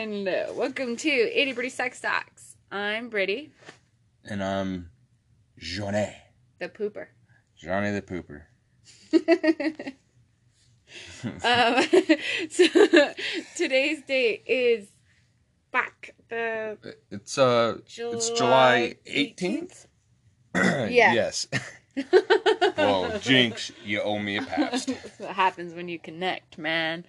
and 0.00 0.24
welcome 0.56 0.96
to 0.96 1.10
Itty 1.10 1.52
Bitty 1.52 1.68
Sex 1.68 2.00
Talks. 2.00 2.56
I'm 2.72 3.10
Brittany, 3.10 3.50
And 4.24 4.42
I'm 4.42 4.88
Johnny. 5.58 6.08
the 6.58 6.70
pooper. 6.70 7.08
Johnny 7.54 7.90
the 7.90 8.00
Pooper. 8.00 8.44
um, 11.44 12.16
so 12.50 13.12
today's 13.54 14.00
date 14.08 14.42
is 14.46 14.88
back 15.70 16.14
the 16.30 16.78
It's 17.10 17.36
uh 17.36 17.76
it's 17.86 18.30
July 18.30 18.96
18th? 19.06 19.86
Yeah. 20.54 21.12
yes. 21.12 21.46
Whoa, 22.76 23.18
Jinx, 23.18 23.70
you 23.84 24.00
owe 24.00 24.18
me 24.18 24.38
a 24.38 24.42
past. 24.42 24.88
That's 24.88 25.18
what 25.18 25.30
happens 25.30 25.74
when 25.74 25.88
you 25.88 25.98
connect, 25.98 26.56
man. 26.56 27.04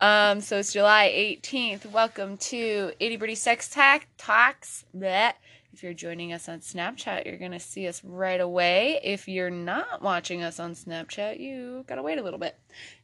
Um, 0.00 0.40
so 0.40 0.58
it's 0.58 0.72
July 0.72 1.12
18th. 1.14 1.90
Welcome 1.90 2.36
to 2.38 2.92
Itty 3.00 3.16
Bitty 3.16 3.34
Sex 3.34 3.68
Tac 3.68 4.06
Talks. 4.16 4.84
Bleh. 4.96 5.32
If 5.72 5.82
you're 5.82 5.92
joining 5.94 6.32
us 6.32 6.48
on 6.48 6.60
Snapchat, 6.60 7.26
you're 7.26 7.38
gonna 7.38 7.60
see 7.60 7.86
us 7.88 8.02
right 8.04 8.40
away. 8.40 9.00
If 9.02 9.28
you're 9.28 9.50
not 9.50 10.02
watching 10.02 10.42
us 10.42 10.60
on 10.60 10.74
Snapchat, 10.74 11.40
you 11.40 11.84
gotta 11.88 12.02
wait 12.02 12.18
a 12.18 12.22
little 12.22 12.38
bit. 12.38 12.56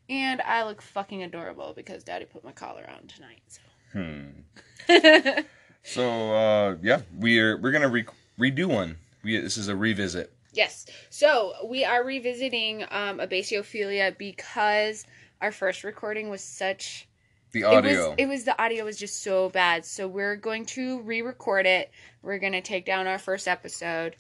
And 0.09 0.41
I 0.43 0.65
look 0.65 0.83
fucking 0.83 1.23
adorable 1.23 1.73
because 1.75 2.05
Daddy 2.05 2.27
put 2.27 2.45
my 2.45 2.53
collar 2.53 2.89
on 2.89 3.07
tonight. 3.09 3.43
So. 3.49 3.61
Hmm. 3.93 5.41
So 5.85 6.33
uh 6.35 6.77
yeah, 6.83 7.03
we're 7.19 7.59
we're 7.59 7.71
gonna 7.71 7.91
re- 7.91 8.07
redo 8.41 8.67
one. 8.67 8.97
We 9.23 9.39
this 9.39 9.59
is 9.59 9.69
a 9.69 9.77
revisit. 9.77 10.33
Yes. 10.55 10.87
So 11.11 11.53
we 11.67 11.85
are 11.85 12.03
revisiting 12.05 12.85
um, 12.91 13.19
Abasiophilia 13.19 14.17
because 14.17 15.05
our 15.41 15.53
first 15.53 15.85
recording 15.85 16.31
was 16.31 16.43
such. 16.43 17.09
The 17.53 17.61
It 17.61 17.65
audio. 17.65 18.09
was, 18.11 18.15
it 18.19 18.27
was 18.27 18.45
the 18.45 18.61
audio 18.61 18.85
was 18.85 18.97
just 18.97 19.23
so 19.23 19.49
bad. 19.49 19.85
So 19.85 20.09
we're 20.09 20.37
going 20.37 20.67
to 20.67 21.01
re-record 21.03 21.67
it. 21.67 21.91
We're 22.23 22.39
gonna 22.39 22.61
take 22.63 22.85
down 22.85 23.07
our 23.07 23.19
first 23.19 23.47
episode. 23.47 24.17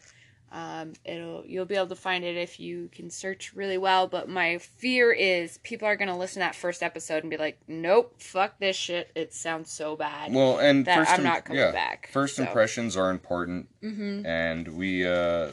Um, 0.52 0.92
it'll 1.04 1.44
you'll 1.44 1.64
be 1.64 1.74
able 1.74 1.88
to 1.88 1.96
find 1.96 2.22
it 2.22 2.36
if 2.36 2.60
you 2.60 2.88
can 2.94 3.10
search 3.10 3.52
really 3.56 3.76
well. 3.76 4.06
But 4.06 4.28
my 4.28 4.58
fear 4.58 5.10
is 5.10 5.58
people 5.64 5.88
are 5.88 5.96
gonna 5.96 6.16
listen 6.16 6.34
to 6.34 6.46
that 6.46 6.54
first 6.54 6.80
episode 6.80 7.24
and 7.24 7.30
be 7.30 7.36
like, 7.36 7.58
"Nope, 7.66 8.14
fuck 8.20 8.60
this 8.60 8.76
shit. 8.76 9.10
It 9.16 9.34
sounds 9.34 9.72
so 9.72 9.96
bad." 9.96 10.32
well, 10.32 10.58
and 10.58 10.84
that 10.84 10.98
first 10.98 11.10
I'm 11.10 11.20
im- 11.20 11.24
not 11.24 11.44
coming 11.44 11.60
yeah, 11.60 11.72
back, 11.72 12.08
First 12.12 12.36
so. 12.36 12.44
impressions 12.44 12.96
are 12.96 13.10
important 13.10 13.68
mm-hmm. 13.82 14.24
and 14.24 14.68
we 14.68 15.04
uh 15.04 15.50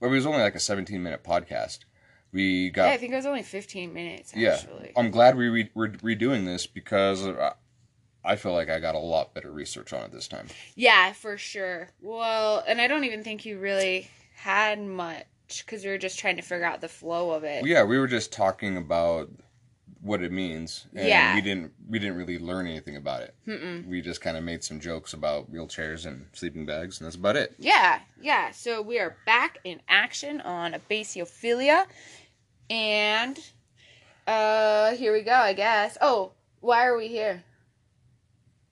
well, 0.00 0.10
it 0.10 0.14
was 0.14 0.26
only 0.26 0.40
like 0.42 0.54
a 0.54 0.60
17 0.60 1.02
minute 1.02 1.24
podcast. 1.24 1.78
We 2.32 2.70
got. 2.70 2.86
Yeah, 2.86 2.92
I 2.92 2.96
think 2.98 3.12
it 3.12 3.16
was 3.16 3.26
only 3.26 3.42
15 3.42 3.92
minutes. 3.94 4.32
Yeah. 4.36 4.58
I'm 4.96 5.10
glad 5.10 5.36
we 5.36 5.48
re- 5.48 5.70
we're 5.74 5.88
redoing 5.88 6.44
this 6.44 6.66
because 6.66 7.26
I- 7.26 7.54
I 8.24 8.36
feel 8.36 8.52
like 8.52 8.68
I 8.68 8.78
got 8.80 8.94
a 8.94 8.98
lot 8.98 9.32
better 9.32 9.50
research 9.50 9.92
on 9.94 10.02
it 10.04 10.12
this 10.12 10.28
time. 10.28 10.48
Yeah, 10.74 11.12
for 11.14 11.38
sure. 11.38 11.88
Well, 12.02 12.62
and 12.66 12.80
I 12.80 12.86
don't 12.86 13.04
even 13.04 13.22
think 13.24 13.46
you 13.46 13.58
really 13.58 14.10
had 14.36 14.78
much 14.80 15.24
because 15.64 15.84
we 15.84 15.90
were 15.90 15.96
just 15.98 16.18
trying 16.18 16.36
to 16.36 16.42
figure 16.42 16.66
out 16.66 16.80
the 16.82 16.88
flow 16.88 17.30
of 17.30 17.44
it. 17.44 17.64
Yeah, 17.64 17.84
we 17.84 17.98
were 17.98 18.06
just 18.08 18.30
talking 18.32 18.76
about 18.76 19.30
what 20.00 20.22
it 20.22 20.30
means, 20.32 20.86
and 20.94 21.08
Yeah. 21.08 21.34
we 21.34 21.40
didn't 21.40 21.72
we 21.88 21.98
didn't 21.98 22.16
really 22.16 22.38
learn 22.38 22.66
anything 22.66 22.96
about 22.96 23.22
it. 23.22 23.34
Mm-mm. 23.46 23.86
We 23.86 24.00
just 24.00 24.20
kind 24.20 24.36
of 24.36 24.44
made 24.44 24.62
some 24.62 24.78
jokes 24.80 25.12
about 25.12 25.52
wheelchairs 25.52 26.06
and 26.06 26.26
sleeping 26.32 26.66
bags, 26.66 27.00
and 27.00 27.06
that's 27.06 27.16
about 27.16 27.36
it. 27.36 27.54
Yeah, 27.58 28.00
yeah. 28.20 28.50
So 28.52 28.80
we 28.82 28.98
are 28.98 29.16
back 29.26 29.58
in 29.64 29.80
action 29.88 30.40
on 30.42 30.74
a 30.74 30.78
Abasiophilia, 30.78 31.86
and 32.70 33.38
uh, 34.26 34.92
here 34.92 35.12
we 35.12 35.22
go. 35.22 35.32
I 35.32 35.52
guess. 35.52 35.96
Oh, 36.00 36.32
why 36.60 36.86
are 36.86 36.96
we 36.96 37.08
here? 37.08 37.42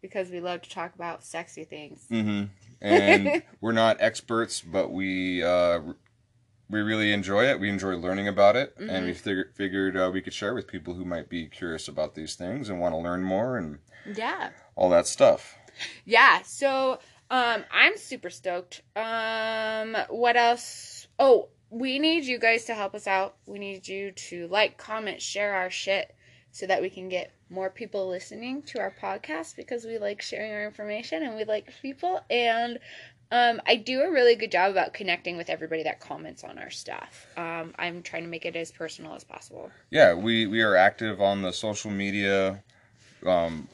Because 0.03 0.31
we 0.31 0.41
love 0.41 0.63
to 0.63 0.71
talk 0.71 0.95
about 0.95 1.25
sexy 1.25 1.65
things. 1.65 2.07
Mm-hmm. 2.11 2.45
And 2.83 3.43
we're 3.63 3.73
not 3.73 3.97
experts, 4.01 4.61
but 4.61 4.91
we 4.93 5.43
uh, 5.43 5.81
we 6.69 6.81
really 6.81 7.13
enjoy 7.13 7.45
it. 7.45 7.61
We 7.61 7.69
enjoy 7.69 7.97
learning 7.97 8.29
about 8.29 8.57
it, 8.57 8.75
and 8.79 8.89
Mm-hmm. 8.91 9.07
we 9.07 9.15
figured 9.15 9.55
figured 9.55 9.97
uh, 9.97 10.11
we 10.13 10.21
could 10.21 10.35
share 10.35 10.55
with 10.55 10.67
people 10.67 10.95
who 10.95 11.05
might 11.05 11.29
be 11.29 11.47
curious 11.47 11.89
about 11.89 12.15
these 12.15 12.35
things 12.35 12.69
and 12.69 12.81
want 12.81 12.93
to 12.95 12.99
learn 12.99 13.23
more 13.23 13.57
and 13.57 13.79
Yeah. 14.15 14.51
all 14.75 14.91
that 14.91 15.07
stuff. 15.07 15.57
Yeah, 16.05 16.43
so 16.43 16.99
um 17.31 17.65
I'm 17.73 17.97
super 17.97 18.31
stoked. 18.31 18.83
Um 18.97 19.97
what 20.09 20.37
else? 20.37 21.07
Oh, 21.19 21.49
we 21.71 21.99
need 21.99 22.25
you 22.25 22.39
guys 22.39 22.65
to 22.67 22.75
help 22.75 22.95
us 22.95 23.07
out. 23.07 23.37
We 23.47 23.59
need 23.59 23.87
you 23.89 24.13
to 24.13 24.47
like, 24.49 24.79
comment, 24.79 25.21
share 25.21 25.55
our 25.55 25.71
shit 25.71 26.15
so 26.53 26.67
that 26.67 26.81
we 26.81 26.89
can 26.91 27.09
get 27.09 27.33
more 27.51 27.69
people 27.71 28.09
listening 28.09 28.63
to 28.63 28.79
our 28.81 28.93
podcast 29.01 29.57
because 29.57 29.85
we 29.85 29.99
like 29.99 30.21
sharing 30.23 30.53
our 30.53 30.65
information 30.65 31.23
and 31.23 31.37
we 31.37 31.45
like 31.45 31.69
people 31.83 32.21
and 32.31 32.79
um, 33.33 33.61
I 33.67 33.77
do 33.77 34.03
a 34.03 34.11
really 34.11 34.37
good 34.37 34.53
job 34.53 34.71
about 34.71 34.95
connecting 34.95 35.37
with 35.37 35.51
everybody 35.51 35.83
that 35.83 36.01
comments 36.01 36.45
on 36.45 36.59
our 36.59 36.71
stuff. 36.71 37.27
Um, 37.37 37.75
I'm 37.79 38.03
trying 38.03 38.23
to 38.23 38.29
make 38.29 38.45
it 38.45 38.55
as 38.57 38.71
personal 38.71 39.15
as 39.15 39.25
possible. 39.25 39.71
yeah, 39.91 40.15
we 40.15 40.47
we 40.47 40.63
are 40.63 40.77
active 40.77 41.21
on 41.21 41.43
the 41.43 41.53
social 41.53 41.91
media. 41.91 42.63
Um, 43.25 43.69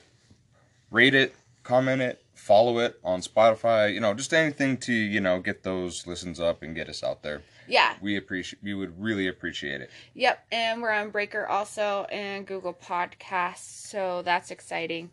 rate 0.90 1.14
it, 1.14 1.34
comment 1.62 2.00
it, 2.00 2.22
follow 2.34 2.78
it 2.78 2.98
on 3.04 3.20
Spotify. 3.20 3.92
You 3.92 4.00
know, 4.00 4.14
just 4.14 4.32
anything 4.32 4.78
to 4.78 4.92
you 4.92 5.20
know 5.20 5.40
get 5.40 5.62
those 5.62 6.06
listens 6.06 6.40
up 6.40 6.62
and 6.62 6.74
get 6.74 6.88
us 6.88 7.02
out 7.02 7.22
there. 7.22 7.42
Yeah, 7.68 7.94
We 8.00 8.16
appreciate. 8.16 8.62
We 8.62 8.74
would 8.74 9.00
really 9.00 9.28
appreciate 9.28 9.80
it. 9.80 9.90
Yep, 10.14 10.46
and 10.50 10.82
we're 10.82 10.90
on 10.90 11.10
Breaker 11.10 11.46
also 11.46 12.04
and 12.10 12.46
Google 12.46 12.74
Podcasts, 12.74 13.58
so 13.88 14.22
that's 14.22 14.50
exciting. 14.50 15.10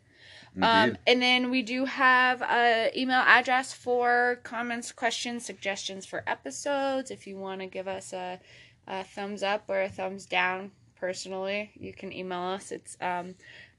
Um, 0.62 0.98
and 1.06 1.22
then 1.22 1.52
we 1.52 1.62
do 1.62 1.86
have 1.86 2.42
a 2.42 2.92
email 3.00 3.24
address 3.26 3.74
for 3.74 4.40
comments, 4.44 4.92
questions, 4.92 5.46
suggestions 5.46 6.06
for 6.06 6.24
episodes. 6.28 7.12
If 7.12 7.28
you 7.28 7.38
want 7.38 7.62
to 7.62 7.68
give 7.68 7.88
us 7.88 8.14
a, 8.14 8.40
a 8.88 9.04
thumbs 9.04 9.44
up 9.44 9.66
or 9.68 9.82
a 9.82 9.90
thumbs 9.90 10.26
down, 10.26 10.72
personally, 11.00 11.72
you 11.76 11.94
can 11.94 12.12
email 12.12 12.42
us. 12.42 12.72
It's 12.72 12.98
um, 13.00 13.36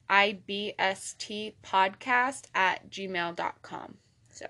ibstpodcast 0.09 2.45
at 2.55 2.91
gmail.com. 2.91 3.95
So, 4.29 4.47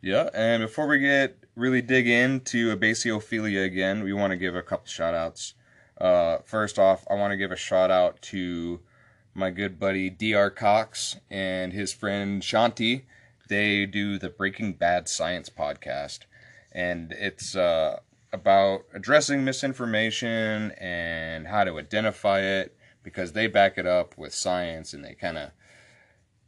Yeah, 0.00 0.30
and 0.34 0.62
before 0.62 0.86
we 0.86 0.98
get 0.98 1.36
really 1.54 1.82
dig 1.82 2.08
into 2.08 2.74
Abasiophilia 2.74 3.64
again, 3.64 4.02
we 4.02 4.12
want 4.12 4.32
to 4.32 4.36
give 4.36 4.56
a 4.56 4.62
couple 4.62 4.86
shout 4.86 5.14
outs. 5.14 5.54
Uh, 5.98 6.38
first 6.44 6.78
off, 6.78 7.06
I 7.10 7.14
want 7.14 7.32
to 7.32 7.36
give 7.36 7.52
a 7.52 7.56
shout 7.56 7.90
out 7.90 8.20
to 8.22 8.80
my 9.34 9.50
good 9.50 9.78
buddy 9.78 10.10
DR 10.10 10.50
Cox 10.50 11.16
and 11.30 11.72
his 11.72 11.92
friend 11.92 12.42
Shanti. 12.42 13.02
They 13.48 13.86
do 13.86 14.18
the 14.18 14.30
Breaking 14.30 14.72
Bad 14.74 15.08
Science 15.08 15.50
podcast, 15.50 16.20
and 16.70 17.12
it's 17.12 17.54
uh, 17.56 18.00
about 18.32 18.84
addressing 18.94 19.44
misinformation 19.44 20.72
and 20.72 21.48
how 21.48 21.64
to 21.64 21.78
identify 21.78 22.40
it 22.40 22.76
because 23.02 23.32
they 23.32 23.46
back 23.46 23.76
it 23.76 23.86
up 23.86 24.16
with 24.16 24.34
science 24.34 24.94
and 24.94 25.04
they 25.04 25.14
kind 25.14 25.36
of 25.36 25.50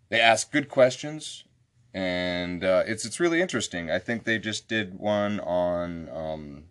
they 0.09 0.21
ask 0.21 0.50
good 0.53 0.69
questions 0.69 1.44
and 1.94 2.65
uh, 2.65 2.83
it's 2.87 3.05
it's 3.05 3.21
really 3.21 3.41
interesting. 3.41 3.91
I 3.91 4.00
think 4.00 4.25
they 4.25 4.39
just 4.39 4.69
did 4.69 4.99
one 4.99 5.39
on 5.41 6.09
um, 6.09 6.65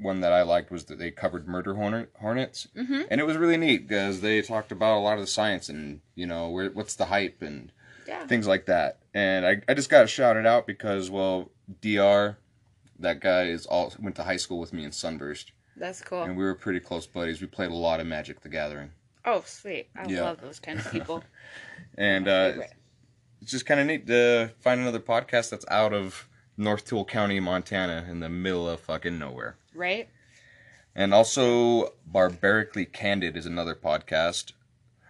one 0.00 0.20
that 0.20 0.32
I 0.32 0.42
liked 0.42 0.70
was 0.70 0.84
that 0.86 0.98
they 0.98 1.10
covered 1.10 1.46
murder 1.48 1.74
hornet, 1.74 2.10
hornets, 2.20 2.68
Mhm. 2.76 3.06
and 3.10 3.20
it 3.20 3.24
was 3.26 3.36
really 3.36 3.56
neat 3.56 3.86
because 3.88 4.20
they 4.20 4.40
talked 4.42 4.72
about 4.72 4.98
a 4.98 5.00
lot 5.00 5.14
of 5.14 5.20
the 5.20 5.26
science 5.26 5.68
and 5.68 6.00
you 6.14 6.26
know 6.26 6.48
where, 6.48 6.70
what's 6.70 6.94
the 6.96 7.06
hype 7.06 7.42
and 7.42 7.72
yeah. 8.06 8.26
things 8.26 8.46
like 8.46 8.66
that. 8.66 8.98
And 9.14 9.46
I, 9.46 9.62
I 9.68 9.74
just 9.74 9.90
got 9.90 10.02
to 10.02 10.06
shout 10.06 10.36
it 10.36 10.46
out 10.46 10.66
because 10.66 11.10
well, 11.10 11.50
Dr. 11.80 12.38
That 12.98 13.20
guy 13.20 13.44
is 13.44 13.64
all 13.66 13.92
went 13.98 14.16
to 14.16 14.24
high 14.24 14.36
school 14.36 14.58
with 14.60 14.72
me 14.74 14.84
in 14.84 14.92
Sunburst, 14.92 15.52
That's 15.76 16.02
cool. 16.02 16.22
and 16.22 16.36
we 16.36 16.44
were 16.44 16.54
pretty 16.54 16.80
close 16.80 17.06
buddies. 17.06 17.40
We 17.40 17.46
played 17.46 17.70
a 17.70 17.74
lot 17.74 17.98
of 18.00 18.06
Magic 18.06 18.40
the 18.42 18.48
Gathering, 18.50 18.90
Oh, 19.24 19.42
sweet. 19.46 19.88
I 19.96 20.06
Yeah. 20.06 20.22
love 20.22 20.40
those 20.42 20.58
kind 20.60 20.78
of 20.80 20.90
people. 20.92 21.24
and 21.98 22.28
uh, 22.28 22.52
it's 23.40 23.50
just 23.52 23.64
kind 23.66 23.80
of 23.80 23.86
neat 23.86 24.06
to 24.08 24.50
find 24.60 24.80
another 24.80 24.98
podcast 25.00 25.48
that's 25.50 25.64
out 25.68 25.92
of 25.94 26.28
North 26.58 26.84
Toole 26.84 27.06
County, 27.06 27.40
Montana, 27.40 28.06
in 28.10 28.20
the 28.20 28.28
middle 28.28 28.68
of 28.68 28.80
fucking 28.80 29.18
nowhere. 29.18 29.56
Right? 29.74 30.08
And 30.94 31.14
also, 31.14 31.94
Barbarically 32.06 32.84
Candid 32.84 33.36
is 33.36 33.46
another 33.46 33.74
podcast. 33.74 34.52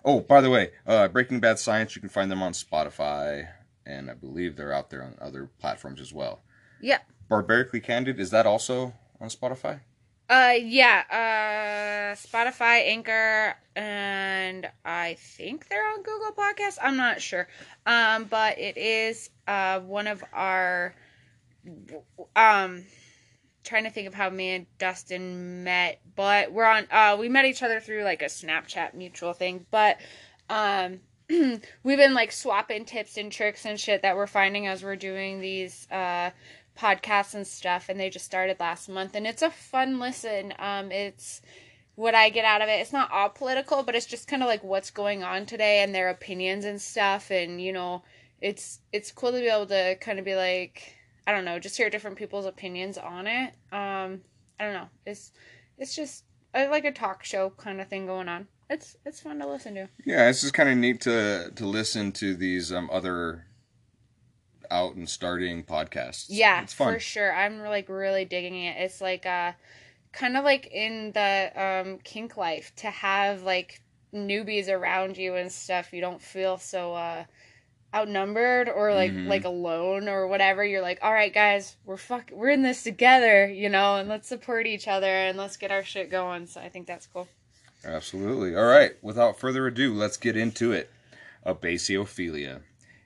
Oh, 0.05 0.21
by 0.21 0.41
the 0.41 0.51
way, 0.51 0.71
uh, 0.87 1.09
Breaking 1.09 1.41
Bad 1.41 1.59
Science, 1.59 1.95
you 1.95 2.01
can 2.01 2.09
find 2.11 2.31
them 2.31 2.43
on 2.43 2.53
Spotify, 2.53 3.49
and 3.87 4.11
I 4.11 4.15
believe 4.15 4.57
they're 4.57 4.73
out 4.73 4.91
there 4.91 5.03
on 5.03 5.17
other 5.21 5.51
platforms 5.59 6.01
as 6.01 6.13
well. 6.13 6.41
Yeah. 6.81 6.99
Barbarically 7.29 7.81
Candid, 7.81 8.19
is 8.21 8.31
that 8.31 8.47
also 8.47 8.95
on 9.21 9.29
Spotify? 9.29 9.81
Uh, 10.29 10.55
yeah. 10.63 11.03
Uh, 11.11 12.15
Spotify, 12.15 12.87
Anchor, 12.87 13.57
and 13.75 14.71
I 14.85 15.15
think 15.19 15.69
they're 15.69 15.89
on 15.89 16.03
Google 16.03 16.31
Podcasts. 16.33 16.79
I'm 16.81 16.97
not 16.97 17.21
sure. 17.21 17.49
Um, 17.85 18.25
but 18.25 18.59
it 18.59 18.77
is 18.77 19.31
uh 19.49 19.81
one 19.81 20.07
of 20.07 20.23
our 20.33 20.95
um 22.37 22.85
trying 23.65 23.85
to 23.85 23.91
think 23.91 24.09
of 24.09 24.15
how 24.15 24.31
me 24.31 24.51
and 24.51 24.67
Dustin 24.79 25.65
met, 25.65 26.01
but 26.17 26.53
we're 26.53 26.65
on 26.65 26.87
uh 26.91 27.17
we 27.19 27.29
met 27.29 27.45
each 27.45 27.63
other 27.63 27.81
through 27.81 28.05
like 28.05 28.23
a 28.23 28.27
Snapchat 28.27 28.95
mutual 28.95 29.33
thing, 29.33 29.67
but 29.71 29.99
um 30.49 31.01
we've 31.29 31.99
been 31.99 32.15
like 32.15 32.33
swapping 32.33 32.85
tips 32.85 33.17
and 33.17 33.31
tricks 33.31 33.65
and 33.65 33.79
shit 33.79 34.03
that 34.03 34.17
we're 34.17 34.27
finding 34.27 34.67
as 34.67 34.83
we're 34.83 34.97
doing 34.97 35.41
these 35.41 35.87
uh 35.91 36.31
podcasts 36.79 37.35
and 37.35 37.47
stuff 37.47 37.89
and 37.89 38.01
they 38.01 38.09
just 38.09 38.25
started 38.25 38.59
last 38.59 38.89
month 38.89 39.15
and 39.15 39.27
it's 39.27 39.43
a 39.43 39.51
fun 39.51 39.99
listen. 40.01 40.55
Um 40.59 40.91
it's 40.91 41.43
what 41.97 42.15
i 42.15 42.31
get 42.31 42.47
out 42.47 42.63
of 42.63 42.69
it. 42.69 42.81
It's 42.81 42.93
not 42.93 43.13
all 43.13 43.29
political 43.29 43.83
but 43.83 43.95
it's 43.95 44.07
just 44.07 44.27
kind 44.29 44.43
of 44.43 44.49
like 44.49 44.65
what's 44.65 44.91
going 44.91 45.23
on 45.23 45.47
today 45.47 45.83
and 45.83 45.95
their 45.95 46.09
opinions 46.09 46.65
and 46.65 46.81
stuff 46.81 47.31
and 47.31 47.61
you 47.61 47.73
know 47.73 48.03
it's 48.41 48.81
it's 48.93 49.13
cool 49.13 49.33
to 49.33 49.39
be 49.39 49.49
able 49.49 49.67
to 49.67 49.97
kind 49.97 50.19
of 50.19 50.25
be 50.25 50.35
like 50.35 50.95
i 51.31 51.33
don't 51.33 51.45
know 51.45 51.59
just 51.61 51.77
hear 51.77 51.89
different 51.89 52.17
people's 52.17 52.45
opinions 52.45 52.99
on 52.99 53.27
it 53.29 53.55
um 53.73 54.21
i 54.59 54.65
don't 54.65 54.75
know 54.75 54.89
it's 55.07 55.31
it's 55.79 55.95
just 55.95 56.25
uh, 56.55 56.67
like 56.71 56.85
a 56.85 56.91
talk 56.91 57.23
show 57.25 57.51
kind 57.51 57.81
of 57.81 57.87
thing 57.87 58.05
going 58.07 58.29
on 58.29 58.49
it's 58.69 58.97
it's 59.05 59.21
fun 59.21 59.39
to 59.41 59.49
listen 59.49 59.75
to 59.75 59.89
Yeah, 60.05 60.29
it's 60.29 60.43
just 60.43 60.55
kind 60.55 60.69
of 60.69 60.77
neat 60.77 61.01
to 61.03 61.51
to 61.57 61.67
listen 61.67 62.13
to 62.13 62.35
these 62.35 62.73
um, 62.73 62.89
other 62.93 63.47
out 64.71 64.95
and 64.95 65.09
starting 65.09 65.65
podcasts. 65.65 66.27
Yeah, 66.29 66.63
it's 66.63 66.73
fun. 66.73 66.95
for 66.95 67.01
sure. 67.01 67.35
I'm 67.35 67.59
like 67.59 67.89
really 67.89 68.25
digging 68.25 68.55
it. 68.55 68.77
It's 68.79 69.01
like 69.01 69.27
uh 69.27 69.53
kind 70.13 70.37
of 70.37 70.45
like 70.45 70.69
in 70.69 71.11
the 71.13 71.51
um 71.57 71.99
kink 72.05 72.37
life 72.37 72.73
to 72.77 72.91
have 72.91 73.43
like 73.43 73.83
newbies 74.15 74.69
around 74.69 75.17
you 75.17 75.35
and 75.35 75.51
stuff. 75.51 75.93
You 75.93 76.01
don't 76.01 76.23
feel 76.23 76.57
so 76.57 76.95
uh 76.95 77.25
outnumbered 77.95 78.69
or 78.69 78.95
like 78.95 79.13
Mhm. 79.13 79.27
like 79.29 79.45
alone 79.45 80.09
or 80.09 80.27
whatever. 80.29 80.65
You're 80.65 80.81
like, 80.83 80.99
"All 81.03 81.13
right, 81.13 81.33
guys, 81.33 81.77
we're 81.85 81.97
fuck 81.97 82.31
we're 82.33 82.51
in 82.51 82.63
this 82.63 82.83
together, 82.83 83.49
you 83.49 83.69
know, 83.69 83.97
and 83.97 84.09
let's 84.09 84.29
support 84.29 84.67
each 84.67 84.87
other 84.87 85.09
and 85.09 85.37
let's 85.37 85.57
get 85.57 85.71
our 85.73 85.83
shit 85.83 86.11
going." 86.11 86.47
So 86.47 86.61
I 86.61 86.69
think 86.69 86.87
that's 86.87 87.07
cool. 87.07 87.29
Absolutely. 87.85 88.55
All 88.55 88.67
right. 88.67 88.93
Without 89.03 89.39
further 89.41 89.67
ado, 89.67 89.95
let's 89.95 90.17
get 90.17 90.37
into 90.37 90.73
it. 90.73 90.91
Abasiophilia. 91.47 92.63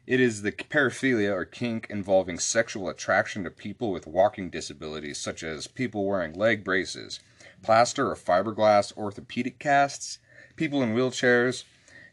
It 0.06 0.20
is 0.20 0.42
the 0.42 0.52
paraphilia 0.52 1.32
or 1.32 1.44
kink 1.46 1.86
involving 1.88 2.38
sexual 2.38 2.88
attraction 2.90 3.42
to 3.44 3.50
people 3.50 3.90
with 3.90 4.06
walking 4.06 4.50
disabilities, 4.50 5.16
such 5.18 5.42
as 5.42 5.66
people 5.66 6.04
wearing 6.06 6.34
leg 6.34 6.62
braces, 6.62 7.20
plaster 7.62 8.10
or 8.10 8.14
fiberglass 8.16 8.94
orthopedic 8.98 9.58
casts, 9.58 10.18
people 10.56 10.82
in 10.82 10.94
wheelchairs, 10.94 11.64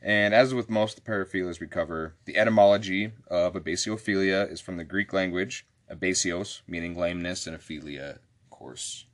and 0.02 0.34
as 0.34 0.54
with 0.54 0.70
most 0.70 0.98
of 0.98 1.04
the 1.04 1.12
paraphilias 1.12 1.60
we 1.60 1.68
cover, 1.68 2.16
the 2.26 2.38
etymology 2.38 3.12
of 3.28 3.54
abasiophilia 3.54 4.52
is 4.52 4.60
from 4.60 4.78
the 4.78 4.84
Greek 4.84 5.14
language, 5.14 5.66
abasios, 5.92 6.62
meaning 6.68 6.96
lameness, 6.96 7.46
and 7.46 7.56
ophelia, 7.56 8.20
of 8.44 8.50
course, 8.50 9.06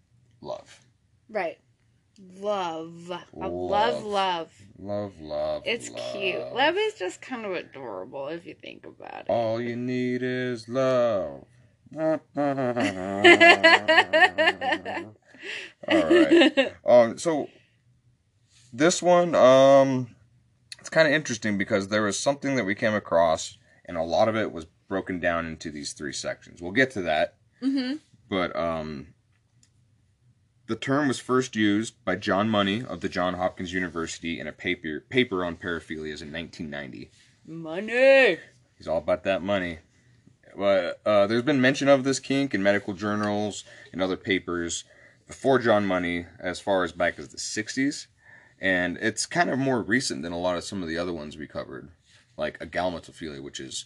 love. 0.42 0.82
Right. 1.30 1.58
Love. 2.40 3.10
Love. 3.10 3.28
love 3.34 4.04
love. 4.04 4.52
Love, 4.80 5.20
love. 5.20 5.62
It's 5.66 5.90
cute. 5.90 6.54
Love 6.54 6.76
is 6.78 6.96
just 6.96 7.22
kind 7.22 7.46
of 7.46 7.52
adorable 7.52 8.28
if 8.30 8.46
you 8.46 8.56
think 8.56 8.86
about 8.86 9.22
it. 9.22 9.30
All 9.30 9.62
you 9.62 9.76
need 9.76 10.22
is 10.24 10.68
love. 10.68 11.46
All 11.98 12.20
right. 15.88 16.74
Um. 16.86 17.18
So 17.18 17.48
this 18.74 19.02
one, 19.02 19.36
um, 19.36 20.08
it's 20.88 20.94
kind 20.94 21.06
of 21.06 21.14
interesting 21.14 21.58
because 21.58 21.90
there 21.90 22.04
was 22.04 22.18
something 22.18 22.56
that 22.56 22.64
we 22.64 22.74
came 22.74 22.94
across, 22.94 23.58
and 23.84 23.98
a 23.98 24.04
lot 24.04 24.30
of 24.30 24.38
it 24.38 24.54
was 24.54 24.68
broken 24.88 25.20
down 25.20 25.46
into 25.46 25.70
these 25.70 25.92
three 25.92 26.14
sections. 26.14 26.62
We'll 26.62 26.72
get 26.72 26.92
to 26.92 27.02
that, 27.02 27.36
mm-hmm. 27.62 27.98
but 28.30 28.56
um, 28.56 29.08
the 30.68 30.78
term 30.78 31.10
was 31.10 31.20
first 31.20 31.58
used 31.58 31.96
by 32.06 32.16
John 32.16 32.48
Money 32.48 32.86
of 32.86 33.02
the 33.02 33.10
John 33.10 33.34
Hopkins 33.34 33.74
University 33.74 34.40
in 34.40 34.48
a 34.48 34.54
paper 34.54 35.04
paper 35.10 35.44
on 35.44 35.58
paraphilias 35.58 36.22
in 36.22 36.32
1990. 36.32 37.12
Money. 37.46 38.38
He's 38.78 38.88
all 38.88 39.00
about 39.00 39.26
that 39.26 39.44
money. 39.44 39.80
But 40.56 41.02
uh, 41.06 41.28
there's 41.28 41.44
been 41.44 41.60
mention 41.60 41.90
of 41.90 42.06
this 42.06 42.22
kink 42.22 42.54
in 42.54 42.64
medical 42.64 42.94
journals 42.94 43.66
and 43.92 44.02
other 44.02 44.16
papers 44.16 44.86
before 45.28 45.60
John 45.60 45.86
Money, 45.86 46.28
as 46.40 46.62
far 46.62 46.86
as 46.86 46.94
back 46.94 47.20
as 47.20 47.28
the 47.28 47.38
60s. 47.38 48.08
And 48.60 48.98
it's 48.98 49.26
kind 49.26 49.50
of 49.50 49.60
more 49.60 49.82
recent 49.82 50.22
than 50.24 50.32
a 50.32 50.40
lot 50.40 50.58
of 50.58 50.64
some 50.64 50.82
of 50.82 50.90
the 50.90 50.98
other 50.98 51.14
ones 51.14 51.38
we 51.38 51.48
covered, 51.48 51.90
like 52.38 52.58
agalmatophilia, 52.60 53.42
which 53.42 53.60
is 53.60 53.86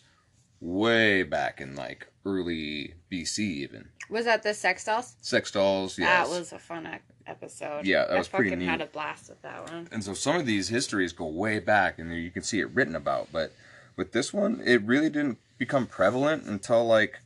way 0.59 1.23
back 1.23 1.59
in 1.59 1.75
like 1.75 2.07
early 2.25 2.93
BC 3.11 3.39
even. 3.39 3.89
Was 4.09 4.25
that 4.25 4.43
the 4.43 4.53
sex 4.53 4.85
dolls? 4.85 5.15
Sex 5.21 5.51
dolls, 5.51 5.97
yes. 5.97 6.29
That 6.29 6.37
was 6.37 6.53
a 6.53 6.59
fun 6.59 6.87
episode. 7.27 7.85
Yeah, 7.85 8.05
that 8.05 8.15
I 8.15 8.17
was 8.17 8.27
pretty 8.27 8.55
neat. 8.55 8.65
had 8.65 8.81
a 8.81 8.85
blast 8.85 9.29
with 9.29 9.41
that 9.41 9.69
one. 9.71 9.87
and 9.91 10.03
so 10.03 10.13
some 10.13 10.35
of 10.35 10.45
these 10.45 10.67
histories 10.69 11.13
go 11.13 11.25
way 11.27 11.59
back 11.59 11.97
and 11.99 12.13
you 12.13 12.29
can 12.31 12.43
see 12.43 12.59
it 12.59 12.69
written 12.71 12.95
about 12.95 13.29
but 13.31 13.53
with 13.95 14.11
this 14.11 14.33
one 14.33 14.61
it 14.65 14.81
really 14.81 15.09
didn't 15.09 15.37
become 15.57 15.85
prevalent 15.87 16.43
until 16.45 16.85
like 16.85 17.19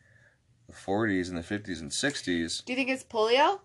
the 0.68 0.74
40s 0.74 1.30
and 1.30 1.38
the 1.38 1.42
50s 1.42 1.80
and 1.80 1.92
60s 1.92 2.64
Do 2.66 2.74
you 2.74 2.78
think 2.78 2.90
it's 2.90 3.04
polio? 3.04 3.60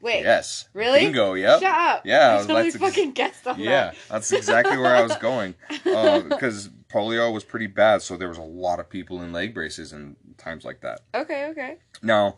Wait. 0.00 0.22
yes 0.22 0.68
Really? 0.74 1.00
bingo 1.00 1.34
yep 1.34 1.60
Shut 1.60 1.70
up. 1.74 2.02
Yeah, 2.06 2.34
I 2.34 2.46
totally 2.46 2.62
that's 2.70 2.74
ex- 2.76 2.84
fucking 2.84 3.12
guessed 3.12 3.46
on 3.46 3.58
yeah 3.60 3.92
that's 4.08 4.30
exactly 4.32 4.76
where 4.78 4.94
i 4.94 5.02
was 5.02 5.16
going 5.20 5.54
uh, 5.86 6.20
because 6.20 6.70
polio 6.88 7.32
was 7.32 7.44
pretty 7.44 7.66
bad 7.66 8.00
so 8.02 8.16
there 8.16 8.28
was 8.28 8.38
a 8.38 8.42
lot 8.42 8.80
of 8.80 8.88
people 8.88 9.22
in 9.22 9.32
leg 9.32 9.54
braces 9.54 9.92
and 9.92 10.16
times 10.36 10.64
like 10.64 10.80
that 10.80 10.88
that. 11.12 11.20
Okay, 11.22 11.48
okay. 11.50 11.76
Now, 12.02 12.36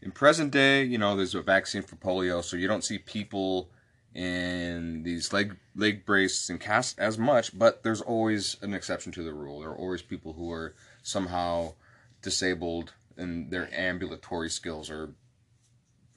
in 0.00 0.10
present 0.12 0.50
day, 0.50 0.82
you 0.84 0.96
know, 0.96 1.14
there's 1.16 1.34
a 1.34 1.42
vaccine 1.42 1.82
for 1.82 1.96
polio, 1.96 2.42
so 2.42 2.56
you 2.56 2.66
don't 2.68 2.84
see 2.84 2.96
people 2.98 3.68
in 4.14 5.02
these 5.02 5.32
leg 5.32 5.56
leg 5.74 6.06
braces 6.06 6.48
and 6.48 6.58
casts 6.58 6.96
as 6.98 7.18
much, 7.18 7.58
but 7.58 7.82
there's 7.82 8.00
always 8.00 8.56
an 8.62 8.72
exception 8.72 9.12
to 9.12 9.22
the 9.22 9.34
rule. 9.34 9.60
There 9.60 9.70
are 9.70 9.76
always 9.76 10.00
people 10.00 10.32
who 10.32 10.50
are 10.52 10.74
somehow 11.02 11.74
disabled 12.22 12.94
and 13.18 13.50
their 13.50 13.68
ambulatory 13.74 14.48
skills 14.48 14.88
are 14.90 15.10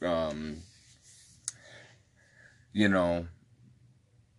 um 0.02 0.58
you 2.74 2.88
know 2.88 3.28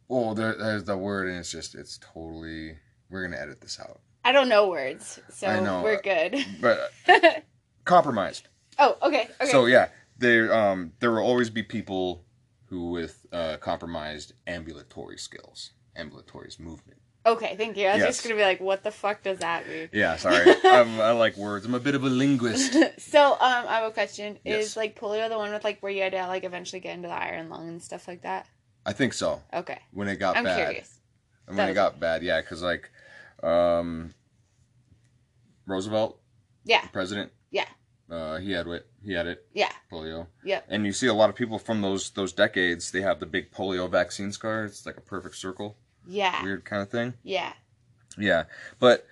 oh 0.09 0.35
there, 0.35 0.55
there's 0.57 0.85
the 0.85 0.97
word 0.97 1.29
and 1.29 1.39
it's 1.39 1.51
just 1.51 1.75
it's 1.75 1.99
totally 1.99 2.77
we're 3.11 3.23
gonna 3.23 3.41
edit 3.41 3.61
this 3.61 3.79
out 3.81 4.01
I 4.23 4.33
don't 4.33 4.51
know 4.51 4.69
words, 4.69 5.19
so 5.31 5.65
know. 5.65 5.83
we're 5.83 6.03
good. 6.03 6.37
but 6.61 6.93
compromised 7.87 8.49
oh, 8.81 8.97
okay, 9.03 9.29
okay. 9.41 9.51
So 9.51 9.67
yeah, 9.67 9.89
there 10.19 10.53
um 10.53 10.93
there 11.01 11.13
will 11.13 11.23
always 11.23 11.51
be 11.51 11.63
people 11.63 12.25
who 12.67 12.91
with 12.91 13.27
uh, 13.33 13.57
compromised 13.59 14.33
ambulatory 14.47 15.19
skills, 15.19 15.73
ambulatory 15.97 16.49
is 16.49 16.59
movement. 16.59 17.01
Okay, 17.27 17.55
thank 17.57 17.77
you. 17.77 17.87
I 17.87 17.93
was 17.95 18.01
Yes. 18.01 18.09
just 18.09 18.23
gonna 18.23 18.35
be 18.37 18.43
like, 18.43 18.61
what 18.61 18.83
the 18.85 18.91
fuck 18.91 19.23
does 19.23 19.39
that 19.41 19.69
mean? 19.69 19.89
Yeah, 19.93 20.17
sorry, 20.17 20.45
I'm, 20.65 21.01
I 21.01 21.13
like 21.13 21.37
words. 21.37 21.65
I'm 21.67 21.75
a 21.75 21.81
bit 21.81 21.95
of 21.95 22.05
a 22.05 22.09
linguist. 22.11 22.73
so, 22.99 23.33
um, 23.33 23.39
I 23.41 23.77
have 23.79 23.85
a 23.85 23.91
question. 23.93 24.39
Yes. 24.45 24.67
Is 24.67 24.77
like 24.77 24.99
polio 24.99 25.29
the 25.29 25.37
one 25.39 25.53
with 25.53 25.65
like 25.65 25.83
where 25.83 25.93
you 25.93 26.03
had 26.03 26.13
to 26.13 26.27
like 26.27 26.45
eventually 26.45 26.81
get 26.81 26.95
into 26.95 27.09
the 27.09 27.15
iron 27.15 27.49
lung 27.49 27.69
and 27.69 27.83
stuff 27.83 28.07
like 28.09 28.23
that? 28.23 28.47
I 28.87 28.93
think 28.93 29.13
so. 29.13 29.43
Okay, 29.53 29.79
When 29.93 30.09
it 30.09 30.17
got 30.17 30.37
I'm 30.37 30.45
bad, 30.45 30.57
curious. 30.57 30.99
and 31.47 31.57
when 31.57 31.69
it 31.69 31.75
got 31.75 32.01
bad, 32.01 32.23
yeah, 32.23 32.41
because 32.41 32.63
like, 32.63 32.91
um, 33.43 34.15
Roosevelt, 35.67 36.19
Yeah, 36.65 36.87
president, 36.89 37.33
Yeah. 37.51 37.67
uh, 38.11 38.39
he 38.39 38.53
had 38.53 38.67
it. 38.67 38.87
He 39.05 39.13
had 39.13 39.27
it. 39.27 39.47
yeah, 39.55 39.71
Polio. 39.91 40.27
Yep. 40.45 40.67
And 40.69 40.85
you 40.85 40.93
see 40.93 41.07
a 41.07 41.15
lot 41.15 41.31
of 41.31 41.37
people 41.37 41.59
from 41.59 41.81
those 41.83 42.11
those 42.11 42.33
decades. 42.33 42.91
They 42.91 43.01
have 43.03 43.21
the 43.21 43.27
big 43.27 43.51
polio 43.53 43.89
vaccine 43.91 44.33
scar. 44.33 44.65
It's 44.65 44.85
like 44.85 44.97
a 44.97 45.01
perfect 45.01 45.37
circle, 45.37 45.77
yeah, 46.07 46.43
weird 46.43 46.65
kind 46.65 46.83
of 46.83 46.91
thing. 46.91 47.15
yeah. 47.23 47.53
Yeah, 48.19 48.45
but 48.81 49.07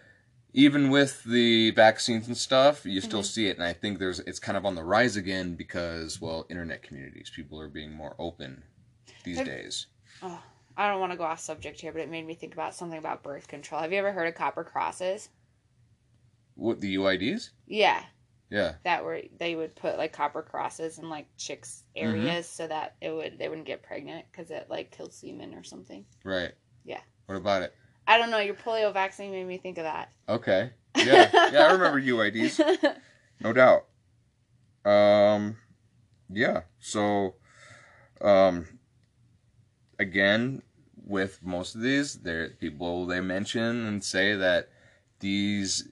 even 0.53 0.91
with 0.91 1.23
the 1.25 1.71
vaccines 1.71 2.27
and 2.27 2.37
stuff, 2.37 2.85
you 2.85 3.01
still 3.01 3.23
Mhm. 3.23 3.27
see 3.27 3.47
it, 3.49 3.57
and 3.57 3.63
I 3.65 3.73
think 3.73 3.99
there's 3.99 4.19
it's 4.21 4.41
kind 4.41 4.57
of 4.59 4.67
on 4.67 4.75
the 4.75 4.83
rise 4.83 5.17
again 5.17 5.55
because 5.55 6.21
well, 6.21 6.47
internet 6.51 6.83
communities, 6.83 7.31
people 7.35 7.61
are 7.61 7.69
being 7.69 7.93
more 7.93 8.17
open 8.19 8.65
these 9.25 9.37
Have- 9.39 9.47
days. 9.47 9.87
Oh, 10.23 10.43
I 10.77 10.89
don't 10.91 11.01
want 11.01 11.13
to 11.13 11.19
go 11.19 11.25
off 11.25 11.39
subject 11.41 11.81
here, 11.81 11.93
but 11.93 12.01
it 12.03 12.09
made 12.11 12.27
me 12.27 12.35
think 12.35 12.55
about 12.55 12.75
something 12.75 12.99
about 12.99 13.23
birth 13.23 13.47
control. 13.47 13.81
Have 13.81 13.93
you 13.93 13.99
ever 13.99 14.13
heard 14.13 14.27
of 14.29 14.35
copper 14.35 14.65
crosses? 14.65 15.29
What 16.55 16.81
the 16.81 16.95
UIDs? 16.97 17.51
Yeah, 17.67 18.05
Yeah, 18.51 18.75
that 18.83 19.05
were 19.05 19.23
they 19.39 19.55
would 19.55 19.77
put 19.77 19.97
like 19.99 20.13
copper 20.13 20.43
crosses 20.43 20.99
in 20.99 21.09
like 21.09 21.27
chicks 21.37 21.85
areas 21.95 22.49
so 22.49 22.67
that 22.67 22.97
it 23.01 23.11
would 23.11 23.39
they 23.39 23.49
wouldn't 23.49 23.67
get 23.67 23.83
pregnant 23.83 24.27
because 24.33 24.51
it 24.51 24.69
like 24.69 24.91
kills 24.91 25.15
semen 25.17 25.55
or 25.55 25.63
something. 25.63 26.05
right. 26.25 26.53
Yeah. 26.89 27.01
What 27.27 27.37
about 27.37 27.63
it? 27.63 27.75
I 28.07 28.17
don't 28.17 28.31
know. 28.31 28.39
Your 28.39 28.55
polio 28.55 28.93
vaccine 28.93 29.31
made 29.31 29.47
me 29.47 29.59
think 29.59 29.77
of 29.79 29.85
that. 29.85 30.11
Okay. 30.29 30.71
Yeah, 30.97 31.31
yeah, 31.53 31.61
I 31.67 31.73
remember 31.73 32.01
UIDs, 32.01 32.59
no 33.41 33.53
doubt. 33.53 33.85
Um, 34.85 35.59
yeah. 36.29 36.63
So, 36.81 37.37
um, 38.21 38.67
again, 40.01 40.63
with 41.07 41.39
most 41.45 41.77
of 41.77 41.83
these, 41.83 42.15
there 42.15 42.49
people 42.49 43.07
they 43.07 43.21
mention 43.21 43.87
and 43.87 44.03
say 44.03 44.35
that 44.35 44.71
these 45.21 45.89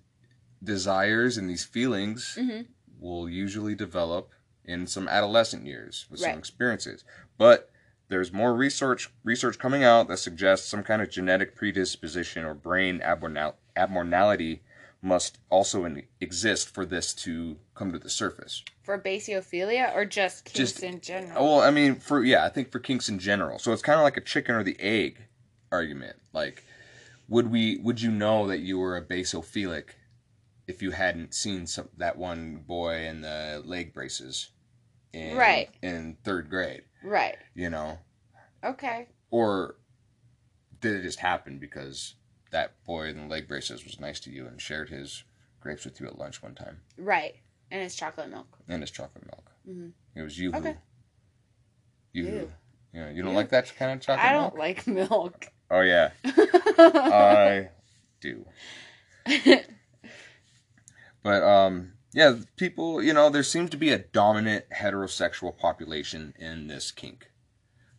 desires 0.64 1.36
and 1.36 1.48
these 1.48 1.64
feelings 1.64 2.36
hmm 2.40 2.62
will 2.98 3.28
usually 3.28 3.74
develop 3.74 4.32
in 4.64 4.86
some 4.86 5.06
adolescent 5.06 5.66
years 5.66 6.06
with 6.10 6.18
some 6.18 6.38
experiences. 6.38 7.04
But 7.38 7.70
there's 8.08 8.32
more 8.32 8.54
research 8.54 9.10
research 9.24 9.58
coming 9.58 9.82
out 9.84 10.08
that 10.08 10.18
suggests 10.18 10.68
some 10.68 10.82
kind 10.82 11.02
of 11.02 11.10
genetic 11.10 11.54
predisposition 11.56 12.44
or 12.44 12.54
brain 12.54 13.00
abnormal, 13.02 13.56
abnormality 13.76 14.62
must 15.02 15.38
also 15.50 15.84
in, 15.84 16.02
exist 16.20 16.72
for 16.72 16.84
this 16.86 17.12
to 17.14 17.56
come 17.74 17.92
to 17.92 17.98
the 17.98 18.08
surface. 18.08 18.64
For 18.82 18.98
basiophilia 18.98 19.94
or 19.94 20.04
just 20.04 20.46
kinks 20.46 20.56
Just- 20.58 20.82
in 20.82 21.00
general? 21.00 21.44
Well, 21.44 21.60
I 21.60 21.70
mean, 21.70 21.96
for 21.96 22.24
yeah, 22.24 22.44
I 22.44 22.48
think 22.48 22.70
for 22.72 22.78
kinks 22.78 23.08
in 23.08 23.18
general. 23.18 23.58
So 23.58 23.72
it's 23.72 23.82
kind 23.82 23.98
of 23.98 24.04
like 24.04 24.16
a 24.16 24.20
chicken 24.22 24.54
or 24.54 24.62
the 24.62 24.76
egg 24.80 25.18
argument. 25.72 26.16
Like, 26.32 26.64
would 27.28 27.50
we? 27.50 27.78
Would 27.78 28.00
you 28.00 28.10
know 28.10 28.46
that 28.46 28.60
you 28.60 28.78
were 28.78 28.96
a 28.96 29.02
basophilic 29.04 29.90
if 30.68 30.82
you 30.82 30.92
hadn't 30.92 31.34
seen 31.34 31.66
some 31.66 31.88
that 31.96 32.16
one 32.16 32.56
boy 32.66 33.04
in 33.06 33.20
the 33.20 33.62
leg 33.64 33.92
braces, 33.92 34.50
in, 35.12 35.36
Right. 35.36 35.68
in 35.82 36.16
third 36.24 36.48
grade? 36.50 36.82
Right. 37.06 37.36
You 37.54 37.70
know, 37.70 37.98
Okay. 38.64 39.06
or 39.30 39.76
did 40.80 40.96
it 40.96 41.02
just 41.02 41.20
happen 41.20 41.58
because 41.58 42.14
that 42.50 42.72
boy 42.84 43.08
in 43.08 43.16
the 43.16 43.26
leg 43.26 43.46
braces 43.48 43.84
was 43.84 44.00
nice 44.00 44.18
to 44.20 44.30
you 44.30 44.46
and 44.46 44.60
shared 44.60 44.88
his 44.90 45.22
grapes 45.60 45.84
with 45.84 46.00
you 46.00 46.06
at 46.06 46.18
lunch 46.18 46.42
one 46.42 46.54
time 46.54 46.80
Right. 46.98 47.36
And 47.70 47.80
it's 47.82 47.94
chocolate 47.94 48.28
milk. 48.30 48.58
and 48.68 48.82
his 48.82 48.90
chocolate 48.90 49.24
milk? 49.24 49.50
Mhm. 49.68 49.92
It 50.16 50.22
was 50.22 50.38
you 50.38 50.52
Okay. 50.54 50.72
who. 50.72 52.20
You 52.20 52.26
who. 52.26 52.48
You 52.92 53.00
know, 53.04 53.08
you 53.10 53.22
don't 53.22 53.32
Ew. 53.32 53.36
like 53.36 53.50
that 53.50 53.72
kind 53.76 53.92
of 53.92 54.00
chocolate 54.00 54.26
I 54.26 54.32
milk? 54.32 54.50
don't 54.52 54.58
like 54.58 54.86
milk. 54.86 55.46
Oh 55.70 55.80
yeah, 55.80 56.10
I 56.24 57.70
do. 58.20 58.46
But 61.22 61.42
um, 61.42 61.94
yeah, 62.16 62.36
people, 62.56 63.02
you 63.02 63.12
know, 63.12 63.28
there 63.28 63.42
seems 63.42 63.68
to 63.70 63.76
be 63.76 63.90
a 63.92 63.98
dominant 63.98 64.64
heterosexual 64.74 65.54
population 65.56 66.32
in 66.38 66.66
this 66.66 66.90
kink, 66.90 67.30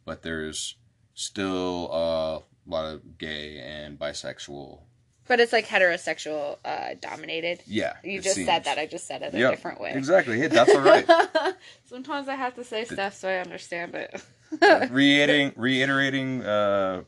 but 0.06 0.24
there's 0.24 0.76
still 1.14 1.86
a 1.94 2.42
lot 2.68 2.86
of 2.92 3.20
gay 3.20 3.60
and 3.60 4.00
bisexual. 4.00 4.80
but 5.28 5.40
it's 5.40 5.54
like 5.54 5.68
heterosexual 5.68 6.58
uh, 6.66 6.96
dominated. 7.00 7.62
Yeah, 7.68 7.94
You 8.04 8.20
just 8.20 8.36
seems. 8.38 8.48
said 8.48 8.64
that. 8.64 8.80
I 8.80 8.88
just 8.88 9.06
said 9.06 9.22
it 9.22 9.36
a 9.36 9.38
Yep, 9.38 9.52
different 9.52 9.80
way. 9.82 9.92
Exactly. 9.94 10.40
Hey, 10.40 10.48
that's 10.48 10.74
all 10.74 10.82
right. 10.82 11.06
Sometimes 11.86 12.28
I 12.28 12.34
have 12.36 12.56
to 12.56 12.64
say 12.64 12.86
stuff 12.86 13.14
so 13.14 13.30
I 13.30 13.36
understand 13.38 13.94
it. 13.94 14.20
reiterating, 14.92 15.54
reiterating 15.56 16.44
uh, 16.44 17.04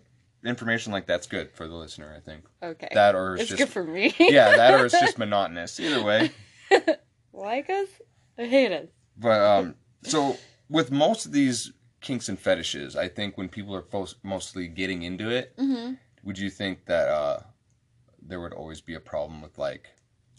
information 0.45 0.91
like 0.91 1.07
that's 1.07 1.25
good 1.25 1.51
for 1.53 1.67
the 1.67 1.73
listener. 1.75 2.13
I 2.15 2.19
think 2.19 2.43
okay. 2.61 2.89
that 2.93 3.15
or 3.15 3.33
it's, 3.33 3.43
it's 3.43 3.49
just 3.51 3.59
good 3.59 3.69
for 3.69 3.83
me. 3.83 4.13
yeah, 4.19 4.55
that 4.57 4.79
or 4.79 4.85
it's 4.85 4.99
just 4.99 5.17
monotonous. 5.17 5.79
Either 5.79 6.03
way. 6.03 6.31
like 7.33 7.69
us? 7.69 7.87
I 8.37 8.45
hate 8.45 8.71
us. 8.71 8.89
But 9.17 9.41
um, 9.41 9.75
so 10.03 10.37
with 10.69 10.91
most 10.91 11.25
of 11.25 11.31
these 11.31 11.73
kinks 12.01 12.29
and 12.29 12.39
fetishes, 12.39 12.95
I 12.95 13.07
think 13.09 13.37
when 13.37 13.49
people 13.49 13.75
are 13.75 13.81
fo- 13.81 14.07
mostly 14.23 14.67
getting 14.67 15.03
into 15.03 15.29
it, 15.29 15.55
Mm-hmm. 15.57 15.95
would 16.23 16.37
you 16.37 16.49
think 16.49 16.85
that 16.85 17.07
uh, 17.09 17.39
there 18.21 18.39
would 18.39 18.53
always 18.53 18.81
be 18.81 18.95
a 18.95 18.99
problem 18.99 19.41
with 19.41 19.57
like 19.57 19.89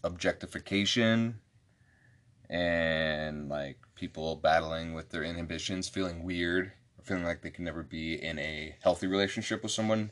objectification 0.03 1.41
and 2.49 3.49
like 3.49 3.79
people 3.95 4.37
battling 4.37 4.95
with 4.95 5.11
their 5.11 5.23
inhibitions, 5.23 5.89
feeling 5.89 6.23
weird, 6.25 6.73
or 6.99 7.05
feeling 7.05 7.25
like 7.25 7.43
they 7.43 7.51
can 7.51 7.65
never 7.65 7.83
be 7.83 8.15
in 8.15 8.39
a 8.39 8.75
healthy 8.83 9.07
relationship 9.07 9.63
with 9.63 9.73
someone 9.73 10.11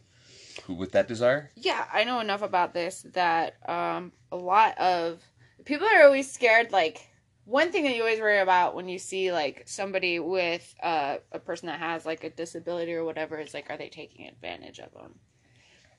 who 0.64 0.75
with 0.75 0.92
that 0.92 1.08
desire? 1.08 1.50
Yeah, 1.56 1.87
I 1.92 2.04
know 2.04 2.20
enough 2.20 2.42
about 2.42 2.75
this 2.75 3.04
that 3.14 3.56
um, 3.68 4.12
a 4.30 4.37
lot 4.37 4.76
of 4.78 5.22
people 5.68 5.87
are 5.87 6.02
always 6.02 6.30
scared. 6.32 6.72
Like 6.72 7.06
one 7.44 7.70
thing 7.70 7.84
that 7.84 7.94
you 7.94 8.00
always 8.00 8.20
worry 8.20 8.40
about 8.40 8.75
when 8.75 8.88
you 8.88 8.98
see 8.98 9.30
like 9.30 9.64
somebody 9.66 10.18
with 10.18 10.75
uh, 10.82 11.18
a 11.30 11.38
person 11.38 11.66
that 11.66 11.78
has 11.78 12.06
like 12.06 12.25
a 12.25 12.30
disability 12.30 12.94
or 12.94 13.04
whatever 13.04 13.38
is 13.38 13.52
like, 13.52 13.68
are 13.70 13.76
they 13.76 13.90
taking 13.90 14.26
advantage 14.26 14.80
of 14.80 14.92
them? 14.94 15.20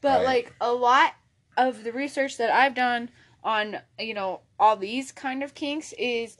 But 0.01 0.19
Right. 0.19 0.25
like 0.25 0.55
a 0.59 0.73
lot 0.73 1.13
of 1.55 1.83
the 1.83 1.91
research 1.91 2.38
that 2.38 2.49
I've 2.49 2.73
done 2.73 3.11
on 3.41 3.77
you 3.97 4.13
know 4.13 4.41
all 4.59 4.75
these 4.75 5.13
kind 5.13 5.43
of 5.43 5.53
kinks 5.55 5.93
is 5.97 6.35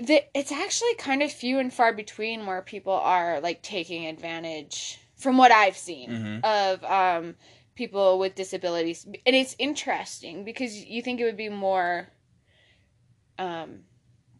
that 0.00 0.36
it's 0.36 0.50
actually 0.50 0.94
kind 0.96 1.22
of 1.22 1.30
few 1.30 1.60
and 1.60 1.72
far 1.72 1.92
between 1.92 2.44
where 2.44 2.60
people 2.62 2.92
are 2.92 3.40
like 3.40 3.62
taking 3.62 4.06
advantage 4.06 4.98
from 5.16 5.36
what 5.38 5.52
I've 5.52 5.76
seen 5.76 6.10
Mhm. 6.10 6.44
of 6.44 6.84
um 6.84 7.36
people 7.74 8.18
with 8.18 8.34
disabilities 8.34 9.04
and 9.04 9.36
it's 9.36 9.54
interesting 9.58 10.44
because 10.44 10.76
you 10.76 11.02
think 11.02 11.20
it 11.20 11.24
would 11.24 11.36
be 11.36 11.48
more 11.48 12.08
um 13.42 13.80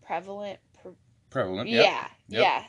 prevalent 0.07 0.59
pre- 0.81 0.93
Prevalent, 1.31 1.69
yep, 1.69 1.85
yeah 1.85 2.07
Yep. 2.29 2.43
yeah. 2.43 2.63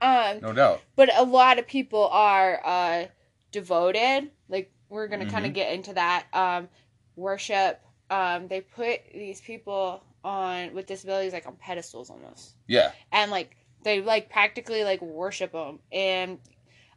Um, 0.00 0.40
no 0.42 0.52
doubt. 0.52 0.80
but 0.94 1.08
a 1.16 1.22
lot 1.24 1.58
of 1.58 1.66
people 1.66 2.06
are 2.08 2.60
uh 2.64 3.06
devoted 3.52 4.30
like 4.48 4.70
we're 4.88 5.08
gonna 5.08 5.24
kind 5.26 5.46
of 5.46 5.52
get 5.54 5.72
into 5.72 5.92
that 5.94 6.26
um 6.32 6.68
worship 7.16 7.80
um 8.10 8.48
they 8.48 8.60
put 8.60 9.00
these 9.12 9.40
people 9.40 10.02
on 10.22 10.74
with 10.74 10.86
disabilities 10.86 11.32
like 11.32 11.46
on 11.46 11.54
pedestals 11.56 12.10
almost. 12.10 12.54
Yeah, 12.66 12.92
and 13.12 13.30
like 13.30 13.56
they 13.82 14.00
like 14.00 14.30
practically 14.30 14.82
like 14.84 15.00
worship 15.02 15.52
them 15.52 15.78
and 15.92 16.38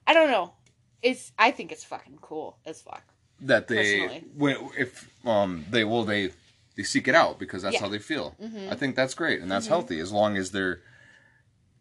i 0.08 0.14
don't 0.14 0.32
know 0.32 0.54
it's 1.02 1.34
i 1.38 1.52
think 1.52 1.74
it's 1.74 1.84
fucking 1.84 2.18
cool 2.22 2.58
as 2.66 2.82
fuck 2.82 3.04
that 3.42 3.68
they 3.68 4.24
when 4.38 4.56
if 4.78 5.10
um 5.26 5.66
they 5.70 5.84
will 5.84 6.06
they 6.06 6.32
they 6.78 6.84
seek 6.84 7.08
it 7.08 7.16
out 7.16 7.40
because 7.40 7.64
that's 7.64 7.74
Yeah. 7.74 7.82
how 7.82 7.90
they 7.90 8.00
feel. 8.00 8.36
Mhm. 8.42 8.72
I 8.72 8.76
think 8.76 8.96
that's 8.96 9.14
great 9.16 9.42
and 9.42 9.52
that's 9.52 9.66
Mhm. 9.66 9.70
healthy 9.70 10.00
as 10.00 10.12
long 10.14 10.38
as 10.38 10.52
they're 10.52 10.82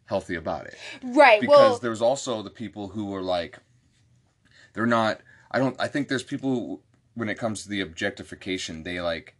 healthy 0.05 0.35
about 0.35 0.65
it. 0.65 0.77
right 1.03 1.39
Because 1.39 1.57
well 1.57 1.79
there's 1.79 2.01
also 2.01 2.41
the 2.41 2.49
people 2.49 2.89
who 2.89 3.13
are 3.15 3.21
like 3.21 3.59
they're 4.73 4.85
not 4.85 5.21
I 5.51 5.59
don't 5.59 5.79
I 5.79 5.87
think 5.87 6.07
there's 6.07 6.23
people 6.23 6.49
who, 6.53 6.81
when 7.13 7.29
it 7.29 7.37
comes 7.37 7.63
to 7.63 7.69
the 7.69 7.79
objectification 7.81 8.83
they 8.83 8.99
like 9.01 9.35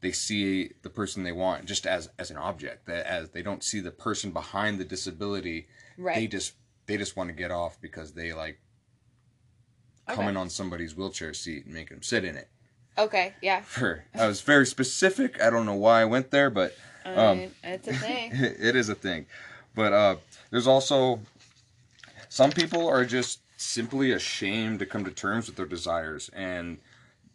they 0.00 0.12
see 0.12 0.72
the 0.82 0.90
person 0.90 1.22
they 1.22 1.32
want 1.32 1.66
just 1.66 1.86
as 1.86 2.08
as 2.18 2.30
an 2.30 2.36
object 2.36 2.86
that 2.86 3.06
as 3.06 3.30
they 3.30 3.42
don't 3.42 3.62
see 3.62 3.80
the 3.80 3.90
person 3.92 4.32
behind 4.32 4.80
the 4.80 4.84
disability 4.84 5.68
Right. 5.98 6.16
they 6.16 6.26
just 6.26 6.54
they 6.86 6.96
just 6.96 7.16
want 7.16 7.28
to 7.28 7.34
get 7.34 7.50
off 7.50 7.80
because 7.80 8.14
they 8.14 8.32
like 8.32 8.60
Okay. 10.08 10.16
coming 10.16 10.36
on 10.36 10.50
somebody's 10.50 10.96
wheelchair 10.96 11.32
seat 11.34 11.64
and 11.66 11.74
making 11.74 11.96
them 11.98 12.02
sit 12.02 12.24
in 12.24 12.36
it 12.36 12.48
okay 12.98 13.34
yeah 13.42 13.60
for 13.64 14.04
I 14.14 14.26
was 14.26 14.40
very 14.40 14.66
specific. 14.66 15.40
I 15.42 15.50
don't 15.50 15.66
know 15.66 15.74
why 15.74 16.02
I 16.02 16.04
went 16.04 16.30
there, 16.30 16.50
but 16.50 16.74
I 17.04 17.16
Um, 17.16 17.38
mean, 17.38 17.52
it's 17.64 17.88
a 17.88 17.92
thing 17.92 18.30
it 18.32 18.76
is 18.76 18.88
a 18.88 18.94
thing. 18.94 19.26
But 19.74 19.92
uh, 19.92 20.16
there's 20.50 20.66
also 20.66 21.20
some 22.28 22.50
people 22.50 22.88
are 22.88 23.04
just 23.04 23.40
simply 23.56 24.12
ashamed 24.12 24.78
to 24.80 24.86
come 24.86 25.04
to 25.04 25.10
terms 25.10 25.46
with 25.46 25.56
their 25.56 25.66
desires, 25.66 26.30
and 26.34 26.78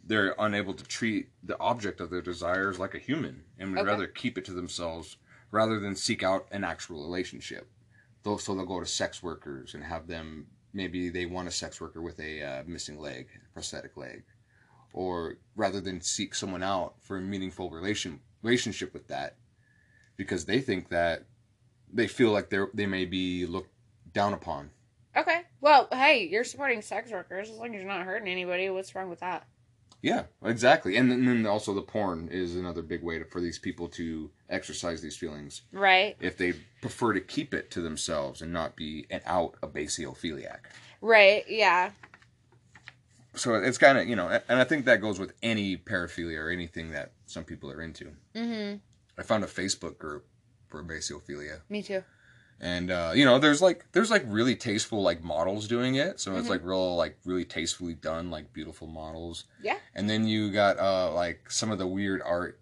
they're 0.04 0.34
unable 0.38 0.74
to 0.74 0.84
treat 0.84 1.28
the 1.42 1.58
object 1.60 2.00
of 2.00 2.10
their 2.10 2.22
desires 2.22 2.78
like 2.78 2.94
a 2.94 2.98
human, 2.98 3.44
and 3.58 3.70
would 3.70 3.80
Okay. 3.80 3.90
rather 3.90 4.06
keep 4.06 4.38
it 4.38 4.44
to 4.46 4.52
themselves 4.52 5.16
rather 5.50 5.80
than 5.80 5.94
seek 5.96 6.22
out 6.22 6.46
an 6.50 6.64
actual 6.64 7.02
relationship. 7.02 7.68
Though, 8.22 8.36
so 8.36 8.54
they'll 8.54 8.66
go 8.66 8.80
to 8.80 8.86
sex 8.86 9.22
workers 9.22 9.74
and 9.74 9.82
have 9.84 10.06
them. 10.06 10.46
Maybe 10.72 11.08
they 11.08 11.26
want 11.26 11.48
a 11.48 11.50
sex 11.52 11.80
worker 11.80 12.02
with 12.02 12.20
a 12.20 12.42
uh, 12.42 12.62
missing 12.66 12.98
leg, 13.00 13.28
prosthetic 13.54 13.96
leg, 13.96 14.24
or 14.92 15.36
rather 15.56 15.80
than 15.80 16.00
seek 16.00 16.34
someone 16.34 16.62
out 16.62 16.94
for 17.00 17.16
a 17.16 17.20
meaningful 17.20 17.70
relation 17.70 18.20
relationship 18.42 18.92
with 18.92 19.08
that, 19.08 19.36
because 20.16 20.44
they 20.44 20.60
think 20.60 20.88
that 20.88 21.24
they 21.92 22.06
feel 22.06 22.30
like 22.30 22.50
they're 22.50 22.70
they 22.74 22.86
may 22.86 23.04
be 23.04 23.46
looked 23.46 23.72
down 24.12 24.32
upon. 24.32 24.70
okay 25.16 25.42
well 25.60 25.88
hey 25.92 26.26
you're 26.30 26.44
supporting 26.44 26.82
sex 26.82 27.10
workers 27.10 27.50
as 27.50 27.56
long 27.56 27.74
as 27.74 27.80
you're 27.82 27.90
not 27.90 28.04
hurting 28.06 28.28
anybody 28.28 28.68
what's 28.70 28.94
wrong 28.94 29.08
with 29.10 29.20
that 29.20 29.46
Yeah, 30.00 30.24
exactly. 30.44 30.96
And 30.96 31.10
then, 31.10 31.24
then 31.26 31.44
also 31.46 31.74
the 31.74 31.82
porn 31.82 32.28
is 32.30 32.54
another 32.54 32.82
big 32.82 33.02
way 33.02 33.18
to, 33.18 33.24
for 33.24 33.40
these 33.40 33.58
people 33.58 33.88
to 33.90 34.30
exercise 34.48 35.02
these 35.02 35.16
feelings 35.16 35.62
right 35.72 36.16
if 36.20 36.36
they 36.36 36.52
prefer 36.80 37.12
to 37.14 37.20
keep 37.20 37.52
it 37.52 37.70
to 37.72 37.80
themselves 37.80 38.40
and 38.42 38.52
not 38.52 38.76
be 38.76 39.06
an 39.10 39.20
out 39.26 39.56
a 39.62 39.66
basiophiliac. 39.66 40.60
right 41.00 41.44
yeah 41.48 41.90
So 43.38 43.54
it's 43.54 43.78
kind 43.78 43.96
of 43.98 44.08
you 44.08 44.16
know, 44.16 44.28
and 44.48 44.58
I 44.60 44.64
think 44.64 44.84
that 44.86 45.00
goes 45.00 45.18
with 45.18 45.32
any 45.42 45.76
paraphilia 45.76 46.38
or 46.38 46.50
anything 46.50 46.90
that 46.92 47.12
some 47.26 47.44
people 47.44 47.70
are 47.70 47.80
into. 47.82 48.12
mm-hmm 48.34 48.76
I 49.18 49.22
found 49.24 49.42
a 49.42 49.48
Facebook 49.48 49.98
group 49.98 50.26
for 50.68 50.82
basiophilia. 50.84 51.60
me 51.68 51.82
too 51.82 52.04
and 52.60 52.90
uh, 52.90 53.12
you 53.14 53.24
know 53.24 53.38
there's 53.38 53.62
like 53.62 53.84
there's 53.92 54.10
like 54.10 54.24
really 54.26 54.56
tasteful 54.56 55.00
like 55.00 55.22
models 55.22 55.68
doing 55.68 55.94
it 55.94 56.18
so 56.18 56.36
it's 56.36 56.46
Mhm. 56.48 56.50
like 56.50 56.64
real 56.64 56.96
like 56.96 57.16
really 57.24 57.44
tastefully 57.44 57.94
done 57.94 58.30
like 58.32 58.52
beautiful 58.52 58.86
models 58.88 59.44
Yeah. 59.62 59.76
and 59.94 60.10
then 60.10 60.26
you 60.26 60.50
got 60.50 60.76
uh 60.78 61.12
like 61.14 61.50
some 61.50 61.70
of 61.70 61.78
the 61.78 61.86
weird 61.86 62.20
art 62.24 62.58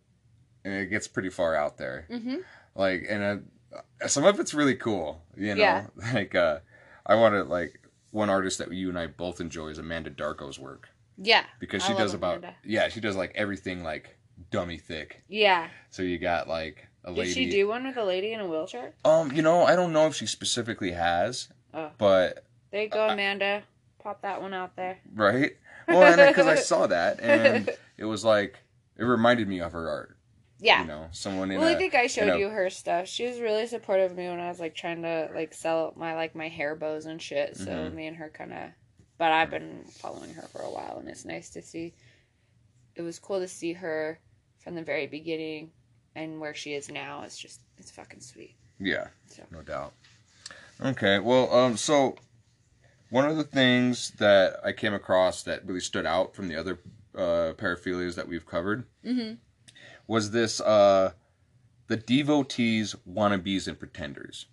and 0.66 0.74
it 0.74 0.90
gets 0.90 1.08
pretty 1.08 1.30
far 1.30 1.54
out 1.54 1.78
there 1.78 2.06
mm-hmm 2.10 2.36
like 2.74 3.06
and 3.08 3.48
uh, 3.74 4.06
some 4.06 4.24
of 4.24 4.38
it's 4.38 4.52
really 4.52 4.74
cool 4.76 5.22
you 5.36 5.54
know 5.54 5.62
Yeah. 5.62 5.86
like 6.12 6.34
uh 6.34 6.58
i 7.06 7.14
want 7.14 7.34
to 7.34 7.44
like 7.44 7.80
one 8.16 8.30
artist 8.30 8.58
that 8.58 8.72
you 8.72 8.88
and 8.88 8.98
i 8.98 9.06
both 9.06 9.40
enjoy 9.40 9.68
is 9.68 9.78
amanda 9.78 10.10
darko's 10.10 10.58
work 10.58 10.88
yeah 11.18 11.44
because 11.60 11.82
I 11.84 11.88
she 11.88 11.94
does 11.94 12.14
about 12.14 12.38
Amanda. 12.38 12.56
yeah 12.64 12.88
she 12.88 13.00
does 13.00 13.14
like 13.16 13.32
everything 13.34 13.82
like 13.82 14.16
dummy 14.50 14.78
thick 14.78 15.22
yeah 15.28 15.68
so 15.90 16.02
you 16.02 16.18
got 16.18 16.48
like 16.48 16.88
a 17.04 17.10
lady. 17.10 17.28
did 17.28 17.34
she 17.34 17.50
do 17.50 17.68
one 17.68 17.84
with 17.86 17.96
a 17.96 18.04
lady 18.04 18.32
in 18.32 18.40
a 18.40 18.46
wheelchair 18.48 18.94
um 19.04 19.30
you 19.32 19.42
know 19.42 19.64
i 19.64 19.76
don't 19.76 19.92
know 19.92 20.06
if 20.06 20.14
she 20.14 20.26
specifically 20.26 20.92
has 20.92 21.48
oh 21.74 21.90
but 21.98 22.44
There 22.70 22.82
you 22.82 22.88
go, 22.88 23.08
Amanda. 23.08 23.62
Pop 24.02 24.22
that 24.22 24.40
one 24.42 24.52
out 24.54 24.76
there. 24.76 24.98
right? 25.14 25.52
Well, 25.88 26.02
and 26.02 26.28
because 26.28 26.46
I 26.46 26.54
saw 26.70 26.86
that, 26.88 27.20
and 27.20 27.70
it 27.98 28.04
was 28.04 28.24
like 28.24 28.58
it 28.98 29.04
reminded 29.04 29.48
me 29.48 29.60
of 29.60 29.72
her 29.72 29.88
art. 29.88 30.15
Yeah. 30.58 30.82
You 30.82 30.86
know, 30.88 31.08
someone 31.12 31.50
in 31.50 31.60
Well, 31.60 31.68
a, 31.68 31.72
I 31.72 31.76
think 31.76 31.94
I 31.94 32.06
showed 32.06 32.28
a- 32.34 32.38
you 32.38 32.48
her 32.48 32.70
stuff. 32.70 33.06
She 33.08 33.26
was 33.26 33.40
really 33.40 33.66
supportive 33.66 34.12
of 34.12 34.16
me 34.16 34.28
when 34.28 34.40
I 34.40 34.48
was 34.48 34.58
like 34.60 34.74
trying 34.74 35.02
to 35.02 35.28
like 35.34 35.52
sell 35.52 35.92
my 35.96 36.14
like 36.14 36.34
my 36.34 36.48
hair 36.48 36.74
bows 36.74 37.04
and 37.06 37.20
shit. 37.20 37.56
So 37.56 37.66
Mhm. 37.66 37.94
me 37.94 38.06
and 38.06 38.16
her 38.16 38.30
kind 38.30 38.52
of, 38.52 38.70
but 39.18 39.32
I've 39.32 39.50
been 39.50 39.84
following 39.84 40.32
her 40.34 40.42
for 40.48 40.62
a 40.62 40.70
while, 40.70 40.96
and 40.98 41.08
it's 41.08 41.24
nice 41.24 41.50
to 41.50 41.62
see. 41.62 41.94
It 42.94 43.02
was 43.02 43.18
cool 43.18 43.40
to 43.40 43.48
see 43.48 43.74
her 43.74 44.18
from 44.58 44.74
the 44.74 44.82
very 44.82 45.06
beginning 45.06 45.72
and 46.14 46.40
where 46.40 46.54
she 46.54 46.72
is 46.72 46.88
now. 46.90 47.22
It's 47.22 47.36
just 47.38 47.60
it's 47.76 47.90
fucking 47.90 48.20
sweet. 48.20 48.56
yeah, 48.78 49.08
So. 49.26 49.42
no 49.50 49.60
doubt. 49.62 49.92
Okay, 50.80 51.18
well, 51.18 51.52
um, 51.54 51.76
so 51.76 52.16
one 53.10 53.26
of 53.28 53.36
the 53.36 53.44
things 53.44 54.12
that 54.18 54.58
I 54.64 54.72
came 54.72 54.94
across 54.94 55.42
that 55.44 55.66
really 55.66 55.80
stood 55.80 56.06
out 56.06 56.34
from 56.34 56.48
the 56.48 56.56
other 56.56 56.78
uh, 57.14 57.52
paraphilias 57.56 58.14
that 58.16 58.28
we've 58.28 58.46
covered 58.46 58.84
Mm-hmm. 59.04 59.34
Was 60.06 60.30
this 60.30 60.60
uh, 60.60 61.12
the 61.88 61.96
devotees, 61.96 62.94
wannabes, 63.08 63.68
and 63.68 63.78
pretenders. 63.78 64.46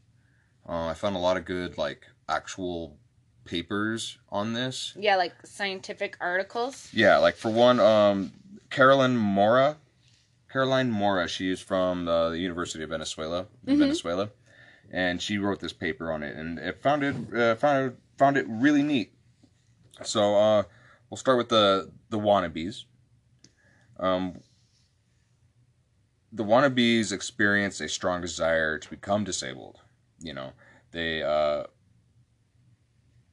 Uh, 0.68 0.88
I 0.88 0.94
found 0.94 1.16
a 1.16 1.20
lot 1.20 1.38
of 1.38 1.46
good 1.46 1.78
like 1.78 2.08
actual 2.30 2.98
papers 3.46 4.18
on 4.30 4.54
this. 4.54 4.94
Yeah, 4.98 5.16
like 5.18 5.34
scientific 5.46 6.18
articles. 6.22 6.90
Yeah, 6.94 7.18
like 7.18 7.36
for 7.36 7.52
one, 7.52 7.80
um, 7.80 8.32
Carolyn 8.70 9.18
Mora, 9.18 9.78
Caroline 10.52 10.90
Mora. 10.90 11.28
She 11.28 11.52
is 11.52 11.60
from 11.62 12.08
uh, 12.08 12.30
the 12.30 12.40
University 12.40 12.84
of 12.84 12.90
Venezuela, 12.90 13.48
Mhm. 13.66 13.78
Venezuela, 13.80 14.30
and 14.92 15.22
she 15.22 15.38
wrote 15.38 15.60
this 15.60 15.74
paper 15.74 16.12
on 16.12 16.24
it, 16.24 16.36
and 16.36 16.58
it 16.60 16.82
found 16.82 17.04
it 17.04 17.16
uh, 17.36 17.56
found 17.56 17.92
it, 17.92 17.98
found 18.18 18.38
it 18.38 18.46
really 18.48 18.84
neat. 18.84 19.12
So 20.04 20.36
uh, 20.36 20.64
we'll 21.10 21.18
start 21.18 21.38
with 21.38 21.50
the 21.50 21.92
the 22.10 22.20
wannabes. 22.20 22.86
Um, 24.00 24.40
the 26.34 26.44
wannabes 26.44 27.12
experience 27.12 27.80
a 27.80 27.88
strong 27.88 28.20
desire 28.20 28.80
to 28.80 28.90
become 28.90 29.24
disabled. 29.24 29.80
You 30.20 30.34
know, 30.34 30.54
they 30.92 31.22
uh, 31.22 31.66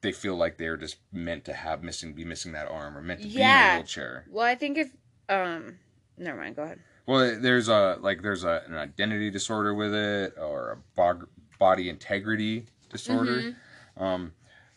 they 0.01 0.11
feel 0.11 0.35
like 0.35 0.57
they're 0.57 0.77
just 0.77 0.97
meant 1.11 1.45
to 1.45 1.53
have 1.53 1.83
missing 1.83 2.13
be 2.13 2.23
missing 2.23 2.51
that 2.53 2.67
arm 2.67 2.97
or 2.97 3.01
meant 3.01 3.21
to 3.21 3.27
be 3.27 3.41
in 3.41 3.41
a 3.41 3.75
wheelchair. 3.77 4.25
Well, 4.29 4.45
I 4.45 4.55
think 4.55 4.77
if 4.77 4.91
um, 5.29 5.79
never 6.17 6.39
mind. 6.39 6.55
Go 6.55 6.63
ahead. 6.63 6.79
Well, 7.07 7.39
there's 7.39 7.67
a 7.67 7.97
like 8.01 8.21
there's 8.21 8.43
a, 8.43 8.63
an 8.67 8.75
identity 8.75 9.31
disorder 9.31 9.73
with 9.73 9.93
it 9.93 10.35
or 10.39 10.71
a 10.71 10.77
bog, 10.95 11.27
body 11.59 11.89
integrity 11.89 12.65
disorder. 12.89 13.41
Mm-hmm. 13.41 14.03
Um, 14.03 14.33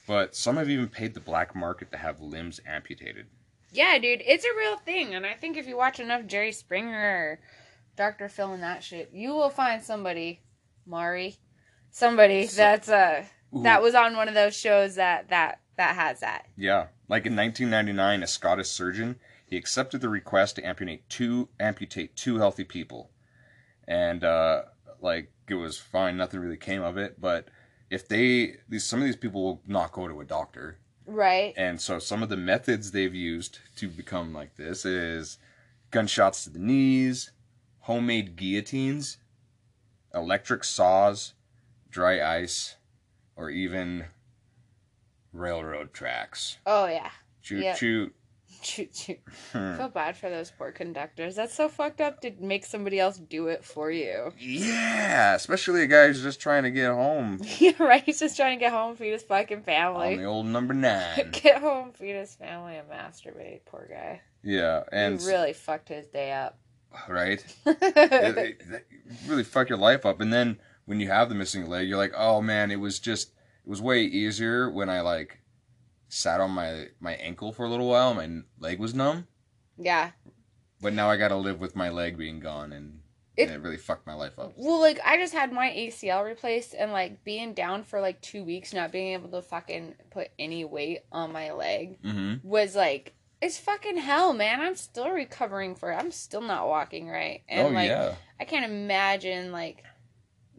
but 0.07 0.35
some 0.35 0.57
have 0.57 0.71
even 0.71 0.89
paid 0.89 1.15
the 1.15 1.21
black 1.21 1.55
market 1.55 1.91
to 1.93 1.99
have 1.99 2.21
limbs 2.21 2.61
amputated. 2.67 3.27
Yeah, 3.73 3.99
dude, 3.99 4.23
it's 4.25 4.45
a 4.45 4.57
real 4.57 4.77
thing, 4.77 5.15
and 5.15 5.27
I 5.27 5.35
think 5.35 5.57
if 5.57 5.67
you 5.67 5.77
watch 5.77 5.99
enough 5.99 6.27
Jerry 6.27 6.53
Springer 6.53 6.97
or 6.97 7.41
Dr. 7.97 8.29
Phil 8.29 8.53
and 8.53 8.63
that 8.63 8.83
shit, 8.83 9.11
you 9.13 9.31
will 9.35 9.51
find 9.51 9.83
somebody, 9.83 10.41
Mari, 10.87 11.37
somebody 11.91 12.47
So- 12.47 12.57
that's 12.57 12.89
uh 12.89 13.25
Ooh. 13.57 13.63
that 13.63 13.83
was 13.83 13.95
on 13.95 14.17
one 14.17 14.29
of 14.29 14.35
those 14.35 14.57
shows 14.57 14.97
that 14.97 15.29
that 15.29 15.61
that 15.77 15.95
has 15.97 16.21
that. 16.21 16.47
Yeah, 16.57 16.89
like 17.09 17.27
in 17.27 17.35
1999, 17.37 18.23
a 18.23 18.27
Scottish 18.27 18.69
surgeon 18.69 19.19
he 19.47 19.57
accepted 19.57 20.01
the 20.01 20.09
request 20.09 20.57
to 20.57 20.63
amputate 20.67 21.09
two 21.09 21.49
amputate 21.61 22.17
two 22.17 22.39
healthy 22.39 22.65
people, 22.65 23.11
and 23.87 24.25
uh, 24.25 24.63
like 25.01 25.31
it 25.49 25.55
was 25.55 25.79
fine. 25.79 26.17
Nothing 26.17 26.41
really 26.41 26.57
came 26.57 26.83
of 26.83 26.97
it. 26.97 27.21
But 27.21 27.49
if 27.91 28.09
they 28.09 28.57
these 28.69 28.85
some 28.85 29.01
of 29.01 29.05
these 29.07 29.17
people 29.17 29.43
will 29.45 29.63
not 29.67 29.93
go 29.93 30.09
to 30.09 30.21
a 30.21 30.25
doctor, 30.25 30.79
Right. 31.07 31.53
and 31.57 31.81
so 31.81 31.99
some 31.99 32.23
of 32.23 32.29
the 32.31 32.37
methods 32.37 32.91
they've 32.91 33.15
used 33.15 33.59
to 33.77 33.89
become 33.89 34.33
like 34.33 34.57
this 34.57 34.85
is 34.85 35.39
gunshots 35.91 36.45
to 36.45 36.51
the 36.51 36.59
knees, 36.59 37.31
homemade 37.85 38.37
guillotines, 38.37 39.19
electric 40.15 40.65
saws, 40.65 41.35
dry 41.91 42.23
ice, 42.23 42.77
or 43.37 43.51
even 43.51 44.07
railroad 45.33 45.93
tracks. 45.93 46.59
Oh 46.67 46.87
yeah. 46.87 47.11
Shoot, 47.41 47.63
Yeah. 47.63 47.75
shoot. 47.77 48.15
Shoot, 48.63 48.95
shoot. 48.97 49.19
Hmm. 49.53 49.77
Feel 49.77 49.89
bad 49.91 50.17
for 50.17 50.31
those 50.31 50.51
poor 50.51 50.73
conductors. 50.73 51.35
That's 51.37 51.53
so 51.53 51.69
fucked 51.69 52.01
up 52.01 52.23
to 52.23 52.31
make 52.41 52.65
somebody 52.65 52.99
else 52.99 53.19
do 53.19 53.49
it 53.49 53.63
for 53.63 53.91
you. 53.91 54.33
Yeah, 54.39 55.35
especially 55.35 55.83
a 55.83 55.87
guy 55.87 56.07
who's 56.07 56.23
just 56.23 56.41
trying 56.41 56.63
to 56.63 56.71
get 56.71 56.91
home 56.93 57.41
yeah, 57.59 57.73
right. 57.79 58.03
He's 58.03 58.21
just 58.21 58.37
trying 58.37 58.59
to 58.59 58.61
get 58.65 58.73
home, 58.73 58.97
feed 58.97 59.11
his 59.11 59.23
fucking 59.25 59.63
family. 59.65 60.15
on 60.15 60.19
the 60.19 60.25
old 60.25 60.47
number 60.47 60.73
nine. 60.75 61.29
Get 61.33 61.61
home, 61.61 61.93
feed 61.93 62.15
his 62.15 62.35
family, 62.37 62.77
and 62.77 62.89
masturbate. 62.89 63.61
Poor 63.67 63.87
guy. 63.91 64.23
Yeah, 64.43 64.85
and 64.91 65.21
he 65.21 65.27
really 65.27 65.53
fucked 65.53 65.91
his 65.91 66.07
day 66.07 66.33
up. 66.33 66.57
Right, 67.09 67.45
it, 67.67 68.59
it- 68.71 68.87
really 69.27 69.45
fuck 69.45 69.69
your 69.69 69.79
life 69.79 70.05
up. 70.07 70.21
And 70.21 70.33
then 70.33 70.59
when 70.87 71.01
you 71.01 71.09
have 71.09 71.29
the 71.29 71.35
missing 71.35 71.67
leg, 71.69 71.89
you're 71.89 71.99
like, 71.99 72.13
oh 72.17 72.41
man, 72.41 72.71
it 72.71 72.81
was 72.81 72.99
just 72.99 73.29
it 73.65 73.69
was 73.71 73.81
way 73.83 74.03
easier 74.03 74.71
when 74.71 74.89
I 74.89 75.01
like 75.01 75.41
sat 76.09 76.41
on 76.41 76.51
my 76.51 76.87
my 77.01 77.15
ankle 77.15 77.53
for 77.53 77.65
a 77.65 77.69
little 77.71 77.89
while. 77.89 78.15
My 78.15 78.29
leg 78.59 78.79
was 78.79 78.95
numb, 78.95 79.27
yeah. 79.79 80.11
but 80.81 80.93
now 80.93 81.11
I 81.11 81.17
got 81.17 81.29
to 81.29 81.37
live 81.37 81.61
with 81.61 81.75
my 81.77 81.89
leg 81.89 82.17
being 82.17 82.41
gone, 82.41 82.73
and 82.73 83.01
It- 83.37 83.51
it, 83.51 83.61
really 83.61 83.77
fucked 83.79 84.07
my 84.07 84.15
life 84.15 84.39
up. 84.39 84.53
Well, 84.57 84.81
like 84.81 85.01
I 85.05 85.17
just 85.17 85.33
had 85.35 85.53
my 85.53 85.71
ACL 85.71 86.25
replaced, 86.25 86.75
and 86.75 86.93
like 86.93 87.25
being 87.25 87.53
down 87.55 87.83
for 87.85 88.01
like 88.01 88.21
two 88.21 88.45
weeks, 88.45 88.73
not 88.73 88.93
being 88.93 89.13
able 89.15 89.31
to 89.31 89.43
fucking 89.43 89.95
put 90.11 90.29
any 90.39 90.65
weight 90.65 91.01
on 91.11 91.33
my 91.33 91.53
leg 91.53 92.01
Mm-hmm. 92.03 92.47
was 92.49 92.77
like 92.77 93.15
it's 93.45 93.59
fucking 93.59 93.99
hell, 93.99 94.33
man. 94.33 94.63
I'm 94.63 94.75
still 94.75 95.11
recovering 95.11 95.75
for 95.75 95.93
it. 95.93 95.97
I'm 95.97 96.11
still 96.11 96.41
not 96.41 96.67
walking 96.67 97.09
right, 97.09 97.43
and 97.47 97.69
oh 97.69 97.71
like 97.71 97.89
yeah, 97.89 98.15
I 98.41 98.45
can't 98.45 98.65
imagine 98.65 99.53
like 99.53 99.85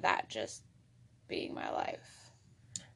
that 0.02 0.30
just 0.30 0.62
being 1.28 1.56
my 1.56 1.71
life. 1.71 2.30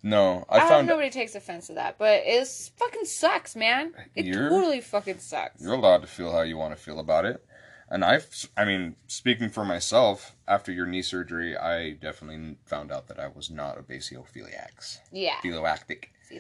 no, 0.04 0.45
I, 0.47 0.58
I 0.58 0.60
hope 0.60 0.69
found 0.69 0.88
nobody 0.88 1.10
takes 1.10 1.34
offense 1.34 1.67
to 1.67 1.73
that, 1.73 1.97
but 1.97 2.21
it's 2.23 2.69
fucking 2.78 3.06
sucks, 3.06 3.56
man. 3.56 3.93
It 4.15 4.32
totally 4.32 4.82
fucking 4.82 5.19
sucks. 5.19 5.60
You're 5.60 5.73
allowed 5.73 6.02
to 6.02 6.08
feel 6.08 6.32
how 6.32 6.41
you 6.41 6.56
want 6.56 6.78
to 6.78 6.82
feel 6.82 6.99
about 6.99 7.25
it. 7.25 7.43
And 7.91 8.06
I've, 8.06 8.28
I 8.56 8.65
mean, 8.65 8.95
speaking 9.08 9.49
for 9.49 9.65
myself, 9.65 10.36
after 10.47 10.71
your 10.71 10.86
knee 10.86 11.02
surgery, 11.02 11.58
I 11.58 11.91
definitely 11.93 12.56
found 12.65 12.91
out 12.91 13.08
that 13.08 13.19
I 13.19 13.28
was 13.30 13.49
not 13.49 13.80
a 13.80 13.82
basiophiliac. 13.82 14.99
Yeah. 15.12 15.36
Philioactic. 15.43 16.06
See? 16.28 16.39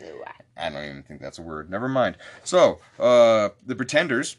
I 0.55 0.69
don't 0.69 0.83
even 0.83 1.01
think 1.03 1.21
that's 1.21 1.39
a 1.39 1.41
word. 1.41 1.71
Never 1.71 1.89
mind. 1.89 2.17
So, 2.43 2.79
uh, 2.99 3.49
the 3.65 3.75
pretenders, 3.75 4.37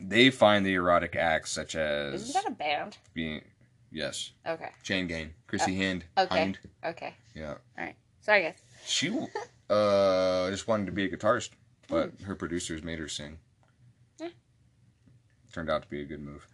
they 0.00 0.30
find 0.30 0.66
the 0.66 0.74
erotic 0.74 1.14
acts 1.14 1.52
such 1.52 1.76
as 1.76 2.22
Isn't 2.22 2.34
that 2.42 2.50
a 2.50 2.54
band? 2.54 2.96
being, 3.14 3.42
yes, 3.92 4.32
Okay. 4.44 4.70
chain 4.82 5.06
gang, 5.06 5.34
Chrissie 5.46 5.78
Hynde, 5.78 6.02
okay. 6.16 6.36
Hynde, 6.36 6.56
Okay. 6.84 7.14
yeah. 7.36 7.50
All 7.78 7.84
right. 7.84 7.94
Sorry, 8.20 8.42
guys. 8.42 8.56
She, 8.84 9.10
uh, 9.70 10.50
just 10.50 10.66
wanted 10.66 10.86
to 10.86 10.92
be 10.92 11.04
a 11.04 11.08
guitarist, 11.08 11.50
but 11.88 12.12
her 12.24 12.34
producers 12.34 12.82
made 12.82 12.98
her 12.98 13.08
sing. 13.08 13.38
Turned 15.52 15.70
out 15.70 15.82
to 15.82 15.88
be 15.88 16.02
a 16.02 16.04
good 16.04 16.20
move. 16.20 16.46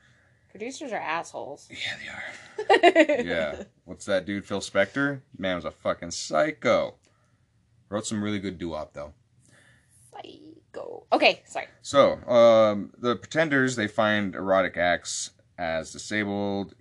Producers 0.50 0.92
are 0.92 1.00
assholes. 1.00 1.68
Yeah, 1.68 1.96
they 1.98 2.92
are. 2.92 3.22
yeah. 3.24 3.62
What's 3.85 4.04
that 4.04 4.24
dude, 4.24 4.46
Phil 4.46 4.61
Spector? 4.61 5.20
Man 5.37 5.57
was 5.57 5.64
a 5.64 5.72
fucking 5.72 6.12
psycho. 6.12 6.94
Wrote 7.88 8.07
some 8.07 8.22
really 8.22 8.38
good 8.38 8.59
doo-wop 8.59 8.92
though. 8.94 9.12
Psycho. 10.12 11.07
Okay, 11.12 11.42
sorry. 11.44 11.66
So, 11.83 12.12
um, 12.28 12.92
the 12.98 13.16
pretenders 13.16 13.74
they 13.74 13.88
find 13.88 14.35
erotic 14.35 14.76
acts 14.76 15.30
as 15.59 15.92
disabled, 15.92 16.74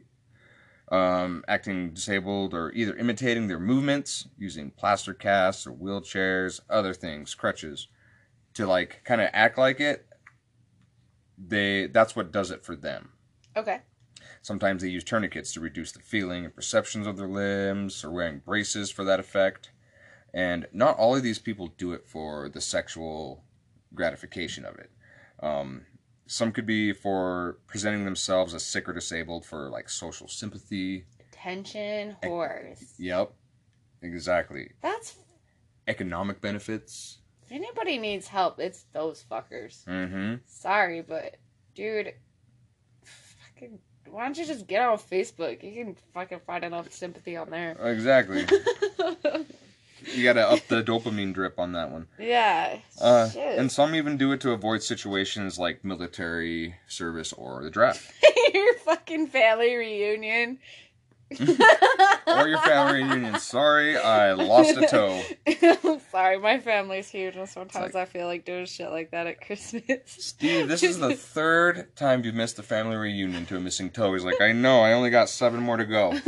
um, 0.91 1.43
acting 1.47 1.93
disabled, 1.93 2.53
or 2.53 2.71
either 2.73 2.95
imitating 2.95 3.47
their 3.47 3.59
movements 3.59 4.27
using 4.37 4.69
plaster 4.69 5.13
casts 5.13 5.65
or 5.65 5.71
wheelchairs, 5.71 6.61
other 6.69 6.93
things, 6.93 7.33
crutches, 7.33 7.87
to 8.53 8.67
like 8.67 9.01
kind 9.03 9.21
of 9.21 9.29
act 9.33 9.57
like 9.57 9.79
it. 9.79 10.05
They 11.37 11.87
that's 11.87 12.15
what 12.15 12.31
does 12.31 12.51
it 12.51 12.63
for 12.63 12.75
them. 12.75 13.09
Okay. 13.55 13.81
Sometimes 14.41 14.81
they 14.81 14.89
use 14.89 15.03
tourniquets 15.03 15.53
to 15.53 15.59
reduce 15.59 15.91
the 15.91 15.99
feeling 15.99 16.45
and 16.45 16.53
perceptions 16.53 17.07
of 17.07 17.17
their 17.17 17.27
limbs, 17.27 18.03
or 18.03 18.11
wearing 18.11 18.39
braces 18.39 18.91
for 18.91 19.03
that 19.05 19.19
effect. 19.19 19.71
And 20.33 20.67
not 20.73 20.97
all 20.97 21.15
of 21.15 21.23
these 21.23 21.39
people 21.39 21.67
do 21.77 21.93
it 21.93 22.07
for 22.07 22.49
the 22.49 22.61
sexual 22.61 23.43
gratification 23.93 24.65
of 24.65 24.77
it. 24.79 24.91
Um, 25.41 25.85
some 26.25 26.51
could 26.51 26.65
be 26.65 26.93
for 26.93 27.59
presenting 27.67 28.05
themselves 28.05 28.53
as 28.53 28.65
sick 28.65 28.89
or 28.89 28.93
disabled 28.93 29.45
for 29.45 29.69
like 29.69 29.89
social 29.89 30.27
sympathy. 30.27 31.05
Attention 31.31 32.15
whores. 32.23 32.93
Yep, 32.97 33.33
exactly. 34.01 34.71
That's 34.81 35.17
Economic 35.87 36.39
benefits. 36.39 37.19
Anybody 37.53 37.97
needs 37.97 38.27
help, 38.27 38.59
it's 38.59 38.85
those 38.93 39.23
fuckers. 39.29 39.85
Mm-hmm. 39.85 40.35
Sorry, 40.45 41.01
but 41.01 41.37
dude, 41.75 42.13
fucking, 43.03 43.79
why 44.09 44.23
don't 44.23 44.37
you 44.37 44.45
just 44.45 44.67
get 44.67 44.81
on 44.81 44.97
Facebook? 44.97 45.63
You 45.63 45.71
can 45.71 45.97
fucking 46.13 46.41
find 46.45 46.63
enough 46.63 46.91
sympathy 46.91 47.37
on 47.37 47.49
there. 47.49 47.77
Exactly. 47.79 48.45
you 50.13 50.23
gotta 50.23 50.49
up 50.49 50.67
the 50.67 50.83
dopamine 50.83 51.33
drip 51.33 51.59
on 51.59 51.73
that 51.73 51.91
one. 51.91 52.07
Yeah. 52.19 52.79
Uh, 52.99 53.29
and 53.37 53.71
some 53.71 53.95
even 53.95 54.17
do 54.17 54.31
it 54.31 54.41
to 54.41 54.51
avoid 54.51 54.83
situations 54.83 55.59
like 55.59 55.85
military 55.85 56.75
service 56.87 57.33
or 57.33 57.63
the 57.63 57.69
draft. 57.69 58.11
your 58.53 58.73
fucking 58.79 59.27
family 59.27 59.75
reunion. 59.75 60.59
Or 61.39 62.47
your 62.47 62.59
family 62.59 63.03
reunion. 63.03 63.39
Sorry, 63.39 63.97
I 63.97 64.33
lost 64.33 64.77
a 64.77 64.87
toe. 64.87 65.99
Sorry, 66.11 66.37
my 66.39 66.59
family's 66.59 67.09
huge, 67.09 67.35
and 67.35 67.49
sometimes 67.49 67.95
like- 67.95 68.07
I 68.07 68.11
feel 68.11 68.27
like 68.27 68.45
doing 68.45 68.65
shit 68.65 68.91
like 68.91 69.11
that 69.11 69.27
at 69.27 69.45
Christmas. 69.45 69.83
Steve, 70.05 70.67
this 70.67 70.83
is 70.83 70.99
the 70.99 71.15
third 71.15 71.95
time 71.95 72.23
you've 72.23 72.35
missed 72.35 72.57
the 72.57 72.63
family 72.63 72.95
reunion 72.95 73.45
to 73.47 73.57
a 73.57 73.59
missing 73.59 73.89
toe. 73.89 74.13
He's 74.13 74.23
like, 74.25 74.41
I 74.41 74.51
know, 74.51 74.81
I 74.81 74.93
only 74.93 75.09
got 75.09 75.29
seven 75.29 75.61
more 75.61 75.77
to 75.77 75.85
go. 75.85 76.13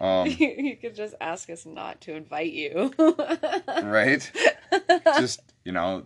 Um, 0.00 0.26
you, 0.26 0.54
you 0.58 0.76
could 0.76 0.94
just 0.94 1.14
ask 1.20 1.48
us 1.48 1.64
not 1.64 2.00
to 2.02 2.14
invite 2.14 2.52
you. 2.52 2.92
right? 2.98 4.30
Just, 5.18 5.40
you 5.64 5.72
know, 5.72 6.04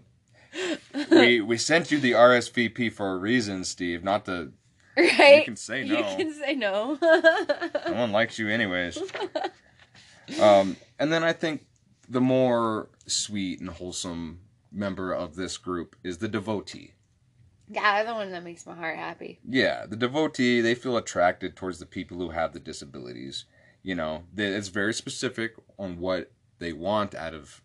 we 1.10 1.40
we 1.40 1.56
sent 1.58 1.90
you 1.90 1.98
the 2.00 2.12
RSVP 2.12 2.92
for 2.92 3.12
a 3.12 3.16
reason, 3.16 3.64
Steve, 3.64 4.02
not 4.04 4.24
to 4.26 4.52
right? 4.96 5.38
You 5.38 5.44
can 5.44 5.56
say 5.56 5.84
no. 5.84 5.98
You 5.98 6.16
can 6.16 6.32
say 6.34 6.54
no. 6.54 6.98
no 7.02 7.92
one 7.94 8.12
likes 8.12 8.38
you 8.38 8.48
anyways. 8.48 8.98
Um, 10.40 10.76
and 10.98 11.12
then 11.12 11.24
I 11.24 11.32
think 11.32 11.66
the 12.08 12.20
more 12.20 12.88
sweet 13.06 13.60
and 13.60 13.68
wholesome 13.70 14.40
member 14.72 15.12
of 15.12 15.34
this 15.36 15.56
group 15.56 15.96
is 16.04 16.18
the 16.18 16.28
devotee. 16.28 16.94
yeah, 17.68 18.04
the 18.04 18.14
one 18.14 18.30
that 18.32 18.44
makes 18.44 18.66
my 18.66 18.74
heart 18.74 18.96
happy. 18.96 19.40
Yeah, 19.48 19.86
the 19.86 19.96
devotee, 19.96 20.60
they 20.60 20.74
feel 20.74 20.96
attracted 20.96 21.56
towards 21.56 21.78
the 21.78 21.86
people 21.86 22.18
who 22.18 22.30
have 22.30 22.52
the 22.52 22.60
disabilities. 22.60 23.44
You 23.82 23.94
know, 23.94 24.24
they, 24.32 24.46
it's 24.46 24.68
very 24.68 24.92
specific 24.94 25.54
on 25.78 25.98
what 25.98 26.30
they 26.58 26.72
want 26.72 27.14
out 27.14 27.34
of, 27.34 27.62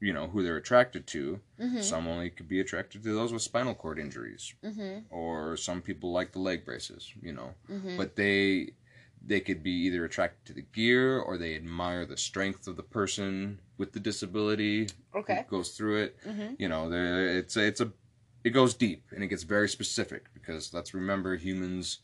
you 0.00 0.12
know, 0.12 0.26
who 0.28 0.42
they're 0.42 0.56
attracted 0.56 1.06
to. 1.08 1.40
Mm-hmm. 1.60 1.80
Some 1.82 2.06
only 2.08 2.30
could 2.30 2.48
be 2.48 2.60
attracted 2.60 3.02
to 3.02 3.12
those 3.14 3.32
with 3.32 3.42
spinal 3.42 3.74
cord 3.74 3.98
injuries, 3.98 4.54
Mm-hmm. 4.64 5.00
or 5.14 5.56
some 5.56 5.82
people 5.82 6.10
like 6.12 6.32
the 6.32 6.38
leg 6.38 6.64
braces, 6.64 7.12
you 7.22 7.32
know. 7.32 7.54
Mm-hmm. 7.70 7.96
But 7.96 8.16
they 8.16 8.70
they 9.26 9.40
could 9.40 9.62
be 9.62 9.70
either 9.72 10.06
attracted 10.06 10.46
to 10.46 10.52
the 10.54 10.64
gear 10.72 11.18
or 11.20 11.36
they 11.36 11.54
admire 11.54 12.06
the 12.06 12.16
strength 12.16 12.66
of 12.66 12.76
the 12.76 12.82
person 12.82 13.58
with 13.76 13.92
the 13.92 14.00
disability 14.00 14.88
Okay. 15.14 15.44
who 15.48 15.56
goes 15.58 15.72
through 15.76 15.96
it. 16.04 16.16
Mm-hmm. 16.26 16.54
You 16.58 16.68
know, 16.70 16.90
it's 16.90 17.54
a, 17.56 17.66
it's 17.66 17.80
a 17.82 17.92
it 18.44 18.50
goes 18.50 18.72
deep 18.72 19.04
and 19.10 19.22
it 19.22 19.26
gets 19.26 19.42
very 19.42 19.68
specific 19.68 20.32
because 20.32 20.72
let's 20.72 20.94
remember 20.94 21.36
humans 21.36 21.98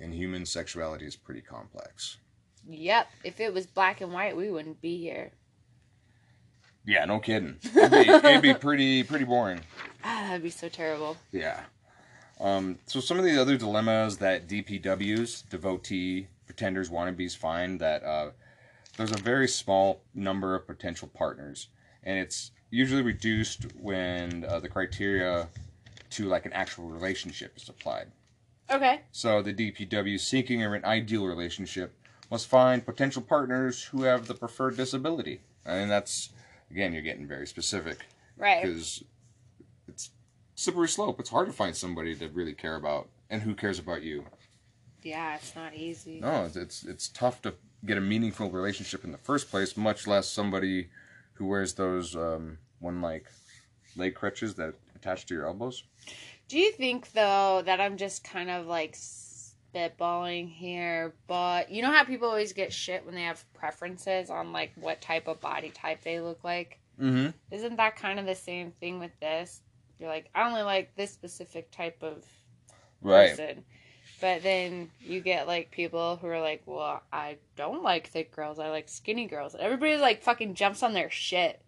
and 0.00 0.12
human 0.12 0.44
sexuality 0.44 1.06
is 1.06 1.14
pretty 1.14 1.40
complex. 1.40 2.16
Yep. 2.68 3.06
If 3.22 3.38
it 3.38 3.54
was 3.54 3.66
black 3.66 4.00
and 4.00 4.12
white, 4.12 4.36
we 4.36 4.50
wouldn't 4.50 4.80
be 4.80 4.98
here. 4.98 5.30
Yeah, 6.86 7.04
no 7.06 7.18
kidding. 7.18 7.56
It'd 7.76 7.90
be, 7.90 7.98
it'd 7.98 8.42
be 8.42 8.54
pretty 8.54 9.02
pretty 9.02 9.24
boring. 9.24 9.60
Ah, 10.02 10.26
that'd 10.28 10.42
be 10.42 10.50
so 10.50 10.68
terrible. 10.68 11.16
Yeah. 11.32 11.60
Um, 12.40 12.78
so 12.86 13.00
some 13.00 13.18
of 13.18 13.24
the 13.24 13.40
other 13.40 13.56
dilemmas 13.56 14.18
that 14.18 14.48
DPWs, 14.48 15.48
devotee, 15.48 16.26
pretenders, 16.46 16.90
wannabes 16.90 17.36
find 17.36 17.80
that 17.80 18.02
uh, 18.02 18.30
there's 18.96 19.12
a 19.12 19.18
very 19.18 19.48
small 19.48 20.02
number 20.14 20.54
of 20.54 20.66
potential 20.66 21.08
partners, 21.14 21.68
and 22.02 22.18
it's 22.18 22.50
usually 22.70 23.02
reduced 23.02 23.66
when 23.80 24.44
uh, 24.44 24.60
the 24.60 24.68
criteria 24.68 25.48
to 26.10 26.26
like 26.26 26.44
an 26.44 26.52
actual 26.52 26.84
relationship 26.84 27.56
is 27.56 27.68
applied. 27.68 28.08
Okay. 28.70 29.00
So 29.12 29.42
the 29.42 29.54
DPW 29.54 30.18
seeking 30.18 30.62
an 30.62 30.84
ideal 30.84 31.26
relationship 31.26 31.96
must 32.30 32.46
find 32.46 32.84
potential 32.84 33.22
partners 33.22 33.84
who 33.84 34.02
have 34.02 34.26
the 34.26 34.34
preferred 34.34 34.76
disability, 34.76 35.40
and 35.64 35.90
that's 35.90 36.30
again 36.74 36.92
you're 36.92 37.02
getting 37.02 37.26
very 37.26 37.46
specific 37.46 37.98
Right. 38.36 38.62
because 38.62 39.04
it's 39.86 40.10
slippery 40.56 40.88
slope. 40.88 41.20
It's 41.20 41.30
hard 41.30 41.46
to 41.46 41.52
find 41.52 41.74
somebody 41.76 42.16
to 42.16 42.28
really 42.28 42.52
care 42.52 42.74
about, 42.74 43.08
and 43.30 43.42
who 43.42 43.54
cares 43.54 43.78
about 43.78 44.02
you. 44.02 44.24
Yeah, 45.02 45.36
it's 45.36 45.54
not 45.54 45.74
easy. 45.74 46.20
No, 46.20 46.44
it's 46.46 46.56
it's, 46.56 46.84
it's 46.84 47.08
tough 47.08 47.40
to 47.42 47.54
get 47.86 47.96
a 47.98 48.00
meaningful 48.00 48.50
relationship 48.50 49.04
in 49.04 49.12
the 49.12 49.18
first 49.18 49.50
place, 49.50 49.76
much 49.76 50.06
less 50.06 50.28
somebody 50.28 50.88
who 51.34 51.46
wears 51.46 51.74
those 51.74 52.16
um, 52.16 52.58
one 52.80 53.00
like 53.02 53.26
leg 53.96 54.14
crutches 54.14 54.54
that 54.56 54.74
attach 54.96 55.26
to 55.26 55.34
your 55.34 55.46
elbows. 55.46 55.84
Do 56.48 56.58
you 56.58 56.72
think 56.72 57.12
though 57.12 57.62
that 57.66 57.80
I'm 57.80 57.96
just 57.96 58.24
kind 58.24 58.50
of 58.50 58.66
like 58.66 58.96
spitballing 59.74 60.50
here, 60.50 61.14
but 61.26 61.70
you 61.70 61.82
know 61.82 61.90
how 61.92 62.04
people 62.04 62.28
always 62.28 62.52
get 62.52 62.72
shit 62.72 63.04
when 63.04 63.14
they 63.14 63.22
have 63.22 63.44
preferences 63.54 64.30
on 64.30 64.52
like 64.52 64.72
what 64.76 65.00
type 65.00 65.28
of 65.28 65.40
body 65.40 65.70
type 65.70 66.02
they 66.02 66.20
look 66.20 66.42
like? 66.44 66.78
Mm-hmm. 67.00 67.30
Isn't 67.50 67.76
that 67.76 67.96
kind 67.96 68.18
of 68.20 68.26
the 68.26 68.34
same 68.34 68.70
thing 68.80 68.98
with 68.98 69.12
this? 69.20 69.60
You're 69.98 70.08
like, 70.08 70.28
I 70.34 70.46
only 70.46 70.62
like 70.62 70.94
this 70.96 71.12
specific 71.12 71.70
type 71.70 72.02
of 72.02 72.24
Right. 73.02 73.30
person. 73.30 73.64
But 74.20 74.42
then 74.42 74.90
you 75.00 75.20
get 75.20 75.46
like 75.46 75.70
people 75.70 76.16
who 76.16 76.26
are 76.28 76.40
like, 76.40 76.62
well, 76.66 77.02
I 77.12 77.36
don't 77.56 77.82
like 77.82 78.08
thick 78.08 78.34
girls. 78.34 78.58
I 78.58 78.70
like 78.70 78.88
skinny 78.88 79.26
girls. 79.26 79.54
And 79.54 79.62
everybody 79.62 79.96
like 79.96 80.22
fucking 80.22 80.54
jumps 80.54 80.82
on 80.82 80.94
their 80.94 81.10
shit. 81.10 81.60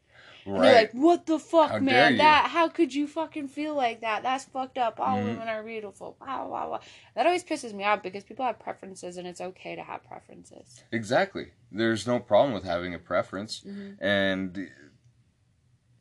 And 0.54 0.64
they're 0.64 0.74
like, 0.74 0.92
what 0.92 1.26
the 1.26 1.38
fuck, 1.38 1.70
How 1.72 1.78
man? 1.80 2.16
That 2.18 2.50
how 2.50 2.68
could 2.68 2.94
you 2.94 3.06
fucking 3.08 3.48
feel 3.48 3.74
like 3.74 4.00
that? 4.02 4.22
That's 4.22 4.44
fucked 4.44 4.78
up. 4.78 5.00
All 5.00 5.16
Mhm. 5.18 5.24
women 5.24 5.48
are 5.48 5.62
beautiful. 5.62 6.16
Blah, 6.20 6.46
blah, 6.46 6.66
blah. 6.66 6.80
That 7.14 7.26
always 7.26 7.42
pisses 7.44 7.72
me 7.72 7.84
off 7.84 8.02
because 8.02 8.22
people 8.24 8.44
have 8.44 8.58
preferences 8.58 9.16
and 9.16 9.26
it's 9.26 9.40
okay 9.40 9.74
to 9.74 9.82
have 9.82 10.04
preferences. 10.04 10.82
Exactly. 10.92 11.52
There's 11.72 12.06
no 12.06 12.20
problem 12.20 12.54
with 12.54 12.64
having 12.64 12.94
a 12.94 12.98
preference, 12.98 13.60
Mhm. 13.66 13.96
and 14.00 14.70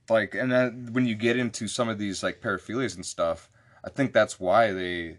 like, 0.09 0.35
and 0.35 0.51
then 0.51 0.89
when 0.93 1.05
you 1.07 1.15
get 1.15 1.37
into 1.37 1.67
some 1.67 1.89
of 1.89 1.97
these 1.97 2.21
like 2.21 2.39
paraphilias 2.41 2.95
and 2.95 3.05
stuff, 3.05 3.49
I 3.83 3.89
think 3.89 4.13
that's 4.13 4.39
why 4.39 4.71
they 4.71 5.17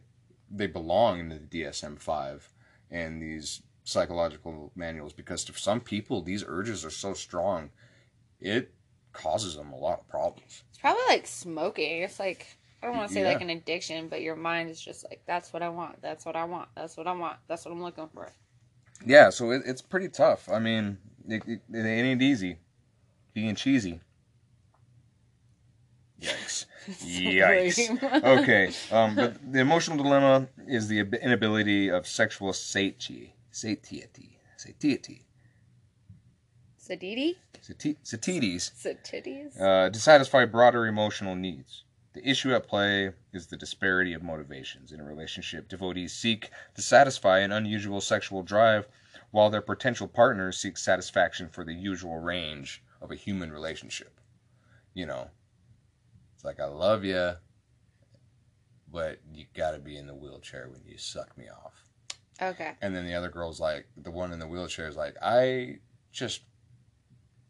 they 0.48 0.68
belong 0.68 1.18
in 1.18 1.28
the 1.28 1.40
DSM 1.40 1.96
five 1.96 2.52
and 2.88 3.20
these 3.20 3.62
psychological 3.82 4.70
manuals 4.76 5.12
because 5.12 5.44
to 5.44 5.52
some 5.54 5.80
people 5.80 6.22
these 6.22 6.44
urges 6.46 6.84
are 6.84 6.90
so 6.90 7.14
strong, 7.14 7.70
it 8.40 8.72
causes 9.16 9.56
them 9.56 9.72
a 9.72 9.76
lot 9.76 10.00
of 10.00 10.08
problems. 10.08 10.62
It's 10.70 10.78
probably 10.78 11.02
like 11.08 11.26
smoking. 11.26 12.02
It's 12.02 12.20
like 12.20 12.46
I 12.82 12.86
don't 12.86 12.96
want 12.96 13.08
to 13.08 13.14
say 13.14 13.22
Yeah. 13.22 13.28
like 13.28 13.40
an 13.40 13.50
addiction, 13.50 14.08
but 14.08 14.20
your 14.22 14.36
mind 14.36 14.70
is 14.70 14.80
just 14.80 15.04
like, 15.04 15.22
that's 15.26 15.52
what 15.52 15.62
I 15.62 15.68
want. 15.70 16.00
That's 16.02 16.24
what 16.26 16.36
I 16.36 16.44
want. 16.44 16.68
That's 16.76 16.96
what 16.96 17.06
I 17.06 17.12
want. 17.12 17.36
That's 17.48 17.64
what 17.64 17.72
I'm 17.72 17.82
looking 17.82 18.08
for. 18.12 18.28
Yeah, 19.04 19.30
so 19.30 19.50
it, 19.50 19.62
it's 19.66 19.82
pretty 19.82 20.08
tough. 20.08 20.48
I 20.48 20.58
mean, 20.58 20.98
it, 21.28 21.42
it, 21.46 21.60
it 21.72 21.86
ain't 21.86 22.22
easy 22.22 22.58
being 23.34 23.54
cheesy. 23.54 24.00
Yikes. 26.20 26.66
Yikes. 26.88 28.22
Okay, 28.24 28.72
um, 28.94 29.14
but 29.16 29.52
the 29.52 29.60
emotional 29.60 29.96
dilemma 30.02 30.48
is 30.66 30.88
the 30.88 31.00
inability 31.00 31.90
of 31.90 32.06
sexual 32.06 32.52
sati- 32.52 33.34
satiety. 33.50 34.38
Satiety. 34.56 35.26
Sadidi? 36.88 37.36
Sati- 37.62 37.96
Satiety. 38.02 38.60
Uh, 39.60 39.90
to 39.90 39.98
satisfy 39.98 40.44
broader 40.44 40.86
emotional 40.86 41.34
needs. 41.34 41.84
The 42.12 42.28
issue 42.28 42.54
at 42.54 42.66
play 42.66 43.12
is 43.32 43.48
the 43.48 43.56
disparity 43.56 44.14
of 44.14 44.22
motivations. 44.22 44.92
In 44.92 45.00
a 45.00 45.04
relationship, 45.04 45.68
devotees 45.68 46.14
seek 46.14 46.50
to 46.74 46.82
satisfy 46.82 47.40
an 47.40 47.52
unusual 47.52 48.00
sexual 48.00 48.42
drive, 48.42 48.88
while 49.32 49.50
their 49.50 49.60
potential 49.60 50.08
partners 50.08 50.56
seek 50.58 50.78
satisfaction 50.78 51.48
for 51.48 51.64
the 51.64 51.74
usual 51.74 52.18
range 52.18 52.82
of 53.02 53.10
a 53.10 53.16
human 53.16 53.52
relationship. 53.52 54.18
You 54.94 55.06
know, 55.06 55.28
it's 56.34 56.44
like, 56.44 56.58
I 56.58 56.66
love 56.66 57.04
you, 57.04 57.32
but 58.90 59.20
you 59.34 59.44
gotta 59.54 59.78
be 59.78 59.96
in 59.98 60.06
the 60.06 60.14
wheelchair 60.14 60.68
when 60.70 60.80
you 60.86 60.96
suck 60.96 61.36
me 61.36 61.46
off. 61.48 61.74
okay. 62.40 62.72
And 62.80 62.94
then 62.96 63.06
the 63.06 63.14
other 63.14 63.28
girl's 63.28 63.60
like, 63.60 63.86
the 63.96 64.10
one 64.10 64.32
in 64.32 64.38
the 64.38 64.46
wheelchair 64.48 64.88
is 64.88 64.96
like, 64.96 65.16
I 65.20 65.80
just 66.12 66.42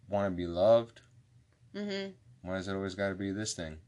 want 0.09 0.27
to 0.33 0.37
be 0.37 0.47
loved. 0.47 1.01
Mm-hmm. 1.75 2.11
Why 2.43 2.57
does 2.57 2.69
it 2.69 2.75
always 2.75 2.95
got 2.95 3.09
to 3.09 3.15
be 3.15 3.33
this 3.33 3.55
thing? 3.55 3.79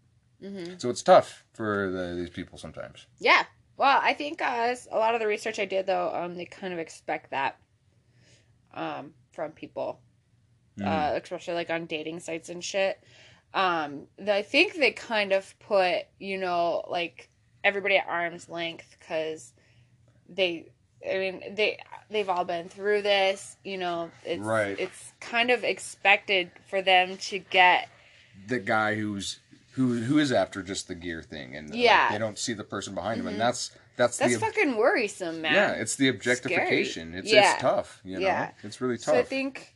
hmm. 0.40 0.46
Mm 0.46 0.66
hmm. 0.68 0.74
So 0.78 0.90
it's 0.90 1.02
tough 1.02 1.44
for 1.54 1.90
the, 1.90 2.14
these 2.14 2.30
people 2.30 2.58
sometimes. 2.58 3.06
Yeah. 3.18 3.44
Well, 3.76 4.00
I 4.02 4.12
think 4.14 4.42
uh, 4.42 4.74
a 4.90 4.98
lot 4.98 5.14
of 5.14 5.20
the 5.20 5.26
research 5.26 5.58
I 5.60 5.64
did, 5.64 5.86
though, 5.86 6.12
um, 6.14 6.36
they 6.36 6.44
kind 6.44 6.72
of 6.72 6.78
expect 6.80 7.30
that 7.30 7.58
um, 8.74 9.12
from 9.32 9.52
people, 9.52 10.00
Mm. 10.78 10.86
uh, 10.86 11.18
especially 11.20 11.54
like 11.54 11.70
on 11.70 11.86
dating 11.86 12.20
sites 12.20 12.48
and 12.50 12.62
shit. 12.62 13.02
Um, 13.52 14.06
the- 14.16 14.34
I 14.34 14.42
think 14.42 14.74
they 14.74 14.92
kind 14.92 15.32
of 15.32 15.58
put, 15.58 16.02
you 16.20 16.38
know, 16.38 16.84
like 16.88 17.30
everybody 17.64 17.96
at 17.96 18.06
arm's 18.06 18.48
length 18.48 18.96
because 18.98 19.52
they, 20.28 20.70
I 21.08 21.18
mean, 21.18 21.54
they 21.54 21.78
they've 22.10 22.28
all 22.28 22.44
been 22.44 22.68
through 22.68 23.02
this. 23.02 23.56
You 23.64 23.78
know, 23.78 24.10
it's 24.24 24.40
Right. 24.42 24.78
it's 24.78 25.12
kind 25.20 25.50
of 25.50 25.64
expected 25.64 26.50
for 26.68 26.82
them 26.82 27.16
to 27.18 27.38
get 27.38 27.88
the 28.46 28.58
guy 28.58 28.94
who's 28.94 29.40
who 29.72 30.02
who 30.02 30.18
is 30.18 30.32
after 30.32 30.62
just 30.62 30.88
the 30.88 30.94
gear 30.94 31.22
thing, 31.22 31.54
and 31.56 31.70
like, 31.70 31.78
Yeah. 31.78 32.10
they 32.12 32.18
don't 32.18 32.38
see 32.38 32.52
the 32.52 32.64
person 32.64 32.94
behind 32.94 33.20
them, 33.20 33.26
Mhm. 33.26 33.32
and 33.32 33.40
that's 33.40 33.70
that's, 33.96 34.16
That's 34.16 34.34
the 34.34 34.38
fucking 34.38 34.76
worrisome, 34.76 35.40
man. 35.42 35.54
yeah, 35.54 35.72
it's 35.72 35.96
the 35.96 36.06
objectification. 36.08 37.14
It's 37.14 37.32
Yeah. 37.32 37.52
it's 37.54 37.60
tough, 37.62 38.00
you 38.04 38.14
know, 38.20 38.26
Yeah. 38.26 38.52
it's 38.62 38.80
really 38.80 38.96
tough. 38.96 39.14
So 39.14 39.18
I 39.18 39.24
think 39.24 39.74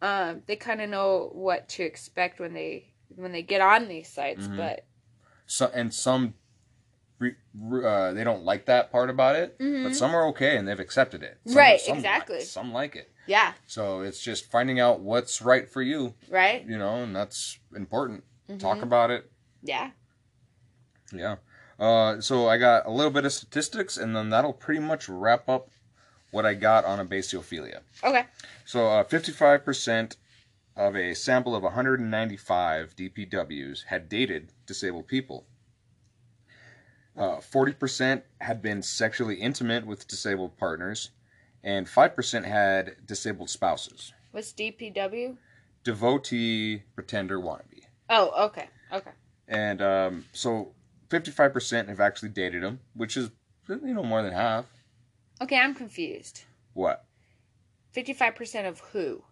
um, 0.00 0.44
they 0.46 0.54
kind 0.54 0.80
of 0.80 0.88
know 0.88 1.30
what 1.32 1.68
to 1.70 1.82
expect 1.82 2.38
when 2.38 2.52
they 2.54 2.92
when 3.16 3.32
they 3.32 3.42
get 3.42 3.60
on 3.60 3.88
these 3.88 4.08
sites, 4.08 4.46
Mhm. 4.46 4.56
but 4.56 4.84
so 5.46 5.70
and 5.74 5.92
some 5.92 6.34
uh, 7.20 8.12
they 8.12 8.22
don't 8.24 8.44
like 8.44 8.66
that 8.66 8.90
part 8.92 9.10
about 9.10 9.34
it, 9.36 9.58
Mhm. 9.58 9.84
but 9.84 9.94
some 9.96 10.14
are 10.14 10.26
okay 10.28 10.56
and 10.56 10.66
they've 10.68 10.78
accepted 10.78 11.22
it. 11.22 11.38
Some, 11.46 11.56
Right, 11.56 11.80
some 11.80 11.96
exactly. 11.96 12.36
Like, 12.38 12.44
some 12.46 12.72
like 12.72 12.94
it. 12.96 13.10
yeah, 13.26 13.54
So 13.66 14.02
it's 14.02 14.20
just 14.20 14.50
finding 14.50 14.78
out 14.80 15.00
what's 15.00 15.42
right 15.42 15.68
for 15.68 15.82
you, 15.82 16.14
right? 16.28 16.64
you 16.64 16.78
know, 16.78 17.02
and 17.02 17.14
that's 17.14 17.58
important. 17.74 18.24
Mhm. 18.48 18.58
Talk 18.60 18.82
about 18.82 19.10
it. 19.10 19.30
Yeah. 19.62 19.90
Yeah. 21.12 21.36
Uh, 21.78 22.20
so 22.20 22.48
I 22.48 22.58
got 22.58 22.86
a 22.86 22.90
little 22.90 23.10
bit 23.12 23.24
of 23.24 23.32
statistics, 23.32 23.96
and 23.96 24.14
then 24.14 24.30
that'll 24.30 24.52
pretty 24.52 24.80
much 24.80 25.08
wrap 25.08 25.48
up 25.48 25.70
what 26.30 26.44
I 26.44 26.54
got 26.54 26.84
on 26.84 26.98
abasiophobia. 27.06 27.80
Okay. 28.04 28.26
So 28.64 28.86
uh, 28.88 29.04
55% 29.04 30.16
of 30.76 30.94
a 30.96 31.14
sample 31.14 31.56
of 31.56 31.62
195 31.64 32.94
DPWs 32.94 33.84
had 33.86 34.08
dated 34.08 34.52
disabled 34.66 35.08
people. 35.08 35.46
Uh, 37.18 37.38
40% 37.38 38.22
had 38.40 38.62
been 38.62 38.80
sexually 38.80 39.34
intimate 39.34 39.84
with 39.84 40.06
disabled 40.06 40.56
partners, 40.56 41.10
and 41.64 41.86
5% 41.88 42.44
had 42.44 42.94
disabled 43.04 43.50
spouses. 43.50 44.12
What's 44.30 44.52
DPW? 44.52 45.36
Devotee, 45.82 46.84
pretender, 46.94 47.40
wannabe. 47.40 47.82
Oh, 48.08 48.46
okay. 48.46 48.68
Okay. 48.92 49.10
And 49.48 49.82
um, 49.82 50.24
so 50.32 50.74
55% 51.08 51.88
have 51.88 51.98
actually 51.98 52.28
dated 52.28 52.62
them, 52.62 52.78
which 52.94 53.16
is, 53.16 53.30
you 53.68 53.94
know, 53.94 54.04
more 54.04 54.22
than 54.22 54.32
half. 54.32 54.66
Okay, 55.40 55.58
I'm 55.58 55.74
confused. 55.74 56.42
What? 56.74 57.04
55% 57.96 58.68
of 58.68 58.78
who? 58.80 59.24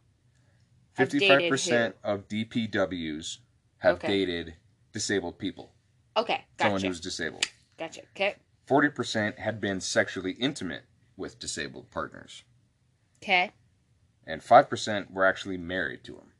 55% 0.99 1.92
of 2.03 2.27
DPWs 2.27 3.38
have 3.79 3.96
Okay. 3.96 4.09
dated 4.09 4.55
disabled 4.92 5.38
people. 5.38 5.72
Okay, 6.16 6.44
Someone 6.59 6.81
who's 6.83 7.01
disabled. 7.01 7.44
Gotcha. 7.79 8.03
Okay. 8.15 8.37
40% 8.69 9.39
had 9.39 9.61
been 9.61 9.81
sexually 9.81 10.33
intimate 10.33 10.85
with 11.17 11.39
disabled 11.39 11.91
partners. 11.91 12.43
Okay. 13.23 13.53
And 14.27 14.43
5% 14.43 15.11
were 15.12 15.25
actually 15.25 15.57
married 15.57 16.05
to 16.05 16.12
them. 16.12 16.33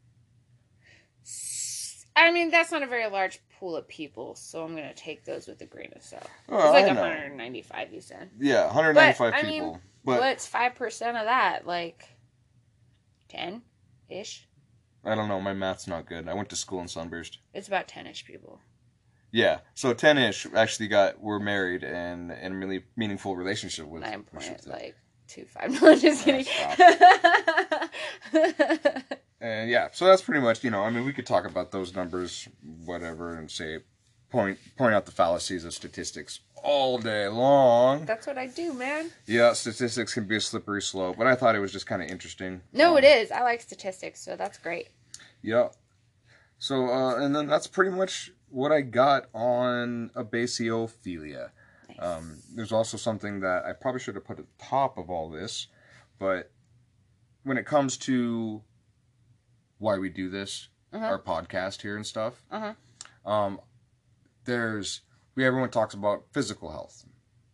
I 2.17 2.31
mean, 2.33 2.51
that's 2.51 2.73
not 2.73 2.83
a 2.83 2.87
very 2.87 3.09
large 3.09 3.41
pool 3.59 3.77
of 3.77 3.87
people, 3.89 4.35
so 4.35 4.65
I'm 4.65 4.75
going 4.75 4.89
to 4.89 4.95
take 4.95 5.25
those 5.25 5.47
with 5.47 5.61
a 5.61 5.67
grain 5.67 5.93
of 5.95 6.03
salt. 6.03 6.29
Well, 6.49 6.61
it's 6.61 6.73
like 6.73 6.91
I 6.91 6.95
know. 6.95 7.01
195, 7.03 7.93
you 7.93 8.01
said. 8.01 8.31
Yeah, 8.39 8.67
195 8.67 9.33
But, 9.33 9.39
I 9.39 9.43
mean, 9.47 9.63
people. 9.63 9.81
but 10.05 10.21
What's 10.21 10.49
5% 10.49 11.09
of 11.09 11.27
that? 11.27 11.67
Like 11.67 12.09
10 13.29 13.63
ish? 14.09 14.49
I 15.05 15.15
don't 15.15 15.29
know, 15.29 15.41
my 15.41 15.53
math's 15.53 15.87
not 15.87 16.07
good. 16.07 16.29
I 16.29 16.35
went 16.35 16.49
to 16.49 16.57
school 16.57 16.81
in 16.81 16.89
Sunburst. 16.89 17.39
It's 17.55 17.69
about 17.69 17.87
10 17.87 18.07
ish 18.09 18.25
people. 18.25 18.61
Yeah, 19.33 19.59
so 19.75 19.93
10 19.93 20.19
ish 20.19 20.47
actually 20.55 20.89
got, 20.89 21.21
were 21.21 21.39
married 21.41 21.85
and 21.85 22.31
in 22.31 22.53
a 22.53 22.57
really 22.57 22.85
meaningful 22.97 23.37
relationship 23.37 23.87
with 23.87 24.03
Nine 24.03 24.23
point 24.23 24.67
like 24.67 24.97
two 25.29 25.45
five. 25.45 25.71
No, 25.83 25.91
I'm 25.93 25.99
just 25.99 26.27
Yeah, 26.27 26.43
kidding. 28.33 29.03
And 29.39 29.69
yeah, 29.71 29.89
so 29.93 30.07
that's 30.07 30.23
pretty 30.23 30.41
much, 30.41 30.65
you 30.65 30.71
know, 30.71 30.83
I 30.83 30.89
mean, 30.91 31.05
we 31.05 31.13
could 31.13 31.27
talk 31.27 31.45
about 31.47 31.71
those 31.71 31.95
numbers, 31.95 32.49
whatever, 32.87 33.35
and 33.37 33.51
say, 33.51 33.81
point 34.31 34.59
point 34.77 34.95
out 34.95 35.05
the 35.05 35.13
fallacies 35.13 35.65
of 35.65 35.75
statistics 35.75 36.41
all 36.63 36.97
day 36.99 37.29
long. 37.29 38.07
That's 38.07 38.27
what 38.27 38.39
I 38.39 38.47
do, 38.47 38.73
man. 38.73 39.11
Yeah, 39.27 39.53
statistics 39.53 40.15
can 40.15 40.25
be 40.27 40.37
a 40.37 40.41
slippery 40.41 40.81
slope, 40.81 41.17
but 41.19 41.27
I 41.27 41.35
thought 41.35 41.55
it 41.55 41.61
was 41.61 41.71
just 41.71 41.87
kind 41.87 42.03
of 42.03 42.09
interesting. 42.09 42.63
No, 42.73 42.93
Um, 42.93 42.99
it 42.99 43.05
is. 43.05 43.31
I 43.31 43.43
like 43.43 43.61
statistics, 43.61 44.21
so 44.25 44.37
that's 44.37 44.57
great. 44.57 44.89
Yeah. 45.43 45.69
So, 46.59 46.87
uh, 46.89 47.17
and 47.17 47.37
then 47.37 47.47
that's 47.47 47.67
pretty 47.67 47.91
much 47.91 48.33
what 48.51 48.73
I 48.73 48.81
got 48.81 49.27
on 49.35 50.11
abasiophobia. 50.15 51.51
Nice. 51.89 51.99
Um, 51.99 52.39
there's 52.55 52.73
also 52.73 52.97
something 52.97 53.41
that 53.41 53.65
I 53.65 53.73
probably 53.73 54.01
should 54.01 54.15
have 54.17 54.25
put 54.25 54.39
at 54.39 54.47
the 54.47 54.65
top 54.65 54.99
of 54.99 55.11
all 55.11 55.31
this, 55.31 55.69
but 56.19 56.51
when 57.45 57.59
it 57.59 57.67
comes 57.67 57.97
to 57.99 58.63
why 59.79 59.99
we 59.99 60.09
do 60.09 60.29
this, 60.29 60.69
Uh-huh. 60.93 61.05
our 61.05 61.19
podcast 61.23 61.83
here 61.83 61.97
and 61.97 62.07
stuff, 62.07 62.43
Uh-huh. 62.51 62.75
um, 63.31 63.61
there's 64.45 65.03
we 65.35 65.45
everyone 65.45 65.71
talks 65.71 65.93
about 65.95 66.25
physical 66.33 66.71
health, 66.71 67.05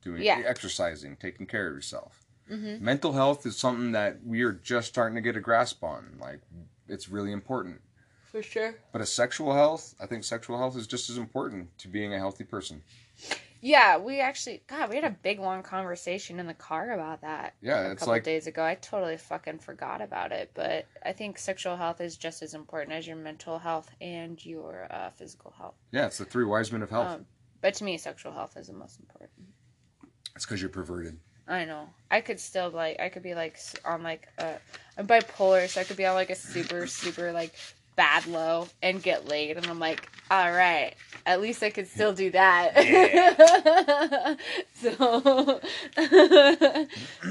doing 0.03 0.23
Yeah. 0.23 0.43
exercising, 0.47 1.17
taking 1.17 1.47
care 1.47 1.67
of 1.69 1.75
yourself. 1.75 2.25
Mm-hmm. 2.49 2.85
Mental 2.85 3.13
health 3.13 3.45
is 3.45 3.57
something 3.57 3.91
that 3.93 4.25
we 4.25 4.43
are 4.43 4.53
just 4.53 4.89
starting 4.89 5.17
to 5.17 5.21
get 5.21 5.37
a 5.37 5.41
grasp 5.41 5.83
on. 5.83 6.17
Like 6.21 6.41
it's 6.87 7.09
really 7.09 7.33
important. 7.33 7.81
For 8.33 8.43
sure. 8.43 8.75
But 8.93 9.03
a 9.03 9.07
sexual 9.07 9.53
health, 9.53 9.95
I 10.01 10.07
think 10.07 10.25
sexual 10.25 10.57
health 10.59 10.77
is 10.77 10.87
just 10.87 11.11
as 11.11 11.19
important 11.19 11.77
to 11.79 11.89
being 11.89 12.15
a 12.15 12.19
healthy 12.19 12.45
person. 12.45 12.83
Yeah, 13.61 13.99
we 13.99 14.21
actually, 14.21 14.63
God, 14.67 14.89
we 14.89 14.97
had 14.97 15.05
a 15.05 15.11
big 15.23 15.39
long 15.39 15.63
conversation 15.63 16.41
in 16.41 16.47
the 16.49 16.55
car 16.55 16.93
about 16.93 17.21
that. 17.21 17.55
Yeah, 17.63 17.89
a 17.89 17.91
it's 17.93 18.01
couple 18.01 18.15
like- 18.15 18.25
days 18.25 18.47
ago. 18.49 18.65
I 18.65 18.75
totally 18.75 19.17
fucking 19.19 19.59
forgot 19.61 20.01
about 20.01 20.33
it, 20.33 20.51
but 20.55 20.87
I 21.05 21.13
think 21.13 21.39
sexual 21.39 21.77
health 21.77 22.01
is 22.01 22.17
just 22.17 22.43
as 22.43 22.55
important 22.55 22.93
as 22.97 23.07
your 23.07 23.17
mental 23.17 23.59
health 23.59 23.89
and 24.01 24.45
your 24.45 24.89
uh, 24.91 25.11
physical 25.11 25.53
health. 25.57 25.75
Yeah, 25.93 26.07
it's 26.07 26.19
the 26.19 26.25
three 26.25 26.45
wise 26.45 26.73
men 26.73 26.83
of 26.83 26.91
health. 26.91 27.09
Um, 27.09 27.27
but 27.61 27.75
to 27.75 27.85
me, 27.85 27.99
sexual 27.99 28.33
health 28.33 28.57
is 28.57 28.67
the 28.67 28.73
most 28.73 28.99
important. 28.99 29.31
it's 30.35 30.45
because 30.45 30.61
you're 30.61 30.71
perverted. 30.71 31.19
I 31.47 31.65
know. 31.65 31.89
I 32.11 32.21
could 32.21 32.41
still 32.41 32.71
like 32.71 32.99
I 33.01 33.09
could 33.11 33.23
be 33.23 33.35
like 33.35 33.59
on 33.85 34.03
like 34.03 34.27
uh 34.39 34.55
I'm 34.97 35.07
bipolar, 35.07 35.69
so 35.69 35.81
I 35.81 35.85
could 35.85 35.97
be 35.97 36.07
on 36.07 36.15
like 36.15 36.31
a 36.31 36.35
super 36.37 36.87
super 36.87 37.33
like 37.33 37.53
bad 37.97 38.27
low 38.27 38.69
and 38.83 39.03
get 39.03 39.29
laid, 39.29 39.57
and 39.57 39.67
I'm 39.67 39.79
like, 39.79 40.09
all 40.31 40.51
right, 40.51 40.95
at 41.27 41.41
least 41.41 41.63
I 41.63 41.71
could 41.71 41.89
still 41.89 42.13
do 42.13 42.31
that. 42.31 42.77
so 44.75 45.61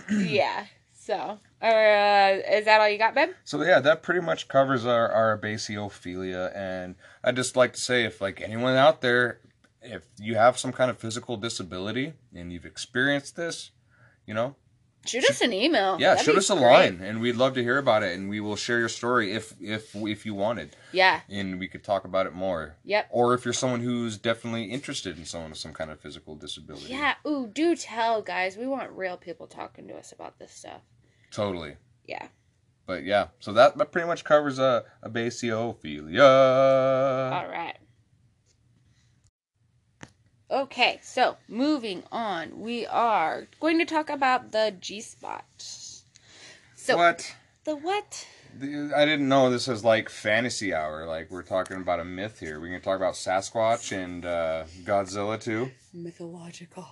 yeah. 0.12 0.65
So, 0.93 1.39
uh, 1.63 2.38
is 2.52 2.65
that 2.65 2.80
all 2.80 2.88
you 2.88 3.00
got, 3.00 3.15
babe? 3.15 3.30
So 3.43 3.62
yeah, 3.63 3.80
that 3.80 4.04
pretty 4.04 4.21
much 4.21 4.47
covers 4.47 4.86
our, 4.86 5.10
our 5.10 5.38
baseophilia. 5.38 6.56
And 6.56 6.95
I'd 7.24 7.36
just 7.36 7.56
like 7.56 7.74
to 7.74 7.82
say, 7.82 8.04
if 8.06 8.21
like 8.21 8.39
anyone 8.39 8.76
out 8.76 9.02
there, 9.02 9.39
if 9.82 10.06
you 10.19 10.36
have 10.36 10.60
some 10.60 10.71
kind 10.71 10.91
of 10.91 11.00
physical 11.00 11.38
disability 11.38 12.13
and 12.36 12.54
you've 12.54 12.65
experienced 12.65 13.36
this, 13.36 13.71
you 14.28 14.36
know, 14.36 14.56
Shoot 15.06 15.26
us 15.30 15.42
an 15.42 15.52
email. 15.52 15.98
yeah, 16.00 16.12
That'd 16.16 16.26
shoot 16.26 16.38
us 16.38 16.50
a 16.52 16.54
great. 16.54 16.64
line, 16.64 17.02
and 17.02 17.22
we'd 17.22 17.36
love 17.36 17.56
to 17.56 17.64
hear 17.64 17.80
about 17.80 18.04
it, 18.04 18.18
and 18.18 18.30
we 18.30 18.40
will 18.40 18.56
share 18.56 18.78
your 18.78 18.90
story 18.90 19.34
if 19.34 19.54
if 19.60 19.96
if 19.96 20.26
you 20.28 20.36
wanted, 20.36 20.76
Yeah. 20.92 21.22
and 21.28 21.60
we 21.60 21.68
could 21.68 21.84
talk 21.84 22.06
about 22.06 22.28
it 22.28 22.34
more. 22.34 22.76
Yep. 22.84 23.08
Or 23.10 23.34
if 23.34 23.44
you're 23.44 23.54
someone 23.54 23.80
who's 23.80 24.18
definitely 24.18 24.66
interested 24.66 25.18
in 25.18 25.26
someone 25.26 25.50
with 25.50 25.60
some 25.60 25.74
kind 25.74 25.90
of 25.90 26.00
physical 26.00 26.36
disability. 26.36 26.94
Yeah. 26.94 27.16
Ooh, 27.26 27.48
do 27.48 27.76
tell, 27.76 28.22
guys. 28.22 28.58
We 28.58 28.68
want 28.68 28.92
real 28.92 29.18
people 29.18 29.48
talking 29.48 29.88
to 29.88 29.96
us 29.96 30.12
about 30.12 30.38
this 30.38 30.52
stuff. 30.52 30.82
Totally. 31.32 31.78
Yeah. 32.06 32.28
But 32.86 33.04
yeah, 33.04 33.28
so 33.40 33.54
that, 33.54 33.92
pretty 33.92 34.08
much 34.08 34.24
covers 34.24 34.60
a, 34.60 34.84
a 35.02 35.10
baseophilia. 35.10 37.32
All 37.34 37.48
right. 37.48 37.76
Okay, 40.52 41.00
so 41.02 41.38
moving 41.48 42.04
on, 42.12 42.60
we 42.60 42.86
are 42.86 43.48
going 43.62 43.80
to 43.80 43.86
talk 43.86 44.10
about 44.10 44.52
the 44.52 44.76
G 44.82 45.00
spot. 45.00 45.46
So 46.76 46.98
what? 46.98 47.34
the 47.64 47.78
what? 47.78 48.28
The- 48.60 48.92
I 48.94 49.06
didn't 49.06 49.30
know 49.30 49.50
this 49.50 49.68
was 49.68 49.86
like 49.86 50.10
fantasy 50.10 50.74
hour. 50.74 51.06
Like 51.06 51.32
we're 51.32 51.44
talking 51.44 51.78
about 51.78 52.02
a 52.02 52.04
myth 52.04 52.40
here. 52.42 52.60
We 52.60 52.70
can 52.70 52.82
talk 52.82 52.98
about 52.98 53.14
Sasquatch 53.14 53.94
and 53.98 54.26
uh, 54.26 54.66
Godzilla 54.84 55.40
too. 55.40 55.72
Mythological. 55.94 56.86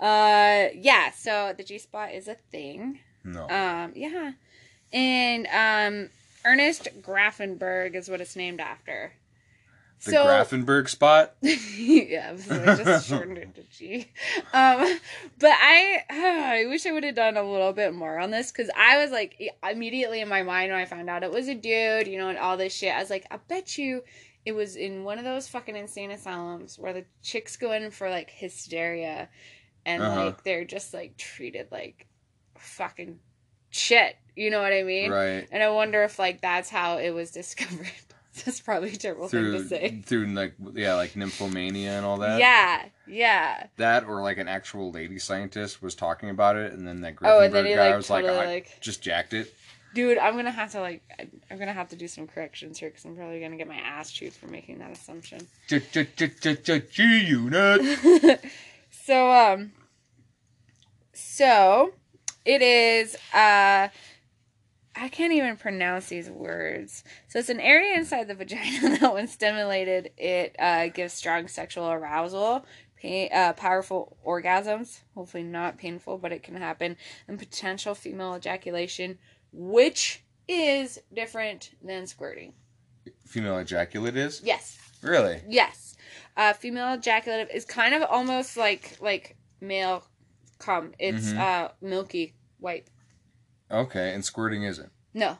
Uh, 0.00 0.68
yeah. 0.74 1.10
So 1.10 1.52
the 1.54 1.62
G 1.62 1.76
spot 1.78 2.12
is 2.12 2.26
a 2.26 2.36
thing. 2.50 3.00
No. 3.22 3.42
Um, 3.50 3.92
yeah, 3.94 4.32
and 4.94 5.46
um, 5.48 6.10
Ernest 6.44 6.88
Grafenberg 7.02 7.94
is 7.94 8.08
what 8.08 8.22
it's 8.22 8.36
named 8.36 8.60
after. 8.60 9.12
The 10.04 10.12
Grafenberg 10.12 10.88
spot. 10.88 11.34
yeah, 11.40 12.36
so 12.36 12.54
I 12.62 12.76
just 12.76 13.08
shortened 13.08 13.38
it 13.38 13.54
to 13.54 13.62
G. 13.64 14.10
Um, 14.52 14.98
but 15.38 15.50
I, 15.52 16.02
I 16.10 16.66
wish 16.68 16.86
I 16.86 16.92
would 16.92 17.04
have 17.04 17.14
done 17.14 17.36
a 17.36 17.42
little 17.42 17.72
bit 17.72 17.94
more 17.94 18.18
on 18.18 18.30
this 18.30 18.52
because 18.52 18.70
I 18.76 18.98
was 18.98 19.10
like 19.10 19.40
immediately 19.68 20.20
in 20.20 20.28
my 20.28 20.42
mind 20.42 20.70
when 20.72 20.80
I 20.80 20.84
found 20.84 21.08
out 21.10 21.22
it 21.22 21.30
was 21.32 21.48
a 21.48 21.54
dude, 21.54 22.06
you 22.06 22.18
know, 22.18 22.28
and 22.28 22.38
all 22.38 22.56
this 22.56 22.74
shit. 22.74 22.94
I 22.94 23.00
was 23.00 23.10
like, 23.10 23.26
I 23.30 23.38
bet 23.48 23.78
you 23.78 24.02
it 24.44 24.52
was 24.52 24.76
in 24.76 25.02
one 25.02 25.18
of 25.18 25.24
those 25.24 25.48
fucking 25.48 25.74
insane 25.74 26.10
asylums 26.12 26.78
where 26.78 26.92
the 26.92 27.04
chicks 27.22 27.56
go 27.56 27.72
in 27.72 27.90
for 27.90 28.08
like 28.10 28.30
hysteria, 28.30 29.28
and 29.84 30.02
Uh-huh. 30.02 30.24
like 30.26 30.44
they're 30.44 30.64
just 30.64 30.94
like 30.94 31.16
treated 31.16 31.68
like 31.72 32.06
fucking 32.58 33.18
shit. 33.70 34.16
You 34.36 34.50
know 34.50 34.60
what 34.60 34.72
I 34.72 34.82
mean? 34.82 35.10
Right. 35.10 35.48
And 35.50 35.62
I 35.62 35.70
wonder 35.70 36.02
if 36.04 36.18
like 36.18 36.42
that's 36.42 36.68
how 36.68 36.98
it 36.98 37.10
was 37.10 37.30
discovered. 37.32 37.90
That's 38.44 38.60
probably 38.60 38.92
a 38.92 38.96
terrible 38.96 39.28
through 39.28 39.58
thing 39.58 39.62
to 39.62 39.68
say. 39.68 40.02
through 40.04 40.26
like 40.26 40.54
yeah 40.74 40.94
like 40.94 41.12
nymphomania 41.14 41.88
and 41.96 42.04
all 42.04 42.18
that. 42.18 42.38
Yeah, 42.38 42.84
yeah. 43.06 43.66
That 43.76 44.04
or 44.04 44.20
like 44.22 44.38
an 44.38 44.48
actual 44.48 44.90
lady 44.92 45.18
scientist 45.18 45.82
was 45.82 45.94
talking 45.94 46.28
about 46.30 46.56
it, 46.56 46.72
and 46.72 46.86
then 46.86 47.00
that 47.00 47.16
Gryffindor 47.16 47.38
Oh, 47.38 47.40
and 47.40 47.54
then 47.54 47.66
he, 47.66 47.74
guy 47.74 47.88
like, 47.88 47.96
was 47.96 48.10
like, 48.10 48.24
totally, 48.24 48.44
I 48.44 48.46
like- 48.46 48.80
just 48.80 49.02
jacked 49.02 49.32
it. 49.34 49.54
Dude, 49.94 50.18
I'm 50.18 50.36
gonna 50.36 50.50
have 50.50 50.72
to 50.72 50.80
like, 50.80 51.02
I'm 51.50 51.58
gonna 51.58 51.72
have 51.72 51.88
to 51.88 51.96
do 51.96 52.06
some 52.06 52.26
corrections 52.26 52.78
here 52.78 52.90
because 52.90 53.06
I'm 53.06 53.16
probably 53.16 53.40
gonna 53.40 53.56
get 53.56 53.66
my 53.68 53.76
ass 53.76 54.10
chewed 54.10 54.34
for 54.34 54.46
making 54.48 54.78
that 54.80 54.90
assumption. 54.90 55.40
G-unit. 56.90 58.40
so, 58.90 59.30
um, 59.32 59.72
so 61.14 61.92
it 62.44 62.60
is, 62.62 63.16
uh, 63.32 63.88
I 64.98 65.08
can't 65.08 65.32
even 65.32 65.56
pronounce 65.56 66.08
these 66.08 66.30
words. 66.30 67.04
So 67.28 67.38
it's 67.38 67.50
an 67.50 67.60
area 67.60 67.96
inside 67.98 68.28
the 68.28 68.34
vagina 68.34 68.98
that, 69.00 69.12
when 69.14 69.28
stimulated, 69.28 70.10
it 70.16 70.56
uh, 70.58 70.88
gives 70.88 71.12
strong 71.12 71.48
sexual 71.48 71.90
arousal, 71.90 72.64
pain, 72.96 73.28
uh, 73.32 73.52
powerful 73.52 74.16
orgasms. 74.26 75.00
Hopefully 75.14 75.42
not 75.42 75.76
painful, 75.76 76.16
but 76.18 76.32
it 76.32 76.42
can 76.42 76.56
happen, 76.56 76.96
and 77.28 77.38
potential 77.38 77.94
female 77.94 78.36
ejaculation, 78.36 79.18
which 79.52 80.24
is 80.48 80.98
different 81.12 81.70
than 81.82 82.06
squirting. 82.06 82.54
Female 83.26 83.58
ejaculate 83.58 84.16
is 84.16 84.40
Yes, 84.42 84.78
really 85.02 85.42
yes. 85.48 85.96
Uh, 86.36 86.52
female 86.52 86.96
ejaculative 86.96 87.54
is 87.54 87.64
kind 87.64 87.94
of 87.94 88.02
almost 88.02 88.56
like 88.56 88.96
like 89.00 89.36
male 89.60 90.04
cum. 90.58 90.92
It's 90.98 91.32
Mhm. 91.32 91.38
uh 91.38 91.68
milky 91.80 92.34
white. 92.58 92.88
Okay, 93.70 94.12
and 94.14 94.24
squirting 94.24 94.62
isn't. 94.64 94.90
No, 95.14 95.38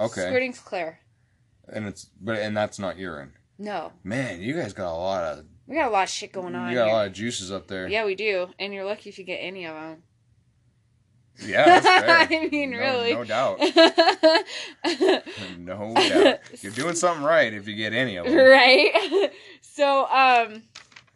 Okay, 0.00 0.26
squirting's 0.28 0.58
clear. 0.60 1.00
and 1.72 1.86
it's 1.86 2.06
but 2.20 2.38
and 2.38 2.56
that's 2.56 2.78
not 2.78 2.96
urine. 2.98 3.32
No, 3.58 3.92
Man, 4.02 4.40
you 4.42 4.54
guys 4.54 4.72
got 4.72 4.92
a 4.92 4.96
lot 4.96 5.22
of 5.24 5.44
we 5.66 5.76
got 5.76 5.88
a 5.88 5.92
lot 5.92 6.04
of 6.04 6.08
shit 6.10 6.32
going 6.32 6.54
on 6.54 6.70
you 6.70 6.76
got 6.76 6.84
here. 6.86 6.92
a 6.94 6.96
lot 6.96 7.06
of 7.06 7.12
juices 7.12 7.52
up 7.52 7.68
there. 7.68 7.86
Yeah, 7.88 8.04
we 8.04 8.14
do, 8.14 8.48
and 8.58 8.72
you're 8.74 8.84
lucky 8.84 9.08
if 9.10 9.18
you 9.18 9.24
get 9.24 9.36
any 9.38 9.64
of 9.66 9.74
them. 9.74 10.02
Yeah. 11.46 11.80
I 12.30 12.48
mean, 12.50 12.72
No- 12.72 12.78
really. 12.78 13.14
no 13.14 13.24
doubt. 13.24 13.58
No 15.58 15.94
doubt. 15.94 16.38
You're 16.60 16.72
doing 16.72 16.94
something 16.94 17.24
right 17.24 17.52
if 17.54 17.66
you 17.68 17.74
get 17.74 17.92
any 17.92 18.16
of 18.16 18.26
them. 18.26 18.36
right? 18.36 19.30
So, 19.74 20.06
um, 20.08 20.64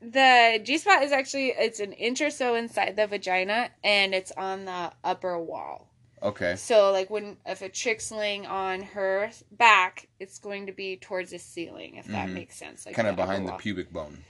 the 0.00 0.58
G 0.64 0.78
spot 0.78 1.02
is 1.02 1.12
actually 1.12 1.48
it's 1.48 1.78
an 1.78 1.92
inch 1.92 2.22
or 2.22 2.30
so 2.30 2.54
inside 2.54 2.96
the 2.96 3.06
vagina, 3.06 3.68
and 3.84 4.14
it's 4.14 4.32
on 4.32 4.64
the 4.64 4.92
upper 5.04 5.38
wall. 5.38 5.85
Okay. 6.22 6.56
So, 6.56 6.90
like 6.92 7.10
when 7.10 7.36
if 7.46 7.60
a 7.62 7.68
chick's 7.68 8.10
laying 8.10 8.46
on 8.46 8.80
her 8.82 9.30
back, 9.52 10.08
it's 10.18 10.38
going 10.38 10.66
to 10.66 10.72
be 10.72 10.96
towards 10.96 11.30
the 11.30 11.38
ceiling, 11.38 11.96
if 11.96 12.06
that 12.06 12.28
Mhm. 12.28 12.32
makes 12.34 12.56
sense. 12.56 12.86
Like 12.86 12.94
Kind 12.94 13.08
of 13.08 13.16
behind 13.16 13.46
the 13.46 13.52
wall. 13.52 13.58
pubic 13.58 13.92
bone. 13.92 14.24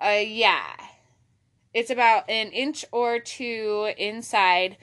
Uh, 0.00 0.20
yeah. 0.24 0.74
It's 1.74 1.90
about 1.90 2.28
an 2.28 2.48
inch 2.50 2.84
or 2.92 3.18
two 3.18 3.92
inside, 3.96 4.76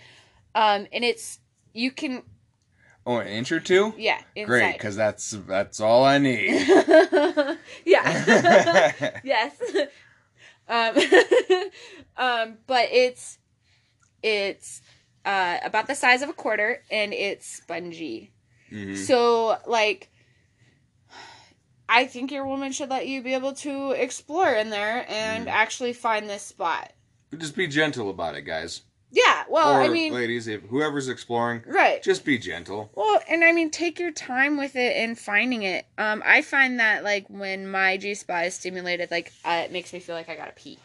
um, 0.56 0.88
and 0.92 1.04
it's 1.04 1.40
you 1.74 1.92
can 1.92 2.24
Oh, 3.06 3.18
an 3.18 3.28
inch 3.28 3.52
or 3.52 3.60
two? 3.60 3.94
yeah 3.98 4.22
inside. 4.36 4.48
Great, 4.48 4.74
because 4.74 4.96
that's 4.96 5.32
that's 5.48 5.80
all 5.80 6.04
I 6.04 6.18
need. 6.18 6.50
yeah. 7.86 9.20
yes. 9.24 9.62
Um, 10.72 10.96
um, 12.16 12.58
but 12.68 12.90
it's 12.92 13.40
it's 14.22 14.84
uh, 15.26 15.58
about 15.64 15.88
the 15.88 15.96
size 15.96 16.22
of 16.22 16.30
a 16.30 16.34
quarter 16.34 16.84
and 16.90 17.14
it's 17.14 17.46
spongy. 17.48 18.32
Mhm. 18.72 18.96
So 18.98 19.58
like 19.68 20.10
I 21.88 22.06
think 22.06 22.32
your 22.32 22.46
woman 22.46 22.72
should 22.72 22.90
let 22.90 23.08
you 23.08 23.24
be 23.24 23.34
able 23.34 23.54
to 23.54 23.92
explore 23.92 24.54
in 24.54 24.70
there 24.70 25.06
and 25.10 25.48
Mm. 25.48 25.52
actually 25.52 25.94
find 25.94 26.30
this 26.30 26.44
spot. 26.44 26.94
Just 27.36 27.56
be 27.56 27.68
gentle 27.68 28.10
about 28.10 28.36
it, 28.36 28.44
guys. 28.44 28.82
Yeah, 29.12 29.44
well, 29.50 29.72
or 29.74 29.82
I 29.82 29.88
mean, 29.88 30.14
ladies, 30.14 30.48
if 30.48 30.62
whoever's 30.64 31.10
exploring, 31.10 31.64
right. 31.66 32.02
just 32.04 32.24
be 32.24 32.38
gentle. 32.38 32.92
Well, 32.94 33.20
and 33.28 33.44
I 33.44 33.52
mean, 33.54 33.72
take 33.72 34.00
your 34.00 34.12
time 34.12 34.56
with 34.56 34.76
it 34.76 34.96
and 34.98 35.18
finding 35.18 35.64
it. 35.64 35.88
Um, 35.98 36.22
I 36.24 36.44
find 36.44 36.80
that 36.80 37.04
like 37.04 37.28
when 37.28 37.68
my 37.72 37.98
G 37.98 38.14
spot 38.14 38.46
is 38.46 38.54
stimulated, 38.54 39.10
like 39.10 39.34
uh, 39.44 39.64
it 39.66 39.72
makes 39.72 39.94
me 39.94 40.00
feel 40.00 40.14
like 40.14 40.30
I 40.30 40.36
gotta 40.36 40.52
pee. 40.52 40.78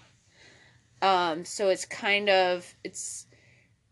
Um, 1.02 1.44
so 1.44 1.68
it's 1.68 1.84
kind 1.84 2.30
of 2.30 2.74
it's 2.82 3.26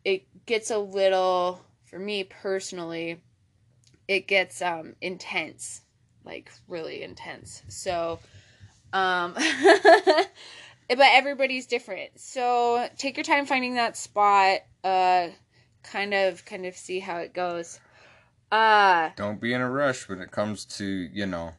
it 0.05 0.25
gets 0.47 0.71
a 0.71 0.79
little 0.79 1.61
for 1.87 1.99
me 1.99 2.25
personally, 2.25 3.21
it 4.09 4.27
gets 4.27 4.63
um 4.63 4.95
intense, 5.01 5.83
like 6.25 6.51
really 6.69 7.03
intense. 7.03 7.63
So, 7.69 8.19
um, 8.93 9.35
but 10.89 10.99
everybody's 10.99 11.67
different. 11.67 12.19
So 12.19 12.89
take 12.97 13.17
your 13.17 13.25
time 13.25 13.47
finding 13.47 13.75
that 13.75 13.97
spot. 13.97 14.61
Uh, 14.85 15.29
kind 15.83 16.15
of 16.15 16.45
kind 16.45 16.67
of 16.67 16.77
see 16.77 17.01
how 17.01 17.19
it 17.19 17.35
goes. 17.35 17.81
Uh 18.51 19.11
Don't 19.17 19.41
be 19.41 19.53
in 19.55 19.61
a 19.61 19.71
rush 19.71 20.09
when 20.09 20.21
it 20.21 20.31
comes 20.31 20.65
to 20.77 20.85
you 20.85 21.27
know 21.27 21.53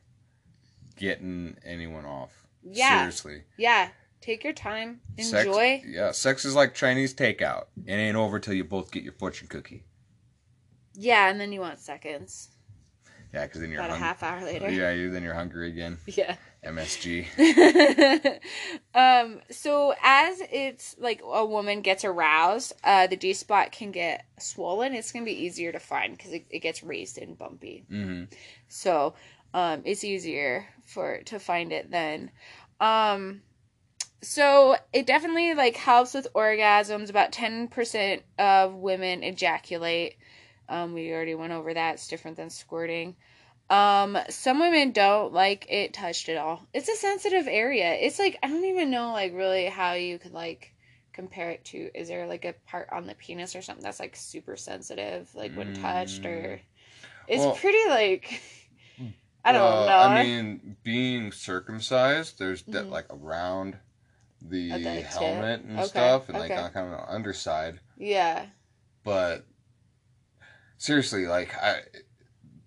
getting 0.96 1.58
anyone 1.66 2.06
off. 2.06 2.48
Yeah. 2.64 3.00
Seriously. 3.00 3.44
yeah, 3.58 3.90
take 4.24 4.44
your 4.44 4.54
time, 4.54 5.02
Sex- 5.20 5.46
enjoy. 5.46 5.84
yeah, 5.86 6.12
sex 6.12 6.46
is 6.46 6.56
like 6.56 6.74
Chinese 6.74 7.14
takeout. 7.14 7.66
It 7.86 7.94
ain't 7.94 8.18
over 8.18 8.40
till 8.40 8.54
you 8.54 8.64
both 8.64 8.92
get 8.92 9.04
your 9.04 9.14
fortune 9.14 9.48
cookie. 9.48 9.84
Yeah, 10.96 11.30
and 11.30 11.40
then 11.40 11.52
you 11.52 11.60
want 11.60 11.80
seconds. 11.80 12.50
Yeah, 13.34 13.46
because 13.46 13.62
then 13.62 13.72
you're 13.72 13.80
About 13.80 13.90
a 13.90 13.94
hungry. 14.00 14.08
half 14.08 14.24
hour 14.24 14.44
later. 14.44 14.70
Yeah, 14.70 14.92
you 14.92 15.10
then 15.10 15.24
you're 15.24 15.34
hungry 15.34 15.70
again. 15.70 15.98
Yeah. 16.08 16.36
MSG. 16.66 17.26
um 18.96 19.42
so 19.52 19.94
as 20.02 20.42
it's 20.50 20.96
like 20.98 21.22
a 21.26 21.46
woman 21.46 21.82
gets 21.82 22.06
aroused 22.06 22.72
uh 22.86 23.06
the 23.08 23.18
g 23.18 23.34
spot 23.34 23.74
can 23.74 23.92
get 23.92 24.24
swollen 24.40 24.94
it's 24.94 25.12
gonna 25.12 25.26
be 25.26 25.44
easier 25.46 25.74
to 25.74 25.80
find 25.80 26.16
because 26.16 26.32
it, 26.32 26.46
it 26.50 26.60
gets 26.60 26.82
raised 26.82 27.18
and 27.18 27.38
bumpy 27.38 27.84
hmm 27.90 28.24
so 28.70 29.14
um 29.54 29.82
it's 29.84 30.06
easier 30.06 30.66
for 30.86 31.20
to 31.26 31.38
find 31.38 31.74
it 31.74 31.92
then 31.92 32.32
um 32.80 33.42
so 34.24 34.76
it 34.94 35.06
definitely 35.06 35.54
like 35.54 35.76
helps 35.76 36.14
with 36.14 36.28
orgasms. 36.34 37.10
About 37.10 37.32
10% 37.32 38.22
of 38.40 38.74
women 38.76 39.24
ejaculate. 39.24 40.16
Um 40.70 40.94
we 40.94 41.12
already 41.12 41.36
went 41.36 41.54
over 41.54 41.74
that. 41.74 41.96
It's 41.96 42.08
different 42.08 42.38
than 42.38 42.50
squirting. 42.50 43.16
Um 43.70 44.18
some 44.30 44.60
women 44.60 44.92
don't 44.92 45.34
like 45.34 45.66
it 45.70 45.94
touched 45.94 46.30
at 46.30 46.38
all. 46.38 46.66
It's 46.74 46.90
a 46.90 46.96
sensitive 46.96 47.48
area. 47.48 47.94
It's 47.94 48.20
like 48.20 48.38
i 48.44 48.48
don't 48.48 48.66
even 48.66 48.90
know 48.90 49.12
like 49.12 49.34
really 49.34 49.66
how 49.66 49.94
you 49.94 50.18
could 50.20 50.34
like 50.34 50.74
compare 51.14 51.52
it 51.52 51.64
to 51.66 51.92
is 51.94 52.08
there 52.08 52.26
like 52.26 52.44
a 52.44 52.54
part 52.68 52.90
on 52.92 53.06
the 53.06 53.14
penis 53.14 53.56
or 53.56 53.62
something 53.62 53.84
that's 53.84 54.00
like 54.00 54.16
super 54.16 54.56
sensitive 54.58 55.30
like 55.36 55.54
when 55.54 55.76
touched 55.76 56.26
or 56.26 56.60
it's 57.28 57.40
Well- 57.44 57.56
pretty 57.56 57.88
like 57.88 58.42
i 59.46 59.52
don't 59.52 59.62
Uh, 59.62 59.86
know. 59.86 59.98
I 60.16 60.24
mean, 60.24 60.76
being 60.84 61.32
circumcised, 61.32 62.40
there's 62.40 62.64
de- 62.64 62.82
Mhm. 62.84 62.90
like 62.90 63.06
around 63.12 63.78
the 64.50 64.72
the 64.72 64.84
tip? 64.84 65.06
helmet 65.06 65.62
and 65.62 65.80
Okay, 65.80 65.88
stuff, 65.90 66.30
and 66.30 66.38
like 66.38 66.52
okay. 66.52 66.62
on 66.62 66.72
kind 66.72 66.94
of 66.94 67.00
the 67.00 67.14
underside. 67.14 67.80
yeah 67.98 68.46
But 69.04 69.46
seriously, 70.78 71.26
like 71.28 71.56
I, 71.58 71.82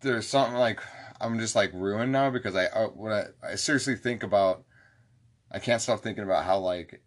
there's 0.00 0.26
something 0.28 0.56
like 0.58 0.80
I'm 1.20 1.38
just 1.38 1.54
like 1.54 1.72
ruined 1.72 2.12
now 2.12 2.30
because 2.30 2.54
I 2.54 2.66
uh, 2.66 2.88
when 2.88 3.12
I, 3.12 3.24
I 3.42 3.54
seriously 3.56 3.96
think 3.96 4.22
about, 4.22 4.64
I 5.50 5.58
can't 5.58 5.80
stop 5.82 6.00
thinking 6.00 6.24
about 6.24 6.44
how 6.44 6.58
like 6.58 7.02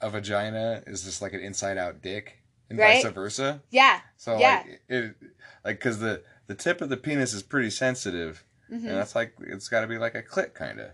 a 0.00 0.10
vagina 0.10 0.82
is 0.86 1.04
just 1.04 1.22
like 1.22 1.32
an 1.32 1.40
inside 1.40 1.78
out 1.78 2.02
dick 2.02 2.42
and 2.68 2.78
Right. 2.78 3.02
vice 3.02 3.12
versa. 3.12 3.62
yeah 3.70 4.00
So 4.16 4.38
Yeah. 4.38 4.62
like 4.62 4.80
it, 4.88 5.16
like 5.64 5.78
because 5.78 6.00
the 6.00 6.22
the 6.46 6.54
tip 6.54 6.80
of 6.80 6.88
the 6.88 6.96
penis 6.96 7.32
is 7.32 7.42
pretty 7.42 7.70
sensitive. 7.70 8.44
hmm 8.68 8.74
And 8.86 8.96
that's 8.96 9.14
like 9.14 9.34
it's 9.40 9.68
got 9.68 9.80
to 9.82 9.86
be 9.86 9.98
like 9.98 10.14
a 10.14 10.22
clit 10.22 10.54
kind 10.54 10.80
of. 10.80 10.90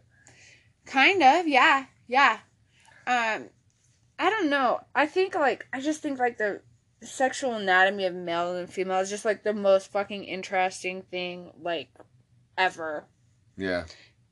Kind 0.87 1.23
of, 1.23 1.47
yeah, 1.47 1.87
yeah. 2.09 2.39
Um, 3.07 3.49
I 4.19 4.31
don't 4.31 4.51
know. 4.51 4.81
I 4.95 5.07
think 5.07 5.35
like 5.35 5.67
I 5.73 5.81
just 5.81 6.03
think 6.03 6.19
like 6.19 6.39
the 6.39 6.61
sexual 7.03 7.55
anatomy 7.55 8.05
of 8.07 8.15
male 8.15 8.55
and 8.57 8.71
female 8.71 9.01
is 9.01 9.11
just 9.11 9.25
like 9.25 9.43
the 9.43 9.53
most 9.53 9.91
fucking 9.91 10.25
interesting 10.25 11.03
thing 11.03 11.51
like 11.61 11.89
ever. 12.57 13.05
Yeah. 13.57 13.85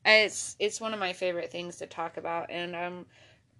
And 0.05 0.25
It's 0.25 0.55
it's 0.59 0.81
one 0.81 0.93
of 0.93 0.99
my 0.99 1.13
favorite 1.13 1.51
things 1.51 1.77
to 1.77 1.85
talk 1.87 2.17
about, 2.17 2.49
and 2.49 2.75
um, 2.75 3.05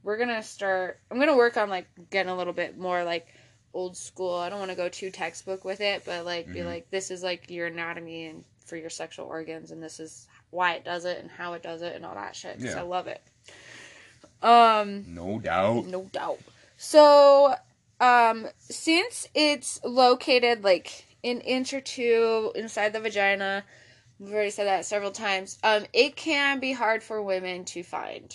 we're 0.04 0.18
gonna 0.18 0.42
start. 0.42 1.00
I'm 1.12 1.20
gonna 1.20 1.36
work 1.38 1.58
on 1.58 1.70
like 1.70 1.88
getting 2.10 2.32
a 2.32 2.36
little 2.38 2.54
bit 2.54 2.78
more 2.78 3.04
like 3.04 3.28
old 3.74 3.96
school. 3.96 4.36
I 4.36 4.50
don't 4.50 4.60
want 4.60 4.72
to 4.72 4.78
go 4.78 4.90
too 4.90 5.12
textbook 5.12 5.64
with 5.64 5.82
it, 5.82 6.04
but 6.06 6.26
like 6.26 6.52
be 6.52 6.60
Mhm. 6.60 6.66
like 6.66 6.90
this 6.90 7.12
is 7.12 7.22
like 7.24 7.50
your 7.50 7.68
anatomy 7.68 8.26
and 8.28 8.44
for 8.66 8.76
your 8.76 8.90
sexual 8.90 9.28
organs, 9.28 9.72
and 9.72 9.84
this 9.84 10.00
is 10.00 10.28
why 10.50 10.74
it 10.74 10.84
does 10.84 11.06
it 11.06 11.20
and 11.20 11.30
how 11.30 11.54
it 11.54 11.62
does 11.64 11.82
it 11.82 11.96
and 11.96 12.06
all 12.06 12.16
that 12.16 12.36
shit. 12.36 12.60
Yeah. 12.60 12.80
I 12.80 12.82
love 12.82 13.08
it. 13.08 13.22
Um, 14.42 15.06
No 15.08 15.40
doubt. 15.40 15.86
no 15.86 16.04
doubt. 16.12 16.40
So, 16.78 17.56
um, 18.00 18.48
since 18.60 19.28
it's 19.36 19.80
located 19.84 20.64
like 20.64 21.06
an 21.24 21.42
inch 21.42 21.74
or 21.74 21.82
two 21.82 22.52
inside 22.56 22.94
the 22.94 23.00
vagina, 23.00 23.64
We've 24.22 24.36
already 24.36 24.52
said 24.52 24.68
that 24.68 24.86
several 24.86 25.10
times. 25.10 25.58
Um, 25.64 25.86
it 25.94 26.16
can 26.16 26.60
be 26.60 26.74
hard 26.74 27.02
for 27.02 27.24
women 27.24 27.66
to 27.66 27.82
find 27.82 28.32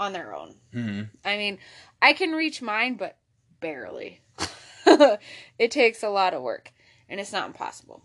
on 0.00 0.12
their 0.12 0.34
own. 0.34 0.56
hmm 0.72 1.02
I 1.24 1.36
mean, 1.36 1.58
I 2.02 2.14
can 2.14 2.32
reach 2.32 2.60
mine, 2.60 2.94
but 2.96 3.16
barely. 3.60 4.22
it 5.56 5.70
takes 5.70 6.02
a 6.02 6.08
lot 6.08 6.34
of 6.34 6.42
work, 6.42 6.72
and 7.08 7.20
it's 7.20 7.32
not 7.32 7.46
impossible 7.46 8.02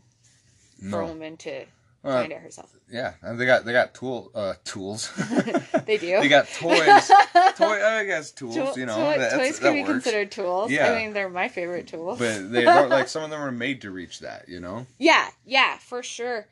for 0.91 0.99
a 0.99 1.07
woman 1.07 1.35
to 1.37 1.65
Uh, 2.05 2.19
find 2.21 2.31
it 2.31 2.39
herself. 2.39 2.71
yeah, 2.89 3.13
and 3.23 3.39
they 3.39 3.45
got 3.47 3.65
they 3.65 3.71
got 3.73 3.93
tool 3.95 4.31
uh 4.35 4.53
tools. 4.63 5.11
They 5.85 5.97
do. 5.97 6.19
they 6.21 6.29
got 6.29 6.47
toys. 6.47 7.11
Toy, 7.57 7.83
I 7.85 8.05
guess 8.05 8.31
tools. 8.31 8.55
Tool- 8.55 8.73
you 8.77 8.85
know, 8.85 8.95
toy- 8.95 9.17
that's, 9.19 9.33
toys 9.35 9.59
that 9.59 9.73
be 9.73 9.81
works. 9.81 9.91
considered 9.91 10.31
tools. 10.31 10.71
Yeah. 10.71 10.91
I 10.91 10.95
mean, 10.95 11.13
they're 11.13 11.29
my 11.29 11.47
favorite 11.47 11.87
tools. 11.87 12.17
But 12.19 12.51
they 12.51 12.65
like 12.87 13.07
some 13.07 13.23
of 13.23 13.29
them 13.29 13.41
are 13.41 13.51
made 13.51 13.81
to 13.81 13.91
reach 13.91 14.19
that. 14.21 14.47
You 14.49 14.59
know. 14.59 14.87
yeah, 14.97 15.29
yeah, 15.45 15.77
for 15.77 16.01
sure. 16.03 16.47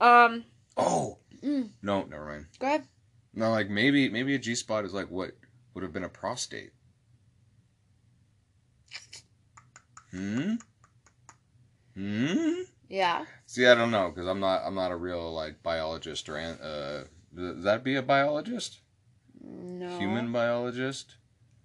Um, 0.00 0.44
Oh. 0.76 1.18
Mm. 1.42 1.70
No, 1.82 2.04
never 2.04 2.24
mind. 2.26 2.46
go 2.58 2.66
ahead. 2.66 2.84
No, 3.34 3.50
like 3.50 3.68
maybe 3.70 4.08
maybe 4.08 4.34
a 4.34 4.38
G 4.38 4.54
spot 4.54 4.84
is 4.84 4.92
like 4.94 5.08
what 5.10 5.32
would 5.74 5.82
have 5.82 5.92
been 5.92 6.04
a 6.04 6.08
prostate. 6.08 6.70
Hmm. 10.10 10.54
Hmm. 11.94 12.52
Yeah. 12.88 13.24
See, 13.46 13.66
I 13.66 13.74
don't 13.74 13.90
know 13.90 14.10
because 14.14 14.28
I'm 14.28 14.40
not 14.40 14.62
I'm 14.64 14.74
not 14.74 14.90
a 14.92 14.96
real 14.96 15.32
like 15.32 15.62
biologist 15.62 16.28
or 16.28 16.36
uh. 16.38 17.04
Does 17.34 17.64
that 17.64 17.84
be 17.84 17.96
a 17.96 18.02
biologist? 18.02 18.80
No. 19.42 19.98
Human 19.98 20.32
biologist? 20.32 21.16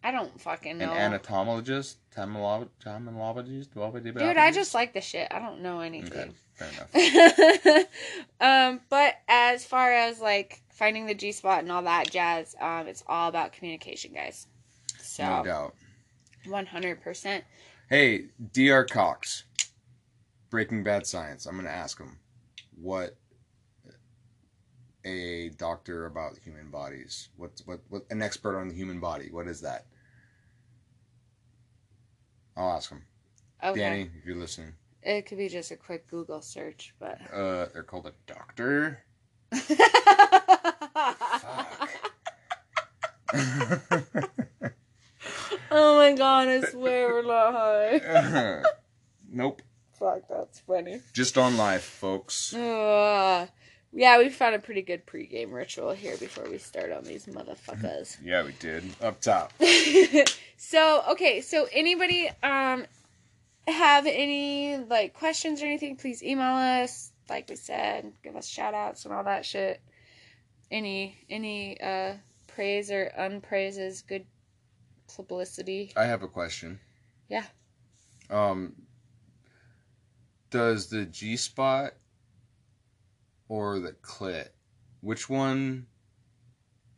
I 0.03 0.11
don't 0.11 0.41
fucking 0.41 0.77
know. 0.79 0.91
An 0.91 1.13
anatomologist? 1.13 1.97
Tamologist? 2.15 3.69
Dude, 4.03 4.37
I 4.37 4.51
just 4.51 4.73
like 4.73 4.93
the 4.93 4.99
shit. 5.01 5.27
I 5.31 5.39
don't 5.39 5.61
know 5.61 5.77
Okay, 5.77 5.85
anything. 5.85 6.33
fair 6.55 6.69
enough. 6.69 7.85
um, 8.41 8.81
but 8.89 9.15
as 9.29 9.63
far 9.63 9.93
as 9.93 10.19
like 10.19 10.61
finding 10.71 11.05
the 11.05 11.13
G 11.13 11.31
spot 11.31 11.59
and 11.59 11.71
all 11.71 11.83
that 11.83 12.09
jazz, 12.11 12.55
um, 12.59 12.87
it's 12.87 13.03
all 13.07 13.29
about 13.29 13.53
communication, 13.53 14.13
guys. 14.13 14.47
So, 14.99 15.23
No 15.23 15.43
doubt. 15.43 15.75
one 16.47 16.65
hundred 16.65 17.01
percent. 17.01 17.43
Hey, 17.89 18.25
Dr. 18.53 18.85
Cox, 18.85 19.43
Breaking 20.51 20.83
Bad 20.83 21.07
Science. 21.07 21.45
I'm 21.47 21.55
gonna 21.55 21.69
ask 21.69 21.97
him 21.97 22.19
what 22.79 23.15
a 25.05 25.49
doctor 25.57 26.05
about 26.05 26.37
human 26.37 26.69
bodies. 26.69 27.29
What's 27.37 27.65
what 27.65 27.79
what 27.89 28.03
an 28.11 28.21
expert 28.21 28.59
on 28.59 28.67
the 28.67 28.75
human 28.75 28.99
body? 28.99 29.29
What 29.31 29.47
is 29.47 29.61
that? 29.61 29.85
I'll 32.55 32.71
ask 32.73 32.91
him. 32.91 33.01
Okay. 33.63 33.79
Danny, 33.79 34.01
if 34.19 34.25
you're 34.25 34.35
listening, 34.35 34.73
It 35.01 35.25
could 35.25 35.37
be 35.37 35.47
just 35.47 35.71
a 35.71 35.77
quick 35.77 36.07
Google 36.09 36.41
search, 36.41 36.93
but. 36.99 37.17
uh, 37.33 37.67
they're 37.73 37.83
called 37.83 38.07
a 38.07 38.13
doctor. 38.27 38.99
oh 45.71 45.95
my 45.95 46.13
god! 46.17 46.47
I 46.49 46.61
swear 46.69 47.07
we're 47.07 47.23
not 47.23 47.53
high. 47.53 48.63
nope. 49.31 49.61
Fuck, 50.01 50.27
that's 50.27 50.59
funny. 50.61 50.99
Just 51.13 51.37
on 51.37 51.57
life, 51.57 51.83
folks. 51.83 52.55
Uh, 52.55 53.45
yeah, 53.93 54.17
we 54.17 54.29
found 54.29 54.55
a 54.55 54.59
pretty 54.59 54.81
good 54.81 55.05
pregame 55.05 55.53
ritual 55.53 55.91
here 55.91 56.17
before 56.17 56.49
we 56.49 56.57
start 56.57 56.91
on 56.91 57.03
these 57.03 57.27
motherfuckers. 57.27 58.17
Yeah, 58.23 58.43
we 58.43 58.53
did. 58.53 58.83
Up 58.99 59.21
top. 59.21 59.53
so 60.57 61.03
okay, 61.09 61.41
so 61.41 61.67
anybody 61.71 62.31
um 62.41 62.87
have 63.67 64.07
any 64.07 64.77
like 64.77 65.13
questions 65.13 65.61
or 65.61 65.67
anything, 65.67 65.97
please 65.97 66.23
email 66.23 66.55
us. 66.55 67.11
Like 67.29 67.47
we 67.47 67.55
said, 67.55 68.11
give 68.23 68.35
us 68.35 68.47
shout 68.47 68.73
outs 68.73 69.05
and 69.05 69.13
all 69.13 69.25
that 69.25 69.45
shit. 69.45 69.81
Any 70.71 71.15
any 71.29 71.79
uh 71.79 72.13
praise 72.47 72.89
or 72.89 73.03
unpraises, 73.15 74.01
good 74.01 74.25
publicity. 75.15 75.91
I 75.95 76.05
have 76.05 76.23
a 76.23 76.27
question. 76.27 76.79
Yeah. 77.29 77.45
Um 78.31 78.73
does 80.51 80.89
the 80.89 81.05
G 81.05 81.35
spot 81.35 81.93
or 83.49 83.79
the 83.79 83.93
clit 83.93 84.49
which 85.01 85.27
one 85.27 85.87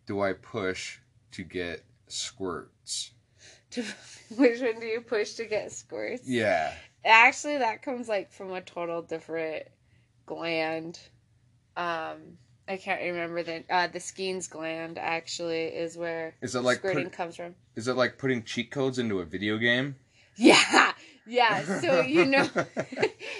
do 0.06 0.22
I 0.22 0.34
push 0.34 0.99
to 1.32 1.43
get 1.43 1.84
squirts? 2.08 3.12
Which 4.36 4.62
one 4.62 4.80
do 4.80 4.86
you 4.86 5.01
push 5.01 5.34
to 5.34 5.45
get 5.45 5.72
squirts? 5.72 6.28
Yeah. 6.28 6.74
Actually, 7.04 7.58
that 7.58 7.82
comes 7.82 8.08
like 8.08 8.32
from 8.32 8.51
a 8.51 8.62
total 8.62 9.01
different 9.01 9.64
gland. 10.26 10.99
Um, 11.76 12.38
I 12.68 12.78
can't 12.78 13.01
remember 13.01 13.41
the 13.43 13.64
uh, 13.70 13.88
the 13.88 13.99
Skene's 13.99 14.47
gland. 14.47 14.99
Actually, 14.99 15.64
is 15.64 15.97
where 15.97 16.36
Is 16.41 16.56
it 16.56 16.62
like 16.62 16.78
squirting 16.78 17.06
put, 17.06 17.14
comes 17.14 17.36
from. 17.36 17.56
is 17.76 17.88
it 17.88 17.95
like 17.95 18.18
putting 18.18 18.43
cheat 18.43 18.70
codes 18.70 18.99
into 18.99 19.20
a 19.20 19.26
video 19.26 19.58
game? 19.58 19.95
Yeah, 20.36 20.93
yeah. 21.26 21.80
So 21.82 22.01
you 22.01 22.26
know, 22.26 22.47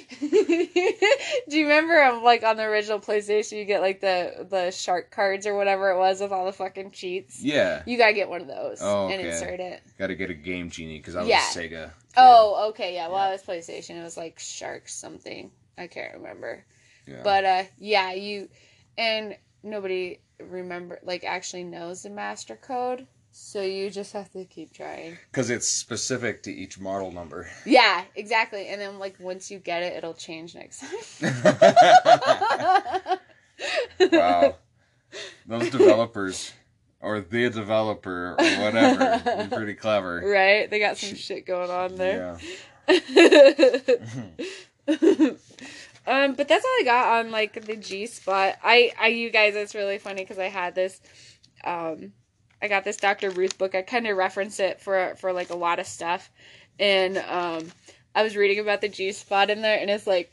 do 0.20 1.58
you 1.58 1.64
remember 1.64 2.02
um, 2.02 2.24
like 2.24 2.44
on 2.44 2.58
the 2.58 2.64
original 2.64 3.00
PlayStation, 3.00 3.58
you 3.58 3.66
get 3.66 3.82
like 3.82 4.02
the 4.02 4.46
the 4.50 4.72
shark 4.72 5.12
cards 5.12 5.46
or 5.46 5.56
whatever 5.56 5.92
it 5.92 5.98
was 5.98 6.22
with 6.22 6.32
all 6.32 6.46
the 6.46 6.54
fucking 6.54 6.92
cheats. 6.92 7.42
Yeah. 7.42 7.84
You 7.86 7.98
gotta 7.98 8.14
get 8.14 8.30
one 8.30 8.42
of 8.42 8.48
those 8.48 8.80
Oh, 8.82 9.08
and 9.10 9.22
insert 9.22 9.60
it. 9.60 9.82
Got 9.98 10.08
to 10.08 10.16
get 10.16 10.30
a 10.30 10.34
game 10.34 10.70
genie 10.70 11.00
cuz 11.00 11.16
I 11.16 11.22
was 11.22 11.30
Yeah. 11.30 11.42
Sega. 11.42 11.70
kid. 11.70 11.92
Oh, 12.18 12.70
okay, 12.70 12.94
yeah. 12.94 13.08
Well, 13.08 13.18
Yeah. 13.18 13.30
I 13.30 13.32
was 13.32 13.44
PlayStation. 13.44 14.00
It 14.00 14.04
was 14.04 14.18
like 14.18 14.40
Shark 14.40 14.88
something. 14.88 15.52
I 15.78 15.88
can't 15.88 16.14
remember. 16.16 16.64
Yeah. 17.08 17.22
But 17.24 17.46
uh, 17.46 17.64
yeah, 17.80 18.14
you 18.14 18.50
and 18.98 19.36
nobody 19.64 20.20
remember 20.40 21.00
like 21.04 21.24
actually 21.24 21.64
knows 21.64 22.04
the 22.04 22.10
master 22.10 22.56
code, 22.56 23.08
so 23.36 23.62
you 23.62 23.90
just 23.90 24.14
have 24.14 24.32
to 24.32 24.46
keep 24.46 24.72
trying. 24.72 25.18
cuz 25.32 25.50
it's 25.50 25.68
specific 25.68 26.44
to 26.44 26.52
each 26.52 26.80
model 26.80 27.12
number. 27.12 27.50
Yeah, 27.66 28.04
exactly. 28.16 28.68
And 28.68 28.80
then 28.80 29.00
like 29.00 29.20
once 29.20 29.50
you 29.52 29.60
get 29.60 29.84
it, 29.84 29.94
it'll 29.94 30.14
change 30.14 30.56
next 30.56 30.82
time. 30.82 31.34
wow. 34.12 34.56
Those 35.46 35.70
developers 35.70 36.54
or 37.02 37.20
the 37.20 37.50
developer 37.50 38.36
or 38.40 38.46
whatever 38.64 39.48
pretty 39.52 39.74
clever. 39.74 40.22
Right? 40.26 40.70
They 40.70 40.80
got 40.80 40.98
some 40.98 41.16
shit 41.16 41.46
going 41.46 41.70
on 41.70 41.96
there. 41.96 42.38
Yeah. 42.40 42.54
um, 46.08 46.36
but 46.36 46.48
that's 46.48 46.66
all 46.66 46.78
I 46.80 46.84
got 46.86 47.20
on 47.20 47.32
like 47.32 47.66
the 47.66 47.76
G 47.76 48.06
spot. 48.06 48.58
I, 48.64 48.92
I, 49.00 49.08
you 49.08 49.30
guys, 49.30 49.56
it's 49.56 49.76
really 49.76 49.98
funny 49.98 50.24
because 50.24 50.40
I 50.40 50.50
had 50.50 50.76
this, 50.76 51.02
um, 51.64 52.14
I 52.64 52.70
got 52.70 52.86
this 52.86 52.96
Dr. 52.96 53.30
Ruth 53.30 53.58
book. 53.58 53.76
I 53.76 53.82
kind 53.82 54.08
of 54.08 54.16
reference 54.16 54.62
it 54.62 54.80
for 54.80 55.16
for 55.18 55.34
like 55.34 55.50
a 55.50 55.56
lot 55.56 55.80
of 55.80 55.86
stuff, 55.86 56.32
and 56.80 57.18
um, 57.18 57.70
I 58.16 58.24
was 58.24 58.38
reading 58.38 58.60
about 58.60 58.80
the 58.80 58.88
G 58.88 59.12
spot 59.12 59.50
in 59.50 59.62
there, 59.62 59.78
and 59.78 59.90
it's 59.90 60.08
like 60.08 60.32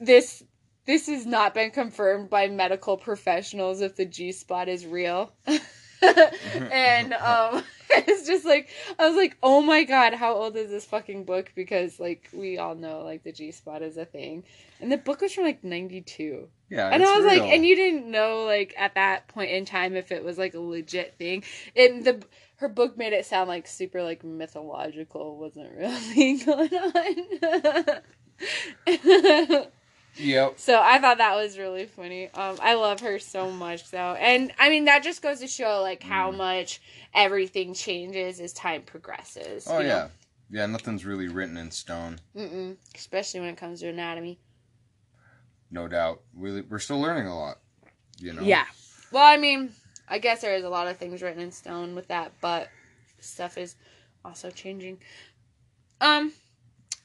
this. 0.00 0.42
This 0.84 1.06
has 1.06 1.26
not 1.26 1.54
been 1.54 1.70
confirmed 1.70 2.28
by 2.28 2.48
medical 2.48 2.96
professionals 2.96 3.82
if 3.82 3.94
the 3.94 4.06
G 4.06 4.32
spot 4.32 4.68
is 4.68 4.86
real. 4.86 5.32
and 6.72 7.12
um 7.14 7.62
it's 7.90 8.26
just 8.26 8.44
like 8.44 8.70
I 8.98 9.06
was 9.08 9.16
like, 9.16 9.36
"Oh 9.42 9.60
my 9.60 9.84
god, 9.84 10.14
how 10.14 10.34
old 10.34 10.56
is 10.56 10.70
this 10.70 10.84
fucking 10.86 11.24
book?" 11.24 11.52
Because 11.54 12.00
like 12.00 12.28
we 12.32 12.58
all 12.58 12.74
know 12.74 13.02
like 13.02 13.22
the 13.22 13.32
G 13.32 13.50
spot 13.50 13.82
is 13.82 13.96
a 13.96 14.04
thing. 14.04 14.44
And 14.80 14.90
the 14.90 14.96
book 14.96 15.20
was 15.20 15.32
from 15.32 15.44
like 15.44 15.62
92. 15.62 16.48
Yeah. 16.70 16.88
and 16.88 17.02
I 17.02 17.16
was 17.16 17.26
like, 17.26 17.42
and 17.42 17.66
you 17.66 17.76
didn't 17.76 18.10
know 18.10 18.44
like 18.44 18.74
at 18.78 18.94
that 18.94 19.28
point 19.28 19.50
in 19.50 19.64
time 19.64 19.94
if 19.94 20.10
it 20.10 20.24
was 20.24 20.38
like 20.38 20.54
a 20.54 20.60
legit 20.60 21.16
thing. 21.18 21.44
And 21.76 22.04
the 22.04 22.22
her 22.56 22.68
book 22.68 22.96
made 22.96 23.12
it 23.12 23.26
sound 23.26 23.48
like 23.48 23.66
super 23.66 24.02
like 24.02 24.24
mythological, 24.24 25.36
wasn't 25.36 25.72
really 25.76 26.38
going 26.44 26.72
on. 28.86 29.66
Yep. 30.16 30.58
So 30.58 30.78
I 30.82 30.98
thought 30.98 31.18
that 31.18 31.34
was 31.36 31.56
really 31.58 31.86
funny. 31.86 32.28
Um, 32.34 32.58
I 32.60 32.74
love 32.74 33.00
her 33.00 33.18
so 33.18 33.50
much 33.50 33.90
though, 33.90 34.14
and 34.14 34.52
I 34.58 34.68
mean 34.68 34.84
that 34.84 35.02
just 35.02 35.22
goes 35.22 35.40
to 35.40 35.46
show 35.46 35.80
like 35.82 36.02
how 36.02 36.30
Mm. 36.32 36.36
much 36.36 36.82
everything 37.14 37.72
changes 37.74 38.38
as 38.40 38.52
time 38.52 38.82
progresses. 38.82 39.66
Oh 39.68 39.80
yeah. 39.80 40.08
Yeah, 40.50 40.66
nothing's 40.66 41.06
really 41.06 41.28
written 41.28 41.56
in 41.56 41.70
stone. 41.70 42.18
Mm-mm. 42.36 42.76
especially 42.94 43.40
when 43.40 43.48
it 43.50 43.56
comes 43.56 43.80
to 43.80 43.88
anatomy. 43.88 44.38
No 45.70 45.88
doubt. 45.88 46.20
We 46.36 46.60
we're 46.60 46.78
still 46.78 47.00
learning 47.00 47.26
a 47.26 47.38
lot. 47.38 47.58
You 48.18 48.34
know. 48.34 48.42
Yeah. 48.42 48.66
Well, 49.12 49.24
I 49.24 49.38
mean, 49.38 49.72
I 50.08 50.18
guess 50.18 50.42
there 50.42 50.54
is 50.54 50.64
a 50.64 50.68
lot 50.68 50.88
of 50.88 50.98
things 50.98 51.22
written 51.22 51.40
in 51.40 51.52
stone 51.52 51.94
with 51.94 52.08
that, 52.08 52.32
but 52.42 52.68
stuff 53.20 53.56
is 53.56 53.76
also 54.24 54.50
changing. 54.50 54.98
Um, 56.02 56.32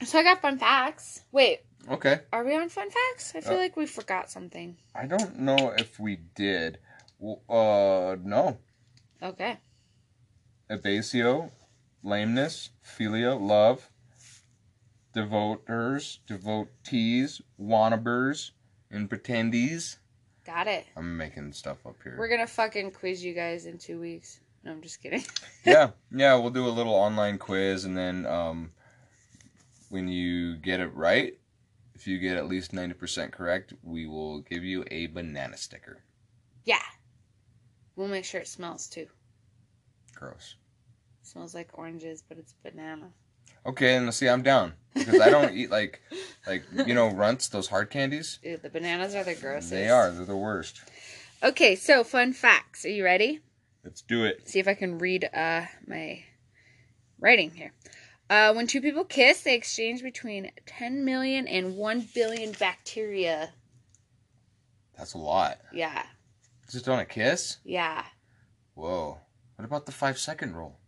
so 0.04 0.18
I 0.18 0.22
got 0.22 0.42
fun 0.42 0.58
facts. 0.58 1.22
Wait, 1.32 1.60
Okay. 1.90 2.20
are 2.32 2.44
we 2.44 2.54
on 2.56 2.68
fun 2.68 2.88
facts? 2.90 3.32
I 3.34 3.40
feel 3.40 3.54
Uh, 3.54 3.56
like 3.58 3.76
we 3.76 3.86
forgot 3.86 4.30
something. 4.30 4.76
I 4.94 5.06
don't 5.06 5.38
know 5.38 5.72
if 5.76 5.98
we 5.98 6.16
did. 6.34 6.78
Well, 7.18 7.42
uh, 7.48 8.16
no. 8.22 8.58
Okay. 9.22 9.58
Abasio, 10.70 11.50
lameness, 12.02 12.70
philia, 12.84 13.38
love, 13.40 13.90
devoters, 15.14 16.20
devotees, 16.26 17.40
wannabers, 17.60 18.50
and 18.90 19.08
pretendies. 19.08 19.96
Got 20.44 20.66
it. 20.66 20.86
I'm 20.96 21.16
making 21.16 21.52
stuff 21.52 21.78
up 21.86 21.96
here. 22.02 22.16
We're 22.18 22.28
gonna 22.28 22.46
fucking 22.46 22.92
quiz 22.92 23.24
you 23.24 23.34
guys 23.34 23.66
in 23.66 23.78
two 23.78 24.00
weeks. 24.00 24.40
No, 24.64 24.72
I'm 24.72 24.82
just 24.82 25.02
kidding. 25.02 25.22
yeah, 25.64 25.90
yeah, 26.10 26.34
we'll 26.36 26.50
do 26.50 26.66
a 26.66 26.70
little 26.70 26.94
online 26.94 27.38
quiz, 27.38 27.84
and 27.84 27.96
then 27.96 28.26
um, 28.26 28.72
when 29.88 30.08
you 30.08 30.56
get 30.56 30.80
it 30.80 30.94
right, 30.94 31.34
if 31.98 32.06
you 32.06 32.18
get 32.18 32.36
at 32.36 32.46
least 32.46 32.72
ninety 32.72 32.94
percent 32.94 33.32
correct, 33.32 33.72
we 33.82 34.06
will 34.06 34.40
give 34.40 34.62
you 34.62 34.84
a 34.88 35.06
banana 35.08 35.56
sticker. 35.56 35.98
Yeah. 36.64 36.78
We'll 37.96 38.06
make 38.06 38.24
sure 38.24 38.40
it 38.40 38.46
smells 38.46 38.86
too. 38.86 39.08
Gross. 40.14 40.54
smells 41.22 41.56
like 41.56 41.76
oranges, 41.76 42.22
but 42.22 42.38
it's 42.38 42.54
banana. 42.62 43.10
Okay, 43.66 43.96
and 43.96 44.14
see, 44.14 44.28
I'm 44.28 44.42
down 44.42 44.74
because 44.94 45.20
I 45.20 45.30
don't 45.30 45.56
eat 45.56 45.70
like, 45.70 46.00
like 46.46 46.62
you 46.86 46.94
know, 46.94 47.08
runts 47.14 47.48
those 47.48 47.66
hard 47.66 47.90
candies. 47.90 48.38
Dude, 48.42 48.62
the 48.62 48.70
bananas 48.70 49.16
are 49.16 49.24
the 49.24 49.34
grossest. 49.34 49.70
They 49.70 49.88
are. 49.88 50.12
They're 50.12 50.24
the 50.24 50.36
worst. 50.36 50.80
Okay, 51.42 51.74
so 51.74 52.04
fun 52.04 52.32
facts. 52.32 52.84
Are 52.84 52.90
you 52.90 53.02
ready? 53.02 53.40
Let's 53.82 54.02
do 54.02 54.24
it. 54.24 54.48
See 54.48 54.60
if 54.60 54.68
I 54.68 54.74
can 54.74 54.98
read 54.98 55.28
uh 55.34 55.62
my 55.86 56.22
writing 57.18 57.50
here. 57.50 57.72
Uh, 58.30 58.52
when 58.52 58.66
two 58.66 58.80
people 58.80 59.04
kiss, 59.04 59.42
they 59.42 59.54
exchange 59.54 60.02
between 60.02 60.50
10 60.66 61.04
million 61.04 61.48
and 61.48 61.76
1 61.76 62.08
billion 62.14 62.52
bacteria. 62.52 63.50
That's 64.96 65.14
a 65.14 65.18
lot. 65.18 65.58
Yeah, 65.72 66.02
Just 66.70 66.88
on 66.88 66.98
a 66.98 67.04
kiss? 67.06 67.58
yeah. 67.64 68.04
Whoa. 68.74 69.18
What 69.56 69.64
about 69.64 69.86
the 69.86 69.92
five 69.92 70.18
second 70.18 70.54
rule? 70.54 70.78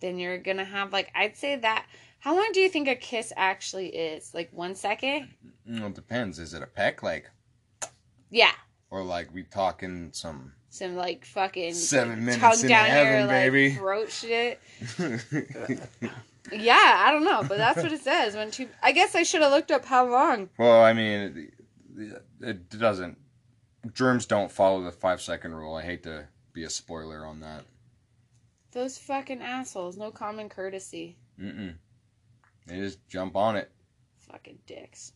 Then 0.00 0.18
you're 0.18 0.38
gonna 0.38 0.64
have 0.64 0.92
like 0.92 1.08
I'd 1.14 1.36
say 1.36 1.54
that. 1.56 1.86
How 2.18 2.34
long 2.34 2.50
do 2.52 2.58
you 2.60 2.68
think 2.68 2.88
a 2.88 2.96
kiss 2.96 3.32
actually 3.36 3.88
is? 3.88 4.34
Like 4.34 4.50
one 4.52 4.74
second? 4.74 5.28
Well, 5.66 5.86
it 5.86 5.94
depends. 5.94 6.38
Is 6.40 6.52
it 6.52 6.62
a 6.62 6.66
peck, 6.66 7.02
like, 7.02 7.30
Yeah. 8.30 8.50
or 8.90 9.04
like 9.04 9.32
we 9.32 9.44
talking 9.44 10.10
some? 10.12 10.54
Some 10.74 10.96
like 10.96 11.24
fucking 11.24 11.72
Seven 11.72 12.24
minutes 12.24 12.38
tongue 12.40 12.60
in 12.62 12.66
down 12.68 12.86
heaven, 12.86 13.12
your 13.12 13.20
like 13.28 13.28
baby. 13.28 13.74
throat 13.74 14.10
shit. 14.10 14.60
Yeah, 16.52 17.02
I 17.06 17.10
don't 17.10 17.24
know, 17.24 17.42
but 17.48 17.56
that's 17.56 17.82
what 17.82 17.90
it 17.90 18.02
says. 18.02 18.34
When 18.36 18.50
two, 18.50 18.68
I 18.82 18.92
guess 18.92 19.14
I 19.14 19.22
should 19.22 19.40
have 19.40 19.50
looked 19.50 19.70
up 19.70 19.84
how 19.86 20.06
long. 20.06 20.50
well, 20.58 20.82
I 20.82 20.92
mean, 20.92 21.50
it, 21.96 22.22
it 22.40 22.68
doesn't. 22.68 23.16
Germs 23.94 24.26
don't 24.26 24.52
follow 24.52 24.82
the 24.82 24.92
five 24.92 25.22
second 25.22 25.54
rule. 25.54 25.74
I 25.74 25.82
hate 25.82 26.02
to 26.02 26.26
be 26.52 26.64
a 26.64 26.70
spoiler 26.70 27.24
on 27.24 27.40
that. 27.40 27.62
Those 28.72 28.98
fucking 28.98 29.40
assholes, 29.40 29.96
no 29.96 30.10
common 30.10 30.50
courtesy. 30.50 31.16
Mm-mm. 31.40 31.76
They 32.66 32.76
just 32.76 32.98
jump 33.08 33.36
on 33.36 33.56
it. 33.56 33.70
Fucking 34.30 34.58
dicks. 34.66 35.12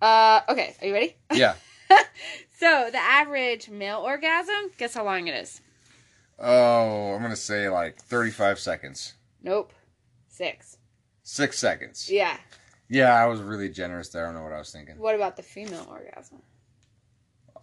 Uh, 0.00 0.40
okay, 0.48 0.76
are 0.80 0.86
you 0.86 0.94
ready? 0.94 1.16
Yeah. 1.34 1.54
So 2.58 2.90
the 2.92 2.98
average 2.98 3.70
male 3.70 4.00
orgasm, 4.00 4.70
guess 4.76 4.92
how 4.92 5.02
long 5.04 5.26
it 5.28 5.34
is? 5.34 5.62
Oh, 6.38 7.14
I'm 7.14 7.22
gonna 7.22 7.34
say 7.34 7.70
like 7.70 7.96
35 7.96 8.58
seconds. 8.58 9.14
Nope, 9.42 9.72
six. 10.28 10.76
Six 11.22 11.58
seconds. 11.58 12.10
Yeah. 12.10 12.36
Yeah, 12.90 13.14
I 13.14 13.24
was 13.26 13.40
really 13.40 13.70
generous 13.70 14.10
there. 14.10 14.24
I 14.24 14.26
don't 14.26 14.34
know 14.34 14.42
what 14.42 14.52
I 14.52 14.58
was 14.58 14.70
thinking. 14.72 14.98
What 14.98 15.14
about 15.14 15.36
the 15.36 15.42
female 15.42 15.86
orgasm? 15.90 16.42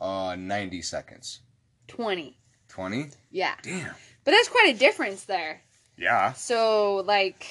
Uh, 0.01 0.35
90 0.39 0.81
seconds. 0.81 1.41
Twenty. 1.87 2.37
20? 2.69 3.09
Yeah, 3.29 3.53
Damn. 3.61 3.93
but 4.23 4.31
that's 4.31 4.49
quite 4.49 4.73
a 4.75 4.77
difference 4.79 5.25
there. 5.25 5.61
Yeah. 5.97 6.33
So 6.33 7.03
like, 7.05 7.45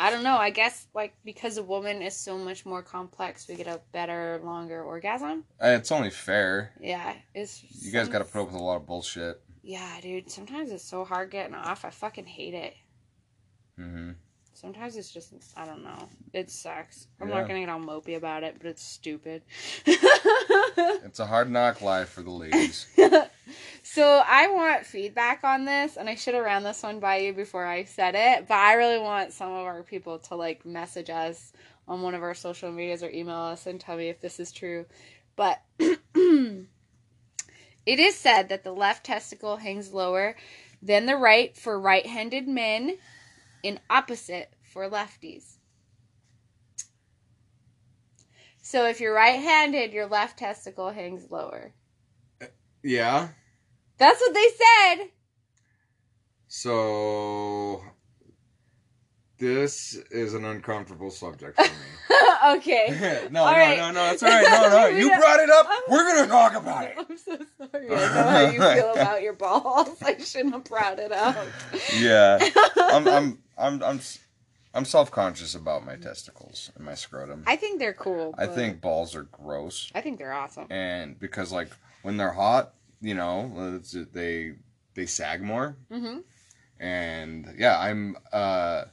I 0.00 0.10
don't 0.10 0.24
know. 0.24 0.36
I 0.36 0.48
guess 0.48 0.86
like 0.94 1.14
because 1.24 1.58
a 1.58 1.62
woman 1.62 2.00
is 2.00 2.16
so 2.16 2.38
much 2.38 2.64
more 2.64 2.82
complex, 2.82 3.46
we 3.46 3.54
get 3.54 3.66
a 3.66 3.80
better, 3.92 4.40
longer 4.42 4.82
orgasm. 4.82 5.44
Uh, 5.62 5.68
It's 5.78 5.92
only 5.92 6.08
fair. 6.10 6.72
Yeah, 6.80 7.14
it's. 7.34 7.62
You 7.84 7.92
guys 7.92 8.08
got 8.08 8.20
to 8.20 8.24
put 8.24 8.40
up 8.40 8.46
with 8.50 8.60
a 8.60 8.64
lot 8.64 8.76
of 8.76 8.86
bullshit. 8.86 9.42
Yeah, 9.62 10.00
dude. 10.00 10.30
Sometimes 10.30 10.72
it's 10.72 10.82
so 10.84 11.04
hard 11.04 11.30
getting 11.30 11.54
off. 11.54 11.84
I 11.84 11.90
fucking 11.90 12.24
hate 12.26 12.54
it. 12.54 12.74
hmm 13.76 14.12
Sometimes 14.60 14.96
it's 14.96 15.10
just 15.10 15.32
I 15.56 15.64
don't 15.64 15.82
know. 15.82 16.08
It 16.34 16.50
sucks. 16.50 17.06
I'm 17.20 17.28
Yeah. 17.28 17.38
not 17.38 17.48
gonna 17.48 17.60
get 17.60 17.68
all 17.70 17.80
mopey 17.80 18.16
about 18.16 18.42
it, 18.42 18.56
but 18.58 18.66
it's 18.66 18.82
stupid. 18.82 19.42
It's 21.02 21.18
a 21.18 21.26
hard 21.26 21.50
knock 21.50 21.80
life 21.82 22.10
for 22.10 22.22
the 22.22 22.30
ladies. 22.30 22.86
so 23.82 24.22
I 24.24 24.46
want 24.48 24.86
feedback 24.86 25.42
on 25.42 25.64
this, 25.64 25.96
and 25.96 26.08
I 26.08 26.14
should 26.14 26.34
have 26.34 26.44
ran 26.44 26.62
this 26.62 26.82
one 26.82 27.00
by 27.00 27.16
you 27.18 27.32
before 27.32 27.66
I 27.66 27.82
said 27.84 28.14
it. 28.14 28.46
But 28.46 28.54
I 28.54 28.74
really 28.74 28.98
want 29.00 29.32
some 29.32 29.50
of 29.50 29.66
our 29.66 29.82
people 29.82 30.18
to 30.20 30.36
like 30.36 30.64
message 30.64 31.10
us 31.10 31.52
on 31.88 32.02
one 32.02 32.14
of 32.14 32.22
our 32.22 32.34
social 32.34 32.70
medias 32.70 33.02
or 33.02 33.10
email 33.10 33.34
us 33.36 33.66
and 33.66 33.80
tell 33.80 33.96
me 33.96 34.08
if 34.08 34.20
this 34.20 34.38
is 34.38 34.52
true. 34.52 34.86
But 35.36 35.60
it 35.78 36.68
is 37.86 38.14
said 38.16 38.50
that 38.50 38.62
the 38.62 38.72
left 38.72 39.04
testicle 39.04 39.56
hangs 39.56 39.92
lower 39.92 40.36
than 40.82 41.06
the 41.06 41.16
right 41.16 41.56
for 41.56 41.78
right-handed 41.78 42.46
men, 42.46 42.96
and 43.64 43.80
opposite 43.90 44.52
for 44.62 44.88
lefties. 44.88 45.56
So 48.62 48.86
if 48.86 49.00
you're 49.00 49.14
right-handed, 49.14 49.92
your 49.92 50.06
left 50.06 50.38
testicle 50.38 50.90
hangs 50.90 51.30
lower. 51.30 51.72
yeah. 52.82 53.28
That's 53.98 54.20
what 54.20 54.34
they 54.34 54.46
said. 54.48 55.08
So 56.48 57.82
this 59.40 59.94
is 60.10 60.34
an 60.34 60.44
uncomfortable 60.44 61.10
subject 61.10 61.56
for 61.56 61.62
me. 61.64 62.16
okay. 62.58 63.26
no, 63.30 63.42
All 63.42 63.50
no, 63.52 63.58
right. 63.58 63.78
no, 63.78 63.90
no, 63.90 64.12
it's 64.12 64.22
all 64.22 64.28
right. 64.28 64.44
No, 64.48 64.68
no, 64.68 64.86
you 64.96 65.08
brought 65.08 65.40
it 65.40 65.50
up. 65.50 65.66
We're 65.88 66.04
gonna 66.14 66.28
talk 66.28 66.54
about 66.54 66.84
it. 66.84 66.94
I'm 66.96 67.16
so 67.16 67.38
sorry. 67.58 67.86
I 67.86 67.88
know 67.88 68.28
how 68.30 68.40
you 68.50 68.60
feel 68.80 68.92
about 68.92 69.22
your 69.22 69.32
balls. 69.32 70.00
I 70.02 70.16
shouldn't 70.18 70.54
have 70.54 70.64
brought 70.64 70.98
it 71.00 71.10
up. 71.10 71.36
Yeah, 71.98 72.38
I'm, 72.76 73.08
I'm, 73.08 73.38
I'm, 73.58 73.82
I'm, 73.82 74.00
I'm 74.74 74.84
self-conscious 74.84 75.54
about 75.56 75.84
my 75.84 75.96
testicles 75.96 76.70
and 76.76 76.84
my 76.84 76.94
scrotum. 76.94 77.42
I 77.46 77.56
think 77.56 77.80
they're 77.80 77.92
cool. 77.94 78.34
I 78.38 78.46
think 78.46 78.80
balls 78.80 79.16
are 79.16 79.24
gross, 79.24 79.90
I 79.94 80.00
think 80.00 80.18
they're 80.18 80.32
awesome. 80.32 80.66
and 80.70 81.18
because 81.18 81.50
like 81.50 81.70
when 82.02 82.16
they're 82.16 82.32
hot, 82.32 82.74
you 83.00 83.14
know, 83.14 83.76
it's, 83.78 83.96
they 84.12 84.52
they 84.94 85.06
sag 85.06 85.42
more, 85.42 85.76
Mm-hmm. 85.90 86.18
and 86.78 87.54
yeah, 87.58 87.78
I'm 87.78 88.16
uh, 88.32 88.84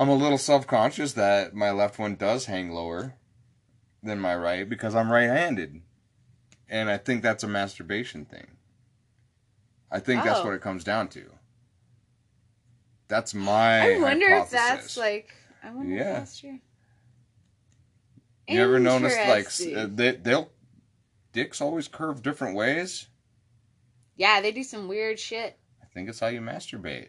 I'm 0.00 0.08
a 0.08 0.14
little 0.14 0.38
self-conscious 0.38 1.12
that 1.12 1.54
my 1.54 1.70
left 1.70 1.98
one 1.98 2.14
does 2.14 2.46
hang 2.46 2.70
lower 2.70 3.16
than 4.02 4.18
my 4.18 4.34
right 4.34 4.66
because 4.66 4.94
I'm 4.94 5.12
right-handed, 5.12 5.82
and 6.70 6.88
I 6.88 6.96
think 6.96 7.22
that's 7.22 7.44
a 7.44 7.48
masturbation 7.48 8.24
thing. 8.24 8.46
I 9.90 10.00
think 10.00 10.24
that's 10.24 10.40
Oh. 10.40 10.46
what 10.46 10.54
it 10.54 10.62
comes 10.62 10.84
down 10.84 11.08
to. 11.08 11.30
That's 13.08 13.34
my. 13.34 13.96
I 13.96 14.00
wonder 14.00 14.26
if 14.28 14.48
that's 14.48 14.96
like. 14.96 15.34
I 15.62 15.70
wonder 15.70 15.94
Yeah. 15.94 16.12
if 16.12 16.18
that's 16.20 16.38
true. 16.40 16.60
You 18.48 18.62
ever 18.62 18.78
noticed 18.80 19.18
like 19.18 19.48
uh, 19.76 19.86
they 19.92 20.12
they'll 20.12 20.50
dicks 21.32 21.60
always 21.60 21.88
curve 21.88 22.22
different 22.22 22.56
ways? 22.56 23.08
yeah, 24.16 24.40
they 24.40 24.50
do 24.52 24.62
some 24.62 24.88
weird 24.88 25.18
shit. 25.18 25.58
I 25.82 25.86
think 25.92 26.08
it's 26.08 26.20
how 26.20 26.28
you 26.28 26.40
masturbate. 26.40 27.08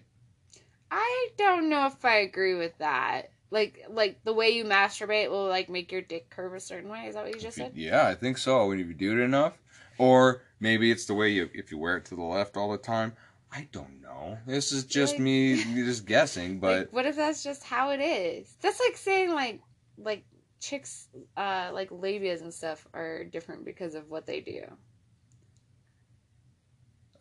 I 0.91 1.29
don't 1.37 1.69
know 1.69 1.87
if 1.87 2.03
I 2.03 2.17
agree 2.17 2.55
with 2.55 2.77
that. 2.79 3.31
Like, 3.49 3.85
like 3.89 4.23
the 4.23 4.33
way 4.33 4.49
you 4.49 4.65
masturbate 4.65 5.29
will 5.29 5.47
like 5.47 5.69
make 5.69 5.91
your 5.91 6.01
dick 6.01 6.29
curve 6.29 6.53
a 6.53 6.59
certain 6.59 6.89
way. 6.89 7.05
Is 7.07 7.15
that 7.15 7.23
what 7.23 7.33
you 7.33 7.39
just 7.39 7.57
said? 7.57 7.71
Yeah, 7.75 8.07
I 8.07 8.15
think 8.15 8.37
so. 8.37 8.67
When 8.67 8.77
you 8.77 8.93
do 8.93 9.13
it 9.19 9.23
enough, 9.23 9.53
or 9.97 10.43
maybe 10.59 10.91
it's 10.91 11.05
the 11.05 11.13
way 11.13 11.29
you 11.29 11.49
if 11.53 11.71
you 11.71 11.77
wear 11.77 11.97
it 11.97 12.05
to 12.05 12.15
the 12.15 12.21
left 12.21 12.57
all 12.57 12.71
the 12.71 12.77
time. 12.77 13.13
I 13.53 13.67
don't 13.73 14.01
know. 14.01 14.37
This 14.45 14.71
is 14.71 14.85
just 14.85 15.15
Like- 15.15 15.21
me 15.21 15.61
just 15.75 16.05
guessing, 16.05 16.59
but 16.59 16.77
like, 16.79 16.93
what 16.93 17.05
if 17.05 17.17
that's 17.17 17.43
just 17.43 17.63
how 17.63 17.89
it 17.91 17.99
is? 17.99 18.53
That's 18.61 18.79
like 18.79 18.95
saying 18.95 19.31
like, 19.31 19.59
like 19.97 20.23
chicks, 20.61 21.09
uh, 21.35 21.71
like 21.73 21.89
labias 21.89 22.41
and 22.41 22.53
stuff 22.53 22.87
are 22.93 23.25
different 23.25 23.65
because 23.65 23.93
of 23.95 24.09
what 24.09 24.25
they 24.25 24.39
do. 24.39 24.63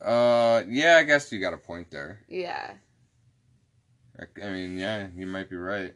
uh, 0.04 0.62
yeah, 0.68 0.96
I 0.98 1.02
guess 1.02 1.30
you 1.32 1.40
got 1.40 1.52
a 1.52 1.58
point 1.58 1.90
there. 1.90 2.20
Yeah. 2.28 2.72
I- 4.20 4.50
mean, 4.50 4.78
yeah, 4.78 5.08
you 5.14 5.26
might 5.26 5.48
be 5.48 5.56
right. 5.56 5.94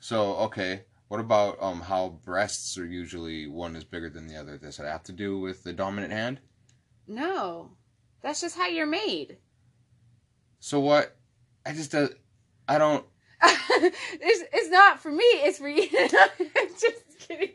So, 0.00 0.36
okay, 0.36 0.82
what 1.08 1.20
about 1.20 1.62
um 1.62 1.80
how 1.80 2.18
breasts 2.24 2.76
are 2.78 2.86
usually 2.86 3.46
one 3.46 3.76
is 3.76 3.84
bigger 3.84 4.10
than 4.10 4.26
the 4.26 4.36
other? 4.36 4.58
Does 4.58 4.78
it 4.78 4.84
have 4.84 5.04
to 5.04 5.12
do 5.12 5.38
with 5.38 5.62
the 5.62 5.72
dominant 5.72 6.12
hand? 6.12 6.40
No, 7.06 7.70
that's 8.22 8.40
just 8.40 8.56
how 8.56 8.66
you're 8.66 8.86
made. 8.86 9.38
So 10.58 10.80
what? 10.80 11.16
I 11.64 11.72
just 11.72 11.94
uh, 11.94 12.08
I 12.68 12.78
don't. 12.78 13.04
it's, 13.42 14.44
it's 14.52 14.70
not 14.70 15.00
for 15.00 15.10
me. 15.10 15.24
It's 15.24 15.58
for 15.58 15.68
you. 15.68 15.88
I'm 15.92 16.68
just 16.70 17.18
kidding. 17.20 17.50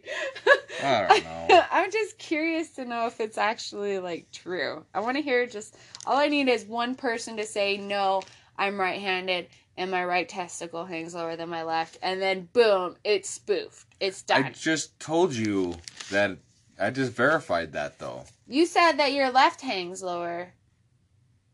I 0.84 1.08
don't 1.08 1.24
know. 1.50 1.64
I'm 1.72 1.92
just 1.92 2.18
curious 2.18 2.70
to 2.72 2.86
know 2.86 3.08
if 3.08 3.20
it's 3.20 3.38
actually 3.38 4.00
like 4.00 4.32
true. 4.32 4.86
I 4.94 5.00
want 5.00 5.18
to 5.18 5.24
hear 5.24 5.46
just 5.46 5.76
all 6.06 6.18
I 6.18 6.28
need 6.28 6.48
is 6.48 6.66
one 6.66 6.96
person 6.96 7.38
to 7.38 7.46
say 7.46 7.78
no. 7.78 8.22
I'm 8.58 8.80
right-handed 8.80 9.48
and 9.78 9.90
my 9.90 10.04
right 10.06 10.28
testicle 10.28 10.86
hangs 10.86 11.16
lower 11.16 11.36
than 11.36 11.50
my 11.50 11.64
left, 11.64 11.98
and 12.04 12.22
then 12.22 12.50
boom, 12.54 12.98
it's 13.04 13.30
spoofed. 13.30 13.88
It's 14.00 14.22
done. 14.22 14.44
I 14.46 14.50
just 14.52 15.00
told 15.00 15.34
you 15.34 15.76
that. 16.12 16.38
I 16.80 16.90
just 16.90 17.12
verified 17.14 17.74
that 17.74 18.00
though. 18.00 18.24
you 18.48 18.66
said 18.66 18.94
that 18.94 19.12
your 19.14 19.30
left 19.32 19.62
hangs 19.62 20.02
lower, 20.04 20.54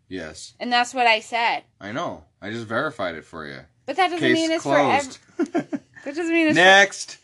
Yes, 0.10 0.54
and 0.60 0.72
that's 0.72 0.94
what 0.94 1.06
I 1.06 1.20
said. 1.20 1.64
I 1.82 1.92
know. 1.92 2.24
I 2.42 2.50
just 2.52 2.66
verified 2.66 3.16
it 3.16 3.26
for 3.26 3.46
you. 3.46 3.60
But 3.86 3.98
that 3.98 4.06
doesn't 4.08 4.20
Case 4.20 4.34
mean 4.34 4.52
it's 4.52 4.64
closed. 4.64 5.18
for 5.36 5.42
ev- 5.58 5.82
That 6.06 6.16
doesn't 6.16 6.34
mean 6.34 6.48
it's 6.48 6.56
Next. 6.56 7.18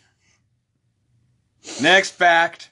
Next 1.81 2.11
fact. 2.11 2.71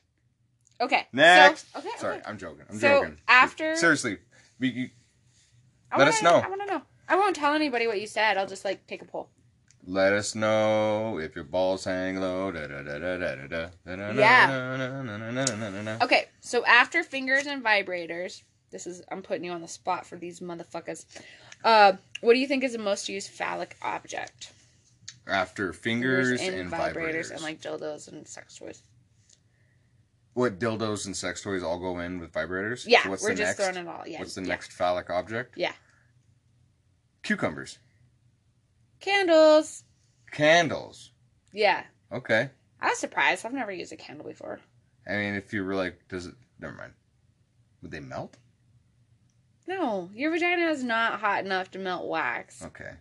okay. 0.82 1.08
Next. 1.14 1.72
So, 1.74 1.80
okay. 1.80 1.90
Sorry, 1.98 2.16
okay. 2.18 2.24
I'm 2.28 2.38
joking. 2.38 2.66
I'm 2.70 2.78
So, 2.80 3.00
joking. 3.02 3.18
after- 3.28 3.76
seriously, 3.78 4.18
we, 4.60 4.68
you, 4.70 4.90
let 5.92 6.00
wanna- 6.00 6.10
us 6.12 6.22
know. 6.22 6.36
I 6.36 6.50
want 6.50 6.62
to 6.62 6.68
know. 6.68 6.82
I 7.12 7.16
won't 7.18 7.36
tell 7.36 7.54
anybody 7.54 7.88
what 7.88 8.00
you 8.00 8.08
said. 8.08 8.38
I'll 8.38 8.48
just 8.48 8.64
like 8.64 8.88
take 8.88 9.02
a 9.02 9.06
poll. 9.06 9.28
Let 9.86 10.14
us 10.14 10.34
know 10.34 11.20
if 11.20 11.36
your 11.36 11.44
balls 11.44 11.84
hang 11.84 12.22
low. 12.22 12.54
Yeah. 14.16 15.98
Okay, 16.02 16.26
so 16.40 16.64
after 16.66 17.04
fingers 17.04 17.48
and 17.48 17.62
vibrators, 17.62 18.44
this 18.72 18.88
is 18.88 19.02
I'm 19.12 19.22
putting 19.22 19.44
you 19.44 19.52
on 19.52 19.60
the 19.60 19.68
spot 19.68 20.06
for 20.06 20.16
these 20.16 20.40
motherfuckers. 20.40 21.04
Uh, 21.66 21.94
what 22.22 22.34
do 22.34 22.40
you 22.40 22.48
think 22.48 22.64
is 22.64 22.72
the 22.72 22.80
most 22.80 23.10
used 23.10 23.30
phallic 23.30 23.76
object? 23.82 24.54
After 25.28 25.74
fingers, 25.74 26.40
fingers 26.40 26.48
and, 26.48 26.62
and 26.62 26.72
vibrators. 26.72 26.96
vibrators 26.96 27.32
and 27.32 27.42
like 27.42 27.60
dildos 27.62 28.08
and 28.10 28.26
sex 28.26 28.58
toys. 28.58 28.84
What 30.34 30.60
dildos 30.60 31.08
and 31.08 31.18
sex 31.18 31.42
toys 31.42 31.62
all 31.62 31.78
go 31.78 32.00
in 32.00 32.22
with 32.22 32.32
vibrators? 32.32 32.86
Yeah, 32.88 33.04
so 33.04 33.10
we're 33.10 33.36
just 33.36 33.40
next? 33.40 33.56
throwing 33.58 33.76
it 33.76 33.88
all. 33.90 34.08
Yeah. 34.08 34.20
What's 34.20 34.36
the 34.36 34.44
yeah. 34.44 34.48
next 34.48 34.72
phallic 34.72 35.10
object? 35.10 35.58
Yeah. 35.58 35.74
Cucumbers. 37.24 37.80
Candles. 39.00 39.84
Candles. 40.32 41.12
Yeah. 41.54 41.84
Okay. 42.12 42.50
I 42.80 42.90
was 42.90 42.98
surprised. 42.98 43.46
I've 43.46 43.54
never 43.54 43.72
used 43.72 43.94
a 43.94 43.98
candle 43.98 44.28
before. 44.28 44.60
I 45.08 45.14
mean, 45.14 45.36
if 45.36 45.54
you 45.54 45.64
were 45.64 45.76
like, 45.76 46.08
does 46.10 46.26
it? 46.26 46.36
Never 46.60 46.74
mind. 46.74 46.94
Would 47.82 47.92
they 47.92 48.00
melt? 48.00 48.38
No, 49.68 50.10
your 50.14 50.32
vagina 50.32 50.68
is 50.70 50.84
not 50.84 51.20
hot 51.20 51.46
enough 51.46 51.72
to 51.72 51.80
melt 51.80 52.08
wax. 52.08 52.64
Okay. 52.64 52.92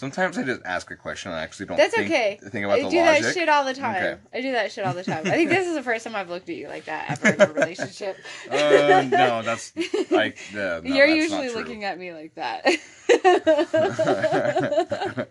Sometimes 0.00 0.38
I 0.38 0.44
just 0.44 0.62
ask 0.64 0.90
a 0.90 0.96
question 0.96 1.30
and 1.30 1.38
I 1.38 1.42
actually 1.42 1.66
don't. 1.66 1.76
That's 1.76 1.94
think, 1.94 2.10
okay. 2.10 2.40
Think 2.42 2.64
about 2.64 2.78
I 2.78 2.84
the 2.84 2.88
do 2.88 3.00
logic. 3.02 3.22
that 3.22 3.34
shit 3.34 3.50
all 3.50 3.66
the 3.66 3.74
time. 3.74 3.96
Okay. 3.96 4.18
I 4.32 4.40
do 4.40 4.52
that 4.52 4.72
shit 4.72 4.86
all 4.86 4.94
the 4.94 5.04
time. 5.04 5.26
I 5.26 5.32
think 5.32 5.50
this 5.50 5.68
is 5.68 5.74
the 5.74 5.82
first 5.82 6.06
time 6.06 6.16
I've 6.16 6.30
looked 6.30 6.48
at 6.48 6.56
you 6.56 6.68
like 6.68 6.86
that 6.86 7.10
ever 7.10 7.34
in 7.34 7.40
a 7.42 7.52
relationship. 7.52 8.16
Uh, 8.50 9.04
no, 9.10 9.42
that's 9.42 9.74
like 10.10 10.38
uh, 10.54 10.56
no, 10.56 10.80
You're 10.84 11.06
usually 11.06 11.50
looking 11.50 11.84
at 11.84 11.98
me 11.98 12.14
like 12.14 12.34
that. 12.36 12.64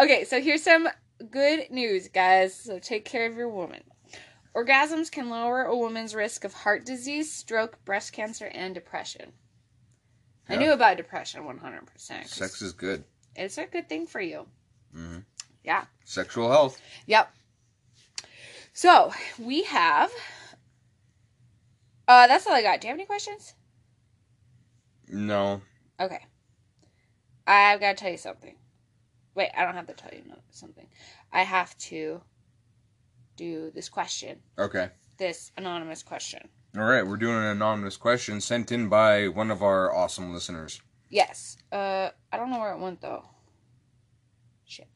okay, 0.00 0.24
so 0.24 0.40
here's 0.40 0.64
some 0.64 0.88
good 1.30 1.70
news, 1.70 2.08
guys. 2.08 2.56
So 2.56 2.80
take 2.80 3.04
care 3.04 3.26
of 3.26 3.36
your 3.36 3.50
woman. 3.50 3.84
Orgasms 4.56 5.12
can 5.12 5.30
lower 5.30 5.62
a 5.62 5.78
woman's 5.78 6.12
risk 6.12 6.42
of 6.42 6.54
heart 6.54 6.84
disease, 6.84 7.30
stroke, 7.30 7.84
breast 7.84 8.12
cancer, 8.12 8.46
and 8.46 8.74
depression. 8.74 9.30
I 10.48 10.56
knew 10.56 10.72
about 10.72 10.96
depression 10.96 11.44
100%. 11.44 12.26
Sex 12.26 12.62
is 12.62 12.72
good. 12.72 13.04
It's 13.38 13.56
a 13.56 13.66
good 13.66 13.88
thing 13.88 14.06
for 14.06 14.20
you. 14.20 14.46
hmm 14.92 15.18
Yeah. 15.64 15.84
Sexual 16.04 16.50
health. 16.50 16.80
Yep. 17.06 17.30
So 18.72 19.12
we 19.38 19.62
have. 19.64 20.10
Uh, 22.06 22.26
that's 22.26 22.46
all 22.46 22.54
I 22.54 22.62
got. 22.62 22.80
Do 22.80 22.86
you 22.88 22.92
have 22.92 22.98
any 22.98 23.06
questions? 23.06 23.54
No. 25.08 25.62
Okay. 26.00 26.20
I've 27.46 27.80
got 27.80 27.96
to 27.96 28.02
tell 28.02 28.10
you 28.10 28.16
something. 28.18 28.56
Wait, 29.34 29.50
I 29.56 29.64
don't 29.64 29.74
have 29.74 29.86
to 29.86 29.94
tell 29.94 30.10
you 30.12 30.22
something. 30.50 30.86
I 31.32 31.42
have 31.42 31.76
to 31.78 32.20
do 33.36 33.70
this 33.72 33.88
question, 33.88 34.40
Okay. 34.58 34.88
this 35.16 35.52
anonymous 35.56 36.02
question. 36.02 36.48
All 36.76 36.84
right. 36.84 37.06
We're 37.06 37.16
doing 37.16 37.36
an 37.36 37.44
anonymous 37.44 37.96
question 37.96 38.40
sent 38.40 38.72
in 38.72 38.88
by 38.88 39.28
one 39.28 39.50
of 39.50 39.62
our 39.62 39.94
awesome 39.94 40.34
listeners. 40.34 40.82
Yes. 41.08 41.56
Uh, 41.72 42.10
I 42.32 42.36
don't 42.36 42.50
know 42.50 42.58
where 42.58 42.72
it 42.72 42.80
went 42.80 43.00
though. 43.00 43.24
Shit. 44.64 44.88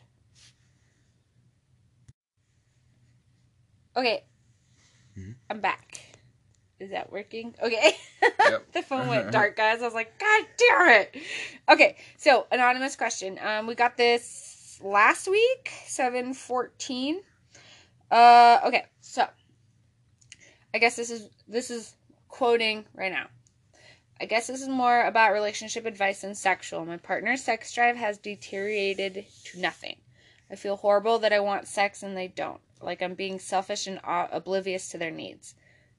Okay. 3.96 4.24
Mhm. 5.18 5.34
I'm 5.50 5.60
back. 5.60 6.00
Is 6.78 6.90
that 6.90 7.12
working? 7.12 7.54
Okay. 7.62 7.96
Yep. 8.22 8.66
the 8.72 8.82
phone 8.82 9.08
went 9.08 9.30
dark, 9.32 9.56
guys. 9.56 9.80
I 9.80 9.84
was 9.84 9.94
like, 9.94 10.18
God 10.18 10.46
damn 10.58 10.88
it. 11.02 11.16
Okay, 11.68 11.96
so 12.16 12.46
anonymous 12.50 12.96
question. 12.96 13.38
Um, 13.40 13.66
we 13.66 13.74
got 13.74 13.96
this 13.96 14.80
last 14.82 15.28
week, 15.28 15.70
seven 15.86 16.34
fourteen. 16.34 17.20
Uh, 18.10 18.58
okay, 18.66 18.84
so 19.00 19.26
I 20.74 20.78
guess 20.78 20.96
this 20.96 21.10
is 21.10 21.28
this 21.46 21.70
is 21.70 21.94
quoting 22.28 22.84
right 22.94 23.12
now. 23.12 23.28
I 24.22 24.24
guess 24.24 24.46
this 24.46 24.62
is 24.62 24.68
more 24.68 25.04
about 25.04 25.32
relationship 25.32 25.84
advice 25.84 26.20
than 26.20 26.36
sexual. 26.36 26.86
My 26.86 26.96
partner's 26.96 27.42
sex 27.42 27.74
drive 27.74 27.96
has 27.96 28.18
deteriorated 28.18 29.26
to 29.46 29.60
nothing. 29.60 29.96
I 30.48 30.54
feel 30.54 30.76
horrible 30.76 31.18
that 31.18 31.32
I 31.32 31.40
want 31.40 31.66
sex 31.66 32.04
and 32.04 32.16
they 32.16 32.28
don't. 32.28 32.60
Like 32.80 33.02
I'm 33.02 33.14
being 33.14 33.40
selfish 33.40 33.88
and 33.88 33.98
oblivious 34.04 34.90
to 34.90 34.98
their 34.98 35.10
needs. 35.10 35.56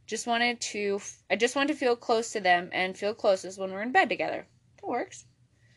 Just 0.07 0.25
wanted 0.25 0.61
to, 0.61 1.01
I 1.29 1.35
just 1.35 1.57
want 1.57 1.67
to 1.67 1.75
feel 1.75 1.97
close 1.97 2.31
to 2.31 2.39
them 2.39 2.69
and 2.71 2.97
feel 2.97 3.13
closest 3.13 3.59
when 3.59 3.73
we're 3.73 3.81
in 3.81 3.91
bed 3.91 4.07
together. 4.07 4.47
That 4.77 4.87
works. 4.87 5.25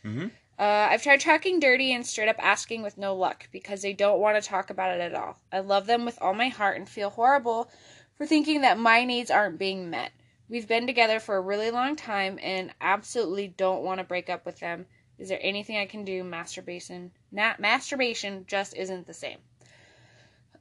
Mm-hmm. 0.05 0.29
Uh, 0.57 0.63
I've 0.91 1.03
tried 1.03 1.23
talking 1.23 1.59
dirty 1.59 1.93
and 1.93 2.07
straight 2.07 2.29
up 2.29 2.37
asking 2.39 2.83
with 2.83 2.97
no 2.97 3.17
luck 3.17 3.49
because 3.51 3.83
they 3.83 3.93
don't 3.93 4.21
want 4.21 4.41
to 4.41 4.49
talk 4.49 4.71
about 4.71 4.95
it 4.95 5.01
at 5.01 5.17
all. 5.17 5.41
I 5.51 5.59
love 5.59 5.87
them 5.87 6.05
with 6.05 6.23
all 6.23 6.33
my 6.33 6.49
heart 6.49 6.77
and 6.77 6.89
feel 6.89 7.11
horrible 7.11 7.69
for 8.15 8.25
thinking 8.25 8.61
that 8.61 8.79
my 8.79 9.05
needs 9.05 9.33
aren't 9.33 9.59
being 9.59 9.91
met. 9.91 10.13
We've 10.49 10.69
been 10.69 10.87
together 10.87 11.19
for 11.19 11.37
a 11.37 11.41
really 11.41 11.71
long 11.71 11.97
time 11.97 12.39
and 12.43 12.73
absolutely 12.81 13.49
don't 13.49 13.83
want 13.83 13.99
to 13.99 14.05
break 14.05 14.31
up 14.31 14.47
with 14.47 14.61
them. 14.61 14.87
Is 15.19 15.29
there 15.29 15.41
anything 15.43 15.77
I 15.79 15.87
can 15.87 16.05
do? 16.05 16.23
Masturbation, 16.23 17.11
not 17.33 17.59
masturbation, 17.59 18.45
just 18.47 18.77
isn't 18.77 19.07
the 19.07 19.15
same. 19.15 19.39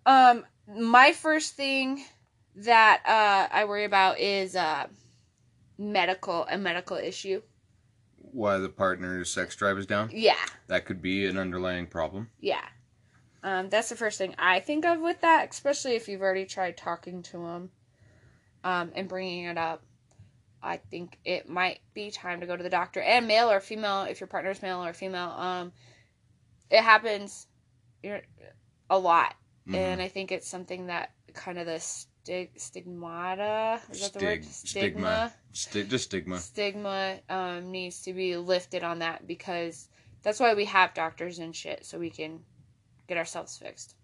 Um, 0.06 0.46
my 0.68 1.12
first 1.12 1.56
thing 1.56 2.04
that 2.56 3.02
uh, 3.06 3.54
I 3.54 3.66
worry 3.66 3.84
about 3.84 4.20
is 4.20 4.56
uh, 4.56 4.88
medical 5.78 6.46
a 6.50 6.58
medical 6.58 6.98
issue. 6.98 7.42
Why 8.18 8.58
the 8.58 8.70
partner's 8.70 9.30
sex 9.32 9.56
drive 9.56 9.78
is 9.78 9.86
down? 9.86 10.10
Yeah, 10.12 10.36
That 10.68 10.86
could 10.86 11.02
be 11.02 11.26
an 11.26 11.38
underlying 11.38 11.88
problem. 11.88 12.30
yeah. 12.40 12.66
Um, 13.44 13.70
that's 13.70 13.90
the 13.90 13.96
first 13.96 14.18
thing 14.18 14.34
I 14.40 14.60
think 14.60 14.86
of 14.86 15.00
with 15.00 15.22
that, 15.22 15.52
especially 15.52 15.96
if 15.96 16.08
you've 16.08 16.24
already 16.24 16.46
tried 16.46 16.78
talking 16.78 17.22
to 17.24 17.34
them 17.34 17.70
um, 18.66 18.92
and 18.96 19.08
bringing 19.08 19.46
it 19.46 19.58
up. 19.58 19.82
I 20.62 20.78
think 20.78 21.20
it 21.24 21.48
might 21.48 21.80
be 21.94 22.10
time 22.10 22.40
to 22.42 22.48
go 22.48 22.58
to 22.58 22.64
the 22.64 22.70
doctor 22.70 23.00
and 23.00 23.28
male 23.28 23.50
or 23.52 23.60
female 23.62 24.02
if 24.04 24.20
your 24.20 24.28
partner's 24.28 24.62
male 24.64 24.84
or 24.84 24.92
female. 24.94 25.30
Um, 25.30 25.72
it 26.72 26.82
happens 26.82 27.48
you're- 28.04 28.24
a 28.90 28.98
lot, 29.00 29.36
Mhm. 29.68 29.76
and 29.76 30.02
I 30.02 30.08
think 30.08 30.32
it's 30.32 30.48
something 30.48 30.88
that 30.88 31.12
kind 31.34 31.58
of 31.60 31.66
the 31.68 31.80
stig- 31.80 32.60
stigmata 32.60 33.80
is 33.92 34.02
that 34.12 34.20
the 34.20 34.26
word 34.26 34.46
Stig- 34.46 34.68
stigma. 34.70 35.34
Sti- 35.52 35.84
just 35.84 36.06
stigma. 36.06 36.40
stigma 36.40 37.20
um, 37.30 37.72
needs 37.72 38.02
to 38.04 38.14
be 38.14 38.36
lifted 38.38 38.84
on 38.84 39.00
that 39.00 39.26
because 39.28 39.88
that's 40.24 40.40
why 40.40 40.54
we 40.56 40.66
have 40.66 40.94
doctors 40.94 41.40
and 41.40 41.56
shit 41.56 41.86
so 41.86 41.98
we 42.00 42.10
can 42.10 42.44
get 43.08 43.18
ourselves 43.18 43.58
fixed. 43.58 43.96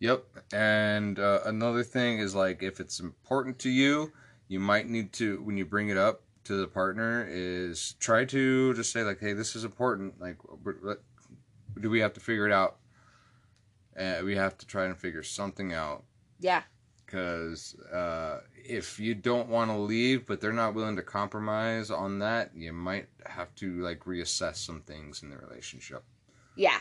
Yep. 0.00 0.24
And 0.52 1.18
uh, 1.18 1.40
another 1.44 1.82
thing 1.82 2.18
is 2.18 2.34
like 2.34 2.62
if 2.62 2.80
it's 2.80 3.00
important 3.00 3.58
to 3.60 3.70
you, 3.70 4.12
you 4.48 4.58
might 4.58 4.88
need 4.88 5.12
to 5.14 5.40
when 5.42 5.56
you 5.56 5.64
bring 5.64 5.90
it 5.90 5.96
up 5.96 6.22
to 6.44 6.54
the 6.54 6.66
partner 6.66 7.26
is 7.30 7.94
try 8.00 8.24
to 8.24 8.74
just 8.74 8.92
say 8.92 9.02
like, 9.02 9.20
hey, 9.20 9.34
this 9.34 9.54
is 9.54 9.62
important. 9.64 10.20
Like, 10.20 10.38
do 11.80 11.90
we 11.90 12.00
have 12.00 12.14
to 12.14 12.20
figure 12.20 12.46
it 12.46 12.52
out? 12.52 12.78
Uh, 13.98 14.22
we 14.24 14.34
have 14.36 14.56
to 14.58 14.66
try 14.66 14.86
and 14.86 14.96
figure 14.96 15.22
something 15.22 15.74
out 15.74 16.04
Yeah, 16.38 16.62
because 17.04 17.74
uh, 17.92 18.40
if 18.54 18.98
you 18.98 19.14
don't 19.14 19.48
want 19.48 19.70
to 19.70 19.76
leave, 19.76 20.26
but 20.26 20.40
they're 20.40 20.52
not 20.52 20.74
willing 20.74 20.96
to 20.96 21.02
compromise 21.02 21.90
on 21.90 22.20
that, 22.20 22.52
you 22.54 22.72
might 22.72 23.08
have 23.26 23.54
to 23.56 23.80
like 23.82 24.00
reassess 24.04 24.56
some 24.56 24.80
things 24.80 25.22
in 25.22 25.28
the 25.28 25.36
relationship. 25.36 26.04
yeah, 26.56 26.80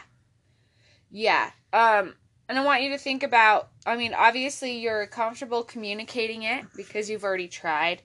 yeah. 1.12 1.52
Um, 1.74 2.16
and 2.50 2.58
I 2.58 2.66
want 2.66 2.82
you 2.82 2.90
to 2.90 2.98
think 2.98 3.22
about. 3.22 3.70
I 3.86 3.96
mean, 3.96 4.14
obviously 4.14 4.80
you're 4.80 5.06
comfortable 5.06 5.64
communicating 5.64 6.44
it 6.44 6.66
because 6.76 7.10
you've 7.10 7.24
already 7.24 7.48
tried. 7.48 8.02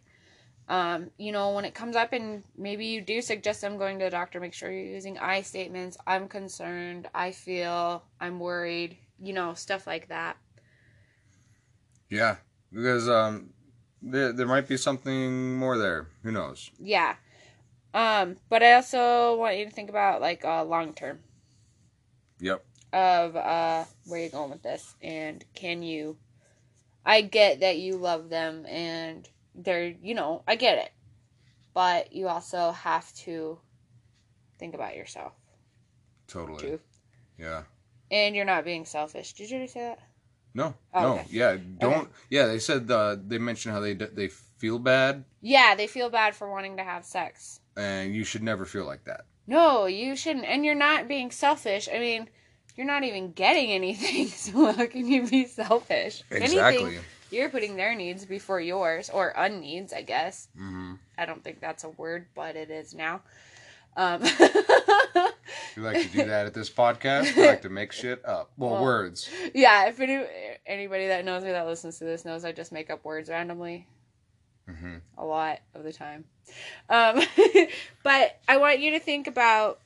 Um, 0.68 1.11
you 1.18 1.32
know, 1.32 1.53
when 1.53 1.64
it 1.64 1.74
comes 1.74 1.97
up 1.97 2.12
and 2.12 2.45
maybe 2.57 2.86
you 2.86 3.01
do 3.01 3.20
suggest 3.20 3.64
I'm 3.64 3.78
going 3.78 3.99
to 3.99 4.05
the 4.05 4.11
doctor, 4.11 4.40
make 4.40 4.55
sure 4.55 4.70
you're 4.70 4.95
using 4.95 5.18
I 5.18 5.40
statements. 5.42 5.97
I'm 6.07 6.28
concerned. 6.28 7.09
I 7.14 7.32
feel. 7.32 8.05
I'm 8.20 8.38
worried. 8.38 8.99
You 9.18 9.32
know, 9.32 9.55
stuff 9.55 9.86
like 9.86 10.09
that. 10.09 10.36
Yeah, 12.11 12.36
because 12.70 13.09
um, 13.09 13.51
there 14.03 14.32
there 14.32 14.47
might 14.47 14.68
be 14.68 14.76
something 14.76 15.57
more 15.57 15.78
there. 15.78 16.09
Who 16.22 16.30
knows? 16.30 16.70
Yeah. 16.78 17.16
Um, 17.95 18.36
but 18.51 18.62
I 18.62 18.74
also 18.74 19.36
want 19.36 19.57
you 19.57 19.64
to 19.64 19.70
think 19.70 19.88
about 19.88 20.20
like 20.20 20.45
uh, 20.45 20.64
long 20.64 20.92
term 20.95 21.20
Yep. 22.40 22.64
Of 22.95 23.36
uh, 23.36 23.84
where 24.07 24.20
you're 24.20 24.30
going 24.30 24.51
with 24.51 24.62
this, 24.62 24.95
and 25.03 25.45
can 25.55 25.82
you? 25.82 26.16
I 27.05 27.20
get 27.20 27.61
that 27.61 27.76
you 27.78 27.97
love 27.97 28.30
them, 28.30 28.64
and 28.66 29.28
they're 29.55 29.88
you 30.03 30.14
know 30.14 30.42
I 30.49 30.57
get 30.57 30.78
it, 30.78 30.92
but 31.74 32.12
you 32.12 32.28
also 32.28 32.70
have 32.72 33.12
to 33.24 33.59
think 34.59 34.74
about 34.74 34.97
yourself 34.97 35.32
Totally. 36.28 36.61
too, 36.61 36.80
Yeah. 37.38 37.64
and 38.11 38.34
you're 38.34 38.45
not 38.45 38.64
being 38.64 38.84
selfish. 38.86 39.32
Did 39.34 39.51
you 39.51 39.57
already 39.57 39.72
say 39.72 39.80
that? 39.80 39.99
No. 40.55 40.74
Oh, 40.95 41.01
no. 41.03 41.12
okay. 41.14 41.26
Yeah. 41.30 41.57
Don't. 41.78 42.09
Yeah. 42.30 42.47
They 42.47 42.59
said 42.61 42.88
uh, 42.90 43.16
they 43.26 43.38
mentioned 43.38 43.74
how 43.74 43.80
they 43.80 43.95
d- 43.95 44.07
they 44.12 44.28
feel 44.28 44.78
bad, 44.78 45.24
Yeah, 45.42 45.74
they 45.74 45.86
feel 45.88 46.09
bad 46.11 46.34
for 46.36 46.49
wanting 46.51 46.76
to 46.78 46.84
have 46.84 47.05
sex. 47.05 47.61
and 47.76 48.14
you 48.14 48.22
should 48.24 48.42
never 48.42 48.64
feel 48.64 48.84
like 48.86 49.05
that. 49.05 49.26
No, 49.47 49.84
you 49.86 50.16
shouldn't. 50.16 50.47
And 50.47 50.64
you're 50.64 50.74
not 50.76 51.07
being 51.09 51.30
selfish. 51.32 51.86
I 51.92 51.99
mean, 51.99 52.30
you're 52.76 52.86
not 52.86 53.04
even 53.04 53.32
getting 53.32 53.70
anything, 53.72 54.26
so 54.28 54.72
how 54.72 54.86
can 54.86 55.06
you 55.06 55.26
be 55.26 55.46
selfish? 55.46 56.22
Exactly. 56.30 56.76
Anything, 56.78 57.04
you're 57.30 57.48
putting 57.50 57.76
their 57.76 57.94
needs 57.94 58.24
before 58.24 58.60
yours, 58.60 59.10
or 59.10 59.32
unneeds, 59.36 59.92
I 59.92 60.02
guess. 60.02 60.48
hmm 60.56 60.94
I 61.16 61.26
don't 61.26 61.44
think 61.44 61.60
that's 61.60 61.84
a 61.84 61.88
word, 61.90 62.26
but 62.34 62.56
it 62.56 62.70
is 62.70 62.92
now. 62.94 63.22
Um, 63.96 64.22
We 65.76 65.82
like 65.82 66.00
to 66.00 66.08
do 66.08 66.24
that 66.26 66.46
at 66.46 66.54
this 66.54 66.70
podcast. 66.70 67.36
We 67.36 67.46
like 67.46 67.62
to 67.62 67.68
make 67.68 67.92
shit 67.92 68.24
up. 68.24 68.50
Well, 68.56 68.72
Well, 68.72 68.82
words. 68.82 69.28
yeah, 69.54 69.86
if 69.88 70.00
any, 70.00 70.24
anybody 70.66 71.08
that 71.08 71.24
knows 71.24 71.42
me 71.44 71.50
that 71.52 71.66
listens 71.66 71.98
to 71.98 72.04
this 72.04 72.24
knows 72.24 72.44
I 72.44 72.52
just 72.52 72.72
make 72.72 72.90
up 72.90 73.04
words 73.04 73.28
randomly 73.28 73.86
hmm 74.68 74.96
a 75.18 75.24
lot 75.24 75.60
of 75.74 75.84
the 75.84 75.92
time. 75.92 76.24
Um, 76.88 77.20
but 78.02 78.40
I 78.48 78.56
want 78.56 78.80
you 78.80 78.92
to 78.92 78.98
think 79.00 79.26
about 79.28 79.78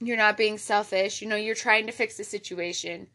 you're 0.00 0.16
not 0.16 0.36
being 0.36 0.58
selfish. 0.58 1.22
You 1.22 1.28
know, 1.28 1.36
you're 1.36 1.54
trying 1.54 1.86
to 1.86 1.92
fix 1.92 2.16
the 2.16 2.24
situation. 2.24 3.08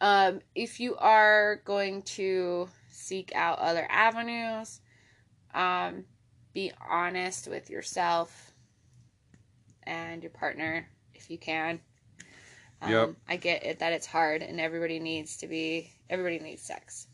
Um, 0.00 0.40
if 0.54 0.80
you 0.80 0.96
are 0.96 1.62
going 1.64 2.02
to 2.02 2.68
seek 2.90 3.32
out 3.34 3.58
other 3.58 3.86
avenues, 3.90 4.80
um, 5.54 6.04
be 6.54 6.72
honest 6.90 7.48
with 7.48 7.70
yourself 7.70 8.52
and 9.84 10.22
your 10.22 10.30
partner 10.30 10.88
if 11.14 11.30
you 11.30 11.38
can. 11.38 11.80
Um, 12.82 12.90
Yep. 12.90 13.10
I 13.28 13.36
get 13.36 13.64
it 13.64 13.78
that 13.80 13.92
it's 13.92 14.06
hard 14.06 14.42
and 14.42 14.60
everybody 14.60 14.98
needs 14.98 15.38
to 15.38 15.46
be, 15.46 15.92
everybody 16.10 16.38
needs 16.40 16.62
sex. 16.62 17.06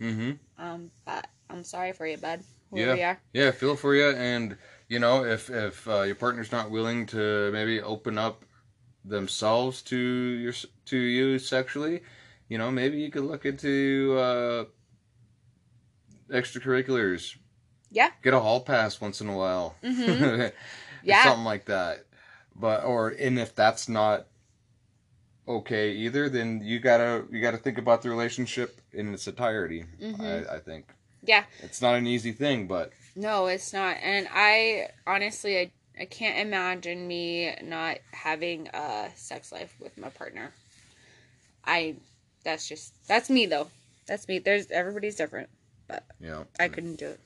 mm-hmm 0.00 0.32
Um, 0.58 0.90
but 1.04 1.26
I'm 1.50 1.64
sorry 1.64 1.92
for 1.92 2.06
you, 2.06 2.16
bud. 2.18 2.42
Yeah. 2.72 2.94
Whoever. 2.96 3.20
Yeah, 3.32 3.50
feel 3.52 3.76
for 3.76 3.94
you, 3.94 4.10
and 4.10 4.56
you 4.88 4.98
know, 4.98 5.24
if 5.24 5.50
if 5.50 5.86
uh, 5.88 6.02
your 6.02 6.16
partner's 6.16 6.52
not 6.52 6.70
willing 6.70 7.06
to 7.06 7.50
maybe 7.52 7.80
open 7.80 8.18
up 8.18 8.44
themselves 9.08 9.82
to 9.82 9.96
your 9.96 10.52
to 10.86 10.96
you 10.96 11.38
sexually, 11.38 12.02
you 12.48 12.58
know, 12.58 12.70
maybe 12.70 12.98
you 12.98 13.10
could 13.10 13.24
look 13.24 13.44
into 13.46 14.16
uh, 14.18 14.64
extracurriculars. 16.28 17.36
Yeah. 17.90 18.10
Get 18.22 18.34
a 18.34 18.40
hall 18.40 18.60
pass 18.60 19.00
once 19.00 19.20
in 19.20 19.28
a 19.28 19.36
while. 19.36 19.76
Mhm. 19.82 20.52
Yeah. 21.02 21.22
something 21.22 21.44
like 21.44 21.66
that. 21.66 22.04
But 22.56 22.82
or 22.84 23.10
and 23.10 23.38
if 23.38 23.54
that's 23.54 23.88
not 23.88 24.26
okay 25.46 25.92
either, 25.92 26.28
then 26.28 26.60
you 26.64 26.80
gotta 26.80 27.24
you 27.30 27.40
gotta 27.40 27.58
think 27.58 27.78
about 27.78 28.02
the 28.02 28.10
relationship 28.10 28.80
in 28.92 29.14
its 29.14 29.28
entirety. 29.28 29.84
Mhm. 30.02 30.20
I, 30.50 30.56
I 30.56 30.58
think. 30.58 30.86
Yeah. 31.22 31.44
It's 31.62 31.80
not 31.80 31.94
an 31.94 32.08
easy 32.08 32.32
thing, 32.32 32.66
but 32.66 32.90
No, 33.14 33.46
it's 33.46 33.72
not. 33.72 33.98
And 34.02 34.26
I 34.32 34.88
honestly, 35.06 35.58
I, 35.60 35.70
I 35.98 36.04
can't 36.04 36.38
imagine 36.38 37.06
me 37.08 37.54
not 37.62 37.98
having 38.12 38.68
a 38.68 39.08
sex 39.14 39.50
life 39.50 39.74
with 39.80 39.96
my 39.96 40.10
partner. 40.10 40.52
I, 41.64 41.96
that's 42.44 42.68
just, 42.68 42.94
that's 43.06 43.30
me 43.30 43.46
though. 43.46 43.68
That's 44.06 44.28
me. 44.28 44.38
There's, 44.38 44.70
everybody's 44.70 45.16
different. 45.16 45.48
you 46.20 46.28
know. 46.28 46.46
I 46.60 46.68
couldn't 46.68 46.96
do 46.96 47.08
it. 47.08 47.20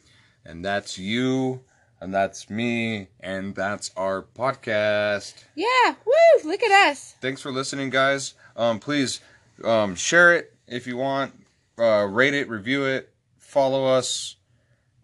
And 0.45 0.65
that's 0.65 0.99
you, 0.99 1.61
and 2.01 2.15
that's 2.15 2.49
me, 2.49 3.09
and 3.21 3.55
that's 3.55 3.91
our 3.97 4.23
podcast. 4.23 5.45
Yeah. 5.55 5.95
Woo. 6.07 6.49
Look 6.51 6.63
at 6.63 6.91
us. 6.91 7.15
Thanks 7.21 7.43
for 7.43 7.53
listening, 7.53 7.91
guys. 7.91 8.35
Um, 8.57 8.79
please 8.79 9.21
um, 9.65 9.95
share 9.95 10.35
it 10.35 10.55
if 10.67 10.87
you 10.87 10.97
want, 10.97 11.35
uh, 11.79 12.07
rate 12.09 12.35
it, 12.35 12.49
review 12.49 12.85
it, 12.85 13.13
follow 13.37 13.85
us 13.85 14.37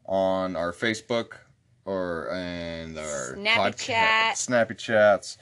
on 0.06 0.56
our 0.56 0.72
Facebook 0.72 1.38
or 1.86 2.30
and 2.32 2.98
our 2.98 3.34
Snappy 3.36 3.76
Chat. 3.78 4.36
Snappy 4.38 4.74
chats. 4.74 5.38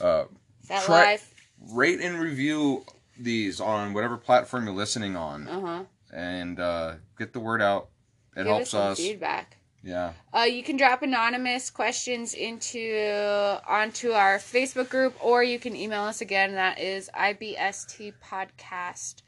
Uh, 0.00 0.24
that 0.68 0.82
Try- 0.84 1.12
live? 1.12 1.28
rate 1.70 2.00
and 2.00 2.18
review 2.18 2.84
these 3.18 3.60
on 3.60 3.92
whatever 3.92 4.16
platform 4.16 4.64
you're 4.66 4.74
listening 4.74 5.14
on, 5.16 5.46
Uh 5.46 5.60
huh. 5.60 5.82
and 6.12 6.58
uh, 6.58 6.94
get 7.18 7.32
the 7.32 7.40
word 7.40 7.62
out. 7.62 7.88
It 8.34 8.38
Give 8.38 8.46
helps 8.46 8.62
us 8.64 8.70
some 8.70 8.92
us. 8.92 8.98
feedback. 8.98 9.58
Yeah. 9.84 10.12
Uh, 10.32 10.42
you 10.42 10.62
can 10.62 10.76
drop 10.76 11.02
anonymous 11.02 11.68
questions 11.68 12.34
into 12.34 13.58
onto 13.68 14.12
our 14.12 14.38
Facebook 14.38 14.88
group, 14.88 15.14
or 15.20 15.42
you 15.42 15.58
can 15.58 15.74
email 15.76 16.04
us 16.04 16.20
again. 16.20 16.54
That 16.54 16.78
is 16.78 17.10
ibstpodcast 17.14 19.22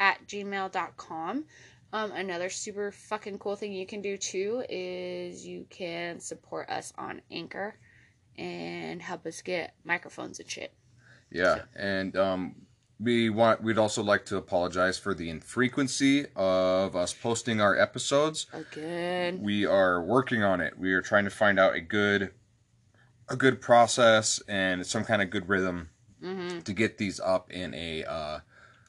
at 0.00 0.26
gmail.com. 0.26 1.44
Um, 1.92 2.12
another 2.12 2.50
super 2.50 2.92
fucking 2.92 3.38
cool 3.38 3.56
thing 3.56 3.72
you 3.72 3.86
can 3.86 4.02
do 4.02 4.16
too 4.16 4.62
is 4.68 5.46
you 5.46 5.66
can 5.70 6.20
support 6.20 6.68
us 6.68 6.92
on 6.98 7.22
Anchor 7.30 7.76
and 8.36 9.00
help 9.00 9.26
us 9.26 9.40
get 9.40 9.74
microphones 9.84 10.38
and 10.38 10.50
shit. 10.50 10.74
Yeah, 11.30 11.62
and 11.74 12.16
um, 12.16 12.54
we 13.00 13.30
want 13.30 13.62
we'd 13.62 13.78
also 13.78 14.02
like 14.02 14.26
to 14.26 14.36
apologize 14.36 14.98
for 14.98 15.14
the 15.14 15.30
infrequency 15.30 16.26
of 16.36 16.96
us 16.96 17.12
posting 17.12 17.60
our 17.60 17.78
episodes. 17.78 18.46
Again. 18.52 19.40
We 19.42 19.64
are 19.66 20.02
working 20.02 20.42
on 20.42 20.60
it. 20.60 20.78
We 20.78 20.92
are 20.92 21.02
trying 21.02 21.24
to 21.24 21.30
find 21.30 21.58
out 21.58 21.74
a 21.74 21.80
good 21.80 22.32
a 23.28 23.36
good 23.36 23.60
process 23.60 24.42
and 24.48 24.86
some 24.86 25.04
kind 25.04 25.22
of 25.22 25.30
good 25.30 25.48
rhythm 25.48 25.90
hmm 26.20 26.60
to 26.60 26.72
get 26.72 26.98
these 26.98 27.20
up 27.20 27.50
in 27.52 27.72
a 27.74 28.04
uh, 28.04 28.40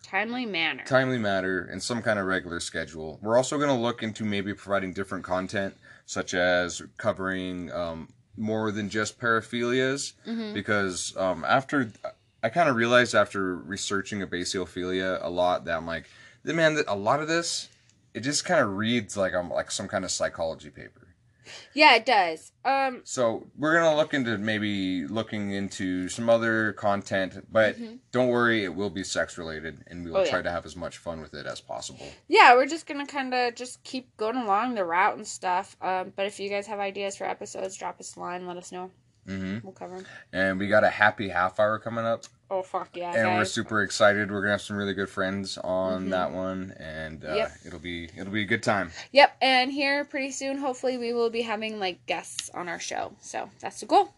Timely 0.10 0.45
manner. 0.45 0.84
timely 0.86 1.18
manner 1.20 1.68
and 1.72 1.82
some 1.84 2.01
kind 2.01 2.18
of 2.18 2.26
regular 2.26 2.60
schedule. 2.60 3.20
We're 3.22 3.38
also 3.38 3.57
going 3.57 3.70
to 3.70 3.76
look 3.76 4.01
into 4.01 4.26
maybe 4.26 4.53
providing 4.53 4.91
different 4.93 5.24
content, 5.24 5.76
such 6.05 6.34
as 6.34 6.82
covering 6.97 7.72
um, 7.72 8.10
more 8.36 8.72
than 8.72 8.89
just 8.89 9.20
paraphilias, 9.20 10.14
Mhm. 10.26 10.53
because 10.53 11.16
um, 11.16 11.43
after 11.45 11.91
I 12.41 12.49
kind 12.49 12.70
of 12.70 12.76
realized 12.76 13.14
after 13.14 13.55
researching 13.55 14.22
abasiophilia 14.22 15.20
a 15.24 15.30
lot 15.30 15.66
that 15.66 15.78
I'm 15.78 15.86
like, 15.86 16.05
man, 16.43 16.80
a 16.88 16.95
lot 16.95 17.20
of 17.22 17.28
this 17.28 17.70
it 18.16 18.22
just 18.22 18.43
kind 18.43 18.60
of 18.60 18.76
reads 18.76 19.16
like 19.16 19.36
I'm 19.36 19.49
like 19.51 19.70
some 19.70 19.88
kind 19.88 20.03
of 20.03 20.10
psychology 20.10 20.72
paper. 20.72 21.09
Yeah, 21.74 21.95
it 21.95 22.06
does. 22.06 22.52
Um, 22.66 23.02
So 23.06 23.47
we're 23.58 23.74
gonna 23.74 23.95
look 23.95 24.14
into 24.14 24.38
maybe 24.38 25.06
looking 25.08 25.52
into 25.52 26.10
some 26.10 26.30
other 26.30 26.74
content, 26.74 27.47
but 27.52 27.78
Mhm. 27.78 28.00
don't 28.12 28.28
worry, 28.30 28.64
it 28.64 28.76
will 28.76 28.89
be 28.89 29.04
sex 29.04 29.38
related, 29.38 29.84
and 29.88 30.04
we 30.06 30.12
will 30.12 30.20
Oh, 30.20 30.24
yeah. 30.24 30.30
try 30.30 30.41
to 30.41 30.52
have 30.52 30.66
as 30.66 30.76
much 30.76 30.97
fun 30.97 31.22
with 31.22 31.34
it 31.34 31.45
as 31.45 31.62
possible. 31.62 32.08
yeah, 32.28 32.54
we're 32.56 32.66
just 32.66 32.86
gonna 32.88 33.06
kind 33.08 33.34
of 33.34 33.56
just 33.56 33.84
keep 33.84 34.16
going 34.18 34.36
along 34.38 34.76
the 34.76 34.84
route 34.86 35.16
and 35.18 35.28
stuff. 35.28 35.76
Um, 35.82 36.14
but 36.16 36.26
if 36.26 36.39
you 36.39 36.50
guys 36.50 36.68
have 36.68 36.80
ideas 36.80 37.16
for 37.18 37.26
episodes, 37.26 37.76
drop 37.78 38.00
us 38.00 38.16
a 38.16 38.20
line, 38.20 38.45
let 38.47 38.58
us 38.58 38.72
know. 38.72 38.91
hmm 39.28 39.58
We'll 39.64 39.74
cover 39.74 39.97
them. 39.97 40.08
And 40.34 40.60
we 40.60 40.68
got 40.68 40.84
a 40.84 40.89
happy 40.89 41.30
half 41.30 41.60
hour 41.60 41.78
coming 41.78 42.06
up, 42.06 42.24
Oh 42.52 42.64
fuck 42.64 42.89
yeah, 42.95 43.14
and 43.16 43.38
we're 43.38 43.45
super 43.45 43.84
excited. 43.84 44.32
We're 44.32 44.41
gonna 44.41 44.54
have 44.54 44.62
some 44.62 44.76
really 44.78 44.93
good 44.95 45.10
friends 45.10 45.58
on 45.60 46.08
Mhm. 46.08 46.10
that 46.12 46.32
one, 46.32 46.74
and 46.78 47.24
uh, 47.24 47.36
Yep. 47.36 47.52
it'll 47.66 47.80
be 47.80 48.06
it'll 48.18 48.34
be 48.34 48.41
a 48.41 48.45
good 48.47 48.64
time. 48.64 48.91
Yep, 49.12 49.38
and 49.41 49.72
here 49.72 50.04
pretty 50.06 50.32
soon, 50.32 50.58
hopefully, 50.58 50.97
we 50.97 51.14
will 51.14 51.30
be 51.30 51.43
having 51.43 51.80
like 51.80 52.06
guests 52.08 52.50
on 52.52 52.68
our 52.68 52.80
show. 52.80 53.14
So 53.22 53.50
that's 53.60 53.80
the 53.82 53.86
goal. 53.86 54.14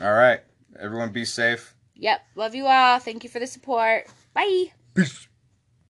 All 0.00 0.12
right, 0.12 0.40
everyone, 0.78 1.10
be 1.10 1.24
safe. 1.24 1.74
Yep, 1.96 2.20
love 2.36 2.54
you 2.54 2.66
all. 2.66 2.98
Thank 3.00 3.24
you 3.24 3.30
for 3.30 3.38
the 3.40 3.46
support. 3.46 4.06
Bye. 4.34 4.72
Peace. 4.94 5.26